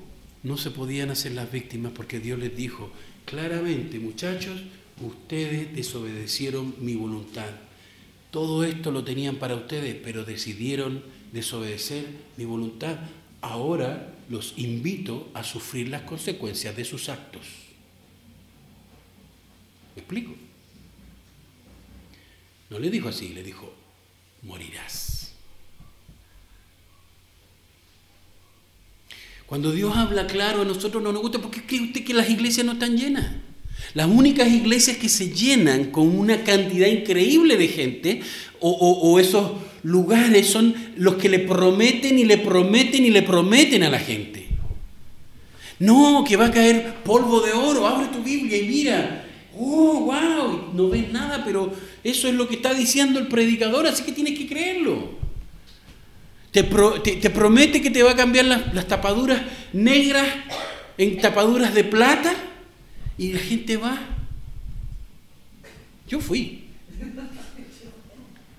[0.43, 2.91] no se podían hacer las víctimas porque Dios les dijo
[3.25, 4.61] claramente, muchachos,
[5.01, 7.49] ustedes desobedecieron mi voluntad.
[8.29, 11.03] Todo esto lo tenían para ustedes, pero decidieron
[11.33, 12.05] desobedecer
[12.37, 12.99] mi voluntad.
[13.41, 17.60] Ahora los invito a sufrir las consecuencias de sus actos.
[19.95, 20.33] ¿Me explico?
[22.69, 23.73] No le dijo así, le dijo,
[24.43, 25.33] morirás.
[29.45, 32.65] Cuando Dios habla claro, a nosotros no nos gusta porque es usted que las iglesias
[32.65, 33.35] no están llenas.
[33.93, 38.21] Las únicas iglesias que se llenan con una cantidad increíble de gente
[38.61, 39.51] o, esos
[39.83, 44.47] lugares son los que le prometen y le prometen y le prometen a la gente.
[45.79, 49.25] No, que va a caer polvo de oro, abre tu Biblia y mira,
[49.61, 51.73] oh, wow, no ves nada, pero
[52.03, 55.19] eso es lo que está diciendo el predicador, así que tienes que creerlo.
[56.51, 60.27] Te, promete que te va a cambiar las, tapaduras negras
[60.97, 62.33] en tapaduras de plata
[63.17, 63.97] y la gente va.
[66.09, 66.65] Yo fui.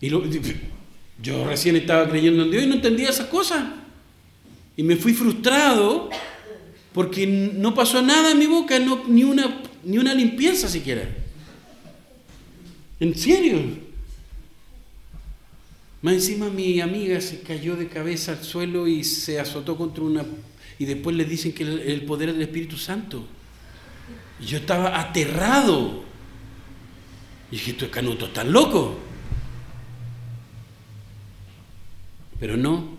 [0.00, 0.10] Y
[1.20, 3.62] yo recién estaba creyendo en Dios y no entendía esas cosas.
[4.76, 6.08] Y me fui frustrado
[6.94, 11.08] porque no pasó nada en mi boca, no, ni una ni una limpieza siquiera.
[13.00, 13.60] ¿En serio?
[16.02, 20.24] Más encima mi amiga se cayó de cabeza al suelo y se azotó contra una...
[20.78, 23.24] Y después le dicen que el, poder del Espíritu Santo.
[24.40, 26.02] Y yo estaba aterrado.
[27.50, 28.98] Y dije, tú Canuto, ¿estás loco?
[32.40, 32.98] Pero no.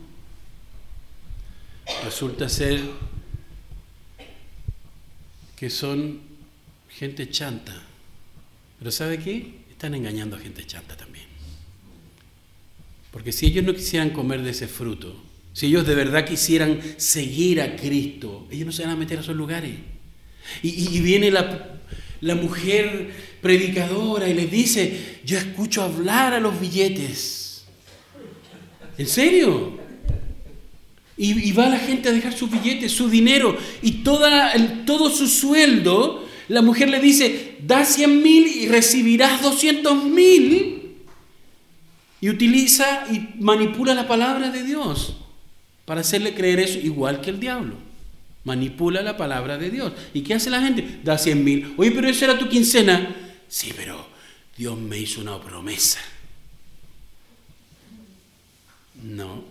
[2.06, 2.80] Resulta ser
[5.58, 6.33] que son
[6.98, 7.74] gente chanta.
[8.80, 9.53] Pero ¿sabe qué?
[9.70, 11.26] Están engañando a gente chanta también.
[13.11, 15.15] Porque si ellos no quisieran comer de ese fruto,
[15.53, 19.22] si ellos de verdad quisieran seguir a Cristo, ellos no se van a meter a
[19.22, 19.72] esos lugares.
[20.61, 23.11] Y, viene la, mujer
[23.41, 27.65] predicadora y les dice, yo escucho hablar a los billetes.
[28.98, 29.80] ¿En serio?
[31.18, 34.53] Y, va la gente a dejar sus billetes, su dinero y toda,
[34.86, 36.28] todo su sueldo.
[36.48, 40.98] La mujer le dice, da 100 mil y recibirás 200 mil.
[42.22, 45.18] Y utiliza y manipula la palabra de Dios
[45.86, 47.76] para hacerle creer eso igual que el diablo.
[48.44, 49.94] Manipula la palabra de Dios.
[50.14, 50.99] ¿Y qué hace la gente?
[51.03, 51.74] Da 100 mil.
[51.78, 53.15] Oye, pero eso era tu quincena.
[53.48, 54.07] Sí, pero
[54.57, 55.99] Dios me hizo una promesa.
[59.02, 59.44] No.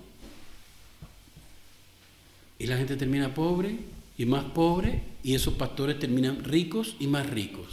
[2.59, 3.77] Y la gente termina pobre
[4.17, 7.67] y más pobre y esos pastores terminan ricos y más ricos,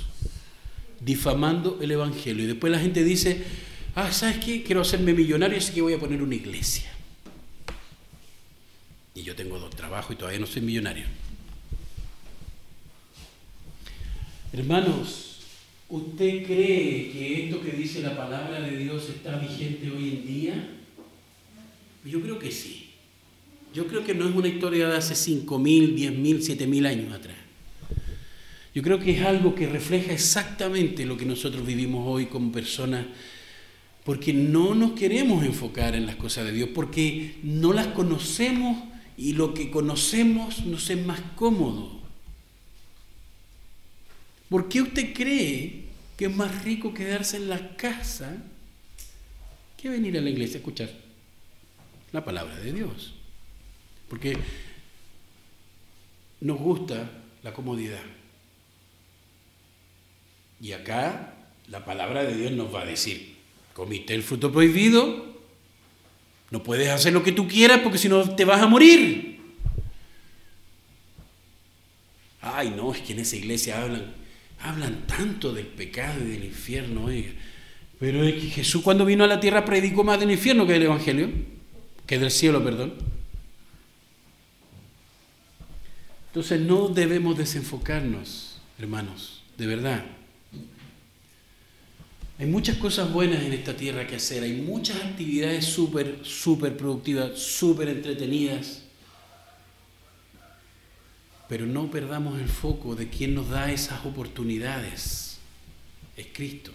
[0.99, 2.43] difamando el Evangelio.
[2.43, 3.43] Y después la gente dice,
[3.95, 4.63] ah, ¿sabes qué?
[4.63, 6.91] Quiero hacerme millonario, así que voy a poner una iglesia.
[9.15, 11.05] Y yo tengo dos trabajos y todavía no soy millonario.
[14.53, 15.39] Hermanos,
[15.89, 20.69] ¿usted cree que esto que dice la palabra de Dios está vigente hoy en día?
[22.05, 22.89] Yo creo que sí.
[23.73, 27.38] Yo creo que no es una historia de hace 5.000, 10.000, 7.000 años atrás.
[28.73, 33.05] Yo creo que es algo que refleja exactamente lo que nosotros vivimos hoy como personas,
[34.03, 38.77] porque no nos queremos enfocar en las cosas de Dios, porque no las conocemos
[39.17, 41.99] y lo que conocemos nos es más cómodo.
[44.49, 45.85] ¿Por qué usted cree
[46.17, 48.37] que es más rico quedarse en la casa
[49.77, 50.89] que venir a la iglesia a escuchar
[52.11, 53.13] la palabra de Dios?
[54.07, 54.37] Porque
[56.41, 57.11] nos gusta
[57.43, 58.18] la comodidad.
[60.61, 61.35] Y acá
[61.67, 63.35] la palabra de Dios nos va a decir,
[63.73, 65.29] comiste el fruto prohibido,
[66.51, 69.39] no puedes hacer lo que tú quieras porque si no te vas a morir.
[72.41, 74.13] Ay, no, es que en esa iglesia hablan,
[74.61, 77.29] hablan tanto del pecado y del infierno, oiga.
[77.99, 80.83] Pero es que Jesús cuando vino a la tierra predicó más del infierno que del
[80.83, 81.29] Evangelio,
[82.07, 82.93] que del cielo, perdón.
[86.27, 90.05] Entonces no debemos desenfocarnos, hermanos, de verdad.
[92.39, 97.37] Hay muchas cosas buenas en esta tierra que hacer, hay muchas actividades súper, súper productivas,
[97.37, 98.83] súper entretenidas.
[101.49, 105.37] Pero no perdamos el foco de quien nos da esas oportunidades.
[106.15, 106.71] Es Cristo.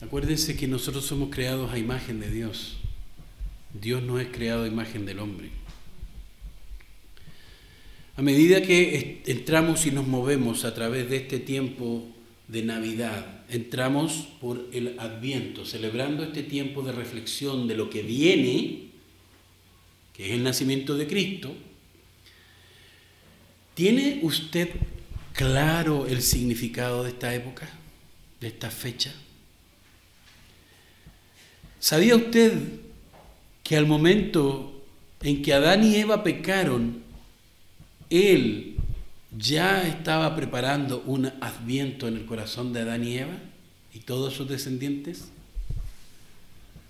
[0.00, 2.76] Acuérdense que nosotros somos creados a imagen de Dios.
[3.72, 5.50] Dios no es creado a imagen del hombre.
[8.14, 12.06] A medida que entramos y nos movemos a través de este tiempo
[12.46, 18.88] de Navidad, entramos por el Adviento, celebrando este tiempo de reflexión de lo que viene,
[20.12, 21.54] que es el nacimiento de Cristo.
[23.72, 24.68] ¿Tiene usted
[25.32, 27.66] claro el significado de esta época,
[28.42, 29.14] de esta fecha?
[31.80, 32.52] ¿Sabía usted
[33.64, 34.84] que al momento
[35.22, 37.01] en que Adán y Eva pecaron,
[38.12, 38.76] Él
[39.38, 43.38] ya estaba preparando un adviento en el corazón de Adán y Eva
[43.94, 45.24] y todos sus descendientes?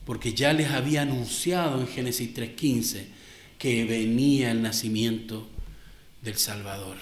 [0.05, 3.05] Porque ya les había anunciado en Génesis 3.15
[3.59, 5.47] que venía el nacimiento
[6.23, 6.97] del Salvador.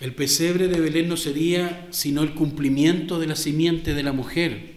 [0.00, 4.69] El pesebre de Belén no sería sino el cumplimiento de la simiente de la mujer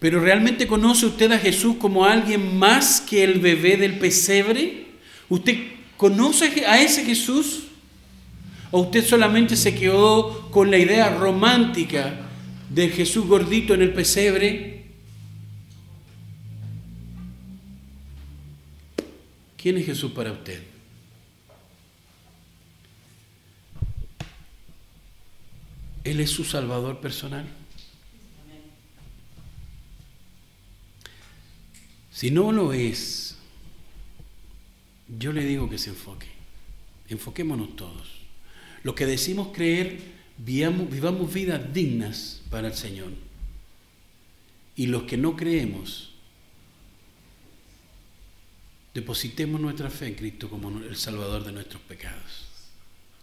[0.00, 4.86] pero ¿realmente conoce usted a Jesús como alguien más que el bebé del pesebre?
[5.28, 5.58] ¿Usted
[5.98, 7.64] conoce a ese Jesús?
[8.70, 12.28] ¿O usted solamente se quedó con la idea romántica
[12.70, 14.86] de Jesús gordito en el pesebre?
[19.58, 20.62] ¿Quién es Jesús para usted?
[26.04, 27.59] Él es su Salvador personal.
[32.20, 33.34] Si no lo es,
[35.18, 36.26] yo le digo que se enfoque.
[37.08, 38.10] Enfoquémonos todos.
[38.82, 39.98] Los que decimos creer,
[40.36, 43.12] vivamos, vivamos vidas dignas para el Señor.
[44.76, 46.10] Y los que no creemos,
[48.92, 52.44] depositemos nuestra fe en Cristo como el Salvador de nuestros pecados.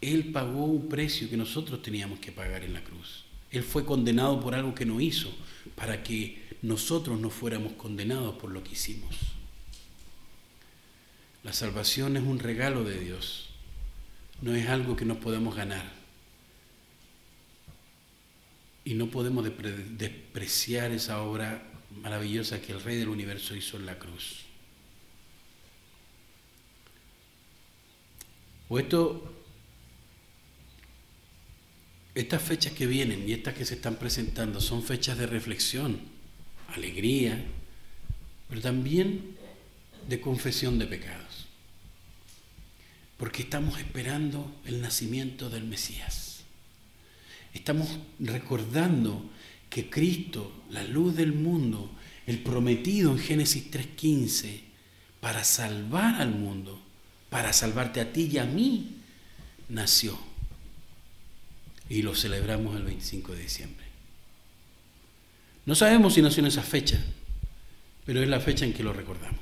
[0.02, 3.27] Él pagó un precio que nosotros teníamos que pagar en la cruz.
[3.52, 5.32] Él fue condenado por algo que no hizo,
[5.76, 9.16] para que nosotros no fuéramos condenados por lo que hicimos.
[11.44, 13.50] La salvación es un regalo de Dios,
[14.42, 15.92] no es algo que nos podemos ganar.
[18.84, 19.46] Y no podemos
[19.98, 21.64] despreciar esa obra
[22.02, 24.46] maravillosa que el Rey del Universo hizo en la cruz.
[28.70, 29.34] O esto
[32.20, 36.00] estas fechas que vienen y estas que se están presentando son fechas de reflexión,
[36.70, 37.46] alegría,
[38.50, 39.36] pero también
[40.10, 41.46] de confesión de pecados.
[43.18, 46.42] Porque estamos esperando el nacimiento del Mesías.
[47.54, 49.30] Estamos recordando
[49.70, 51.92] que Cristo, la luz del mundo,
[52.26, 54.62] el prometido en Génesis 3.15,
[55.20, 56.82] para salvar al mundo,
[57.30, 59.02] para salvarte a ti y a mí,
[59.70, 60.27] nació
[61.90, 63.86] y lo celebramos el 25 de diciembre.
[65.66, 67.04] No sabemos si nació en esa fecha,
[68.06, 69.42] pero es la fecha en que lo recordamos.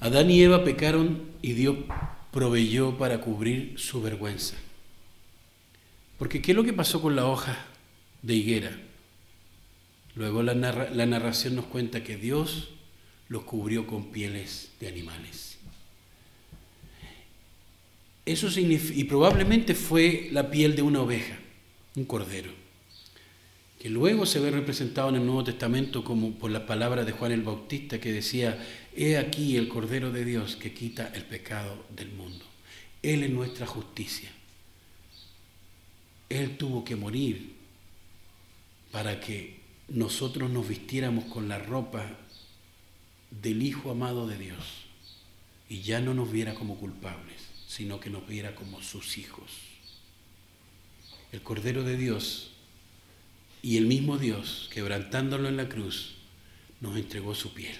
[0.00, 1.76] Adán y Eva pecaron y Dios
[2.32, 4.56] proveyó para cubrir su vergüenza.
[6.18, 7.66] Porque ¿qué es lo que pasó con la hoja
[8.22, 8.76] de higuera?
[10.14, 12.70] Luego la, la narración nos cuenta que Dios
[13.28, 15.51] los cubrió con pieles de animales.
[18.24, 21.36] Eso y probablemente fue la piel de una oveja,
[21.96, 22.50] un cordero,
[23.80, 27.32] que luego se ve representado en el Nuevo Testamento como por las palabras de Juan
[27.32, 32.12] el Bautista que decía, he aquí el Cordero de Dios que quita el pecado del
[32.12, 32.44] mundo.
[33.02, 34.30] Él es nuestra justicia.
[36.28, 37.54] Él tuvo que morir
[38.92, 39.58] para que
[39.88, 42.06] nosotros nos vistiéramos con la ropa
[43.32, 44.84] del Hijo amado de Dios
[45.68, 47.41] y ya no nos viera como culpables
[47.74, 49.50] sino que nos viera como sus hijos.
[51.32, 52.50] El Cordero de Dios
[53.62, 56.16] y el mismo Dios, quebrantándolo en la cruz,
[56.82, 57.74] nos entregó su piel,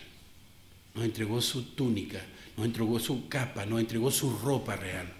[0.95, 2.25] nos entregó su túnica,
[2.57, 5.13] nos entregó su capa, nos entregó su ropa real,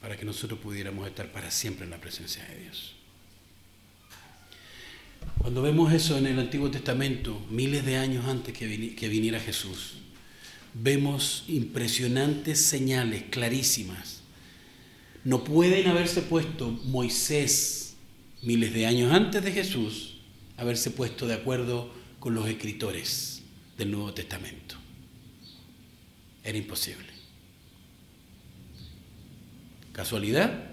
[0.00, 2.94] para que nosotros pudiéramos estar para siempre en la presencia de Dios.
[5.38, 10.01] Cuando vemos eso en el Antiguo Testamento, miles de años antes que viniera Jesús,
[10.74, 14.22] vemos impresionantes señales clarísimas.
[15.24, 17.94] No pueden haberse puesto Moisés
[18.42, 20.18] miles de años antes de Jesús,
[20.56, 23.42] haberse puesto de acuerdo con los escritores
[23.78, 24.76] del Nuevo Testamento.
[26.44, 27.06] Era imposible.
[29.92, 30.70] ¿Casualidad?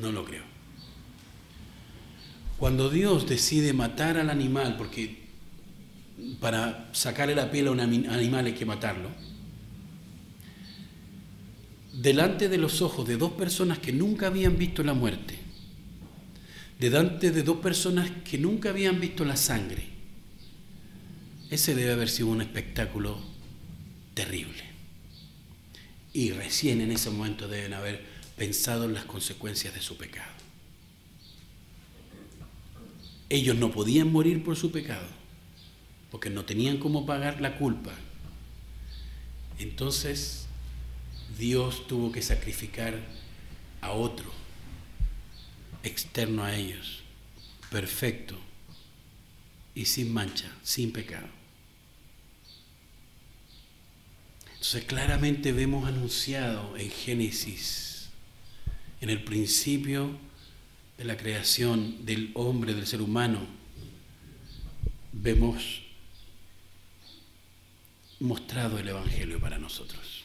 [0.00, 0.42] No lo creo.
[2.58, 5.23] Cuando Dios decide matar al animal, porque
[6.40, 9.10] para sacarle la piel a un animal hay que matarlo.
[11.92, 15.38] Delante de los ojos de dos personas que nunca habían visto la muerte,
[16.78, 19.84] delante de dos personas que nunca habían visto la sangre,
[21.50, 23.18] ese debe haber sido un espectáculo
[24.14, 24.62] terrible.
[26.12, 28.04] Y recién en ese momento deben haber
[28.36, 30.32] pensado en las consecuencias de su pecado.
[33.28, 35.23] Ellos no podían morir por su pecado
[36.14, 37.92] porque no tenían cómo pagar la culpa.
[39.58, 40.46] Entonces
[41.36, 43.00] Dios tuvo que sacrificar
[43.80, 44.30] a otro,
[45.82, 47.02] externo a ellos,
[47.68, 48.38] perfecto
[49.74, 51.26] y sin mancha, sin pecado.
[54.52, 58.10] Entonces claramente vemos anunciado en Génesis,
[59.00, 60.16] en el principio
[60.96, 63.40] de la creación del hombre, del ser humano,
[65.12, 65.83] vemos
[68.24, 70.24] mostrado el Evangelio para nosotros.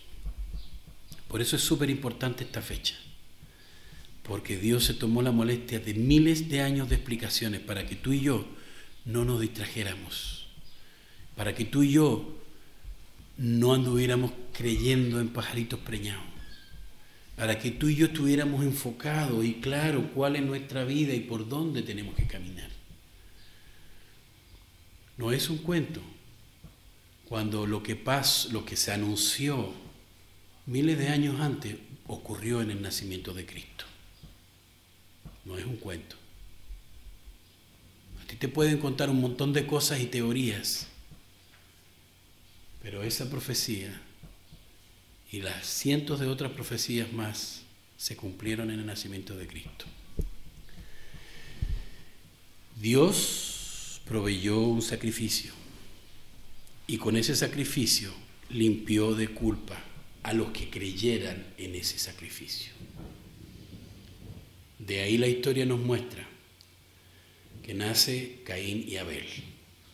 [1.27, 2.95] Por eso es súper importante esta fecha,
[4.23, 8.13] porque Dios se tomó la molestia de miles de años de explicaciones para que tú
[8.13, 8.47] y yo
[9.05, 10.47] no nos distrajéramos,
[11.35, 12.38] para que tú y yo
[13.38, 16.23] no anduviéramos creyendo en pajaritos preñados,
[17.35, 21.47] para que tú y yo estuviéramos enfocados y claro cuál es nuestra vida y por
[21.47, 22.69] dónde tenemos que caminar.
[25.17, 26.01] No es un cuento,
[27.30, 29.72] cuando lo que pasó, lo que se anunció
[30.65, 31.76] miles de años antes
[32.07, 33.85] ocurrió en el nacimiento de Cristo.
[35.45, 36.15] No es un cuento.
[38.23, 40.88] A ti te pueden contar un montón de cosas y teorías,
[42.81, 44.01] pero esa profecía
[45.31, 47.61] y las cientos de otras profecías más
[47.97, 49.85] se cumplieron en el nacimiento de Cristo.
[52.76, 55.59] Dios proveyó un sacrificio
[56.90, 58.11] y con ese sacrificio
[58.49, 59.80] limpió de culpa
[60.24, 62.72] a los que creyeran en ese sacrificio.
[64.80, 66.28] De ahí la historia nos muestra
[67.61, 69.24] que nace Caín y Abel,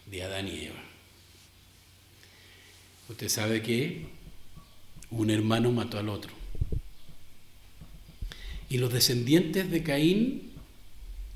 [0.09, 0.81] de Adán y Eva.
[3.09, 4.05] Usted sabe que
[5.09, 6.31] un hermano mató al otro.
[8.69, 10.49] Y los descendientes de Caín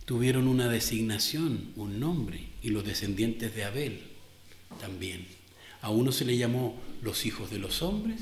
[0.05, 3.99] tuvieron una designación, un nombre, y los descendientes de Abel
[4.79, 5.38] también.
[5.81, 8.19] A uno se le llamó los hijos de los hombres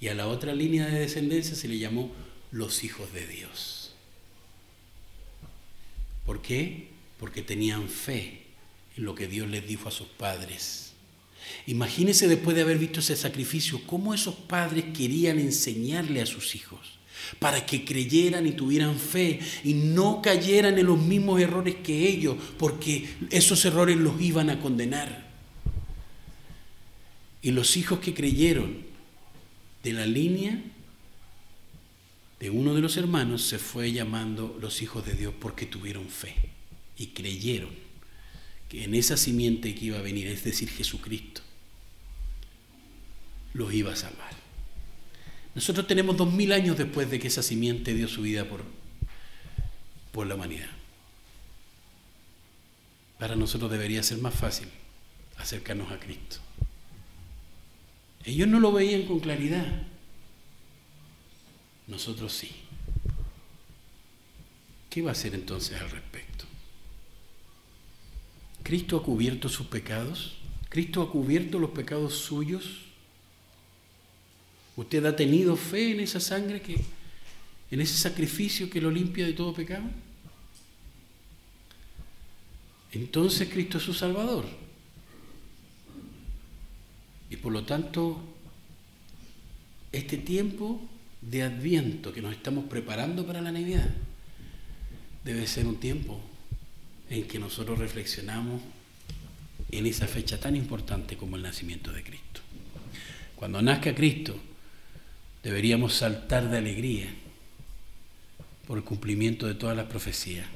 [0.00, 2.10] y a la otra línea de descendencia se le llamó
[2.50, 3.94] los hijos de Dios.
[6.24, 6.88] ¿Por qué?
[7.18, 8.42] Porque tenían fe
[8.96, 10.92] en lo que Dios les dijo a sus padres.
[11.66, 16.98] Imagínese después de haber visto ese sacrificio, cómo esos padres querían enseñarle a sus hijos
[17.38, 22.36] para que creyeran y tuvieran fe y no cayeran en los mismos errores que ellos,
[22.58, 25.23] porque esos errores los iban a condenar.
[27.44, 28.78] Y los hijos que creyeron
[29.82, 30.62] de la línea
[32.40, 36.34] de uno de los hermanos se fue llamando los hijos de Dios porque tuvieron fe
[36.96, 37.68] y creyeron
[38.70, 41.42] que en esa simiente que iba a venir, es decir, Jesucristo,
[43.52, 44.32] los iba a salvar.
[45.54, 48.64] Nosotros tenemos dos mil años después de que esa simiente dio su vida por,
[50.12, 50.70] por la humanidad.
[53.18, 54.68] Para nosotros debería ser más fácil
[55.36, 56.43] acercarnos a Cristo.
[58.24, 59.82] Ellos no lo veían con claridad.
[61.86, 62.50] Nosotros sí.
[64.88, 66.44] ¿Qué va a hacer entonces al respecto?
[68.62, 70.36] ¿Cristo ha cubierto sus pecados?
[70.70, 72.80] ¿Cristo ha cubierto los pecados suyos?
[74.76, 76.80] ¿Usted ha tenido fe en esa sangre que
[77.70, 79.84] en ese sacrificio que lo limpia de todo pecado?
[82.92, 84.46] Entonces Cristo es su Salvador.
[87.34, 88.16] Y por lo tanto,
[89.90, 90.80] este tiempo
[91.20, 93.90] de adviento que nos estamos preparando para la Navidad
[95.24, 96.20] debe ser un tiempo
[97.10, 98.62] en que nosotros reflexionamos
[99.72, 102.40] en esa fecha tan importante como el nacimiento de Cristo.
[103.34, 104.40] Cuando nazca Cristo,
[105.42, 107.12] deberíamos saltar de alegría
[108.68, 110.46] por el cumplimiento de todas las profecías,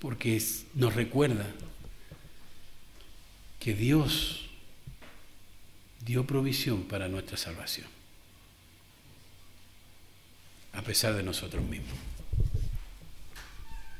[0.00, 0.42] porque
[0.74, 1.46] nos recuerda
[3.60, 4.41] que Dios
[6.04, 7.86] dio provisión para nuestra salvación,
[10.72, 11.98] a pesar de nosotros mismos.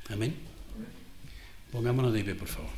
[0.09, 0.35] Amén.
[1.71, 2.71] Pongámonos de pie, por favor.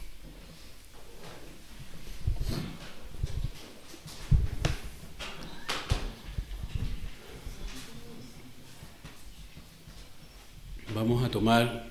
[10.95, 11.91] Vamos a tomar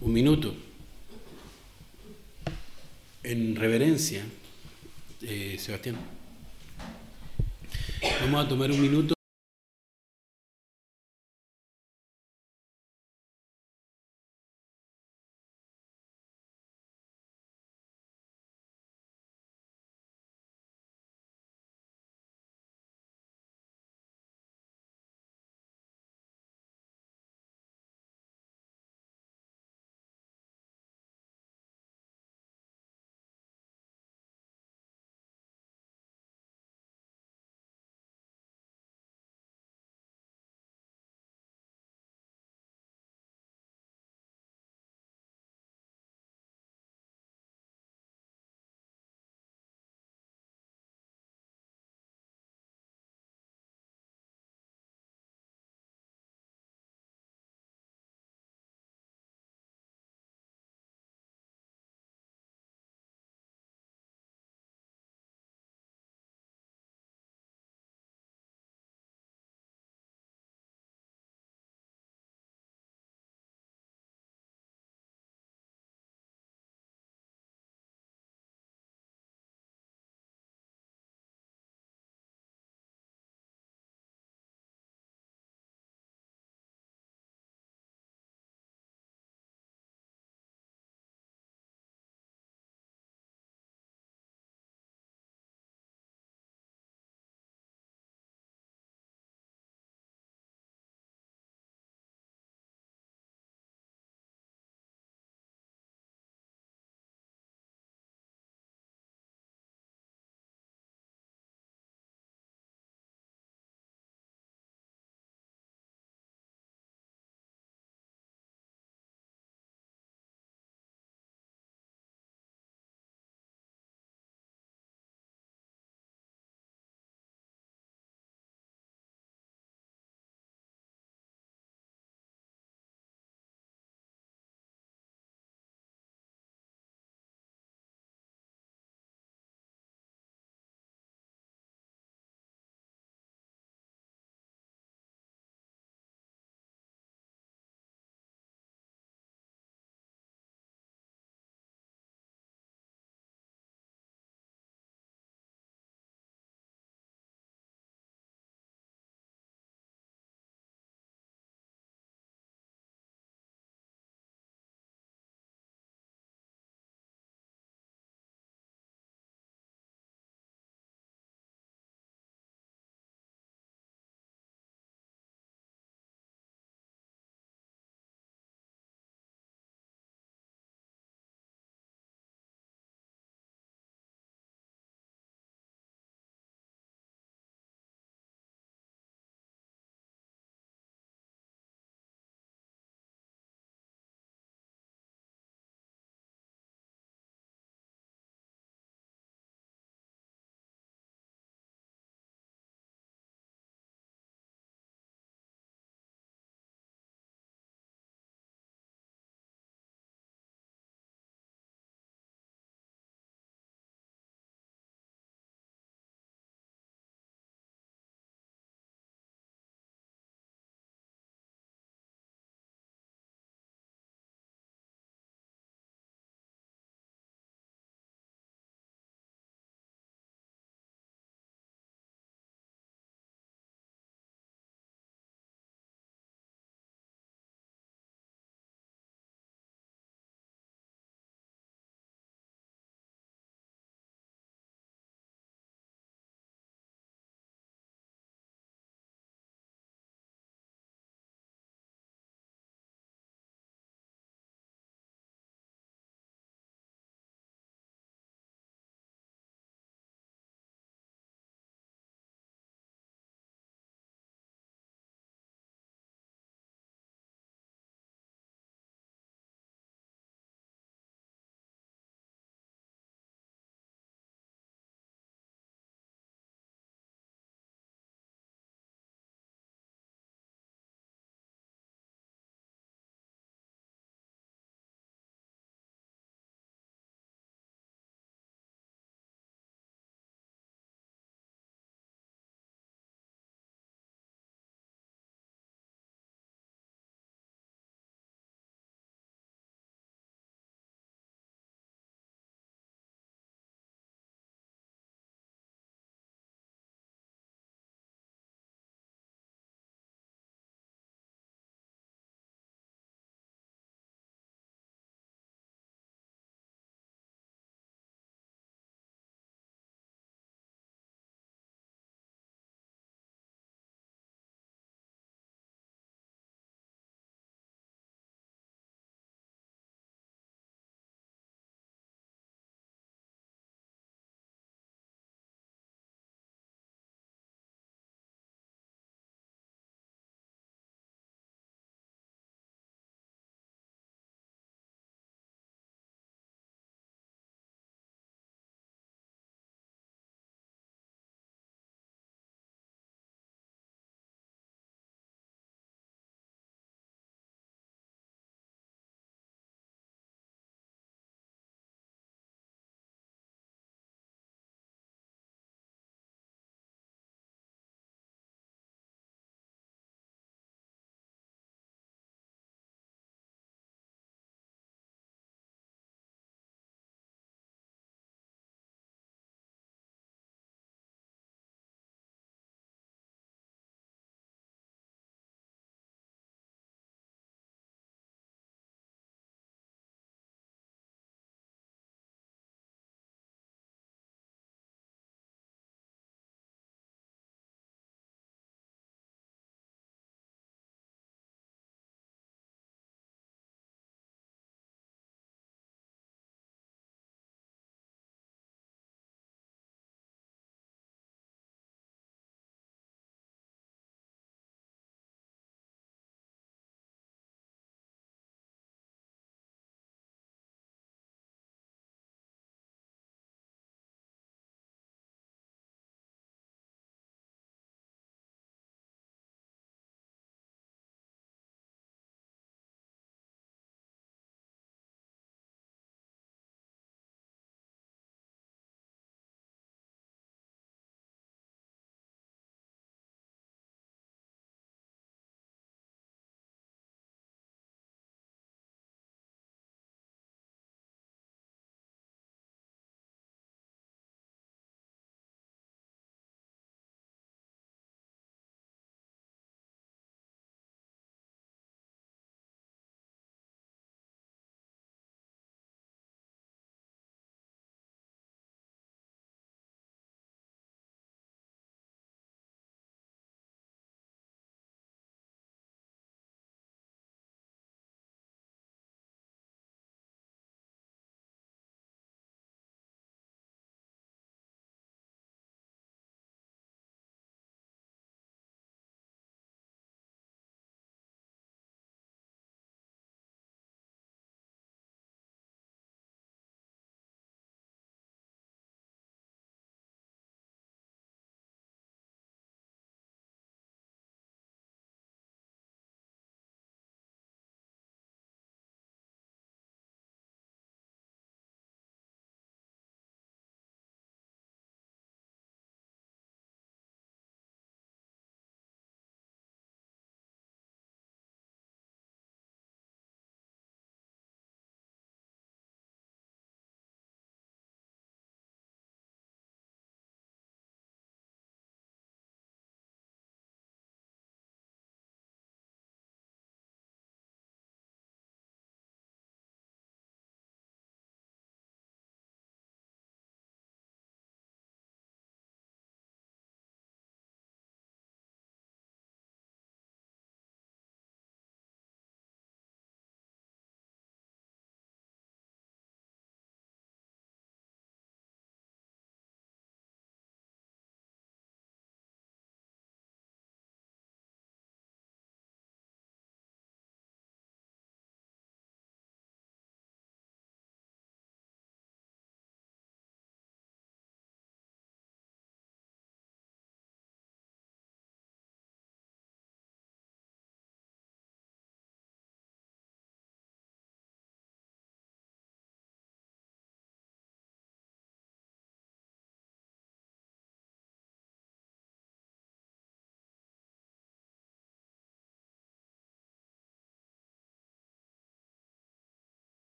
[0.00, 0.54] un minuto
[3.24, 4.24] en reverencia,
[5.22, 5.96] eh, Sebastián.
[8.22, 9.19] Vamos a tomar un minuto.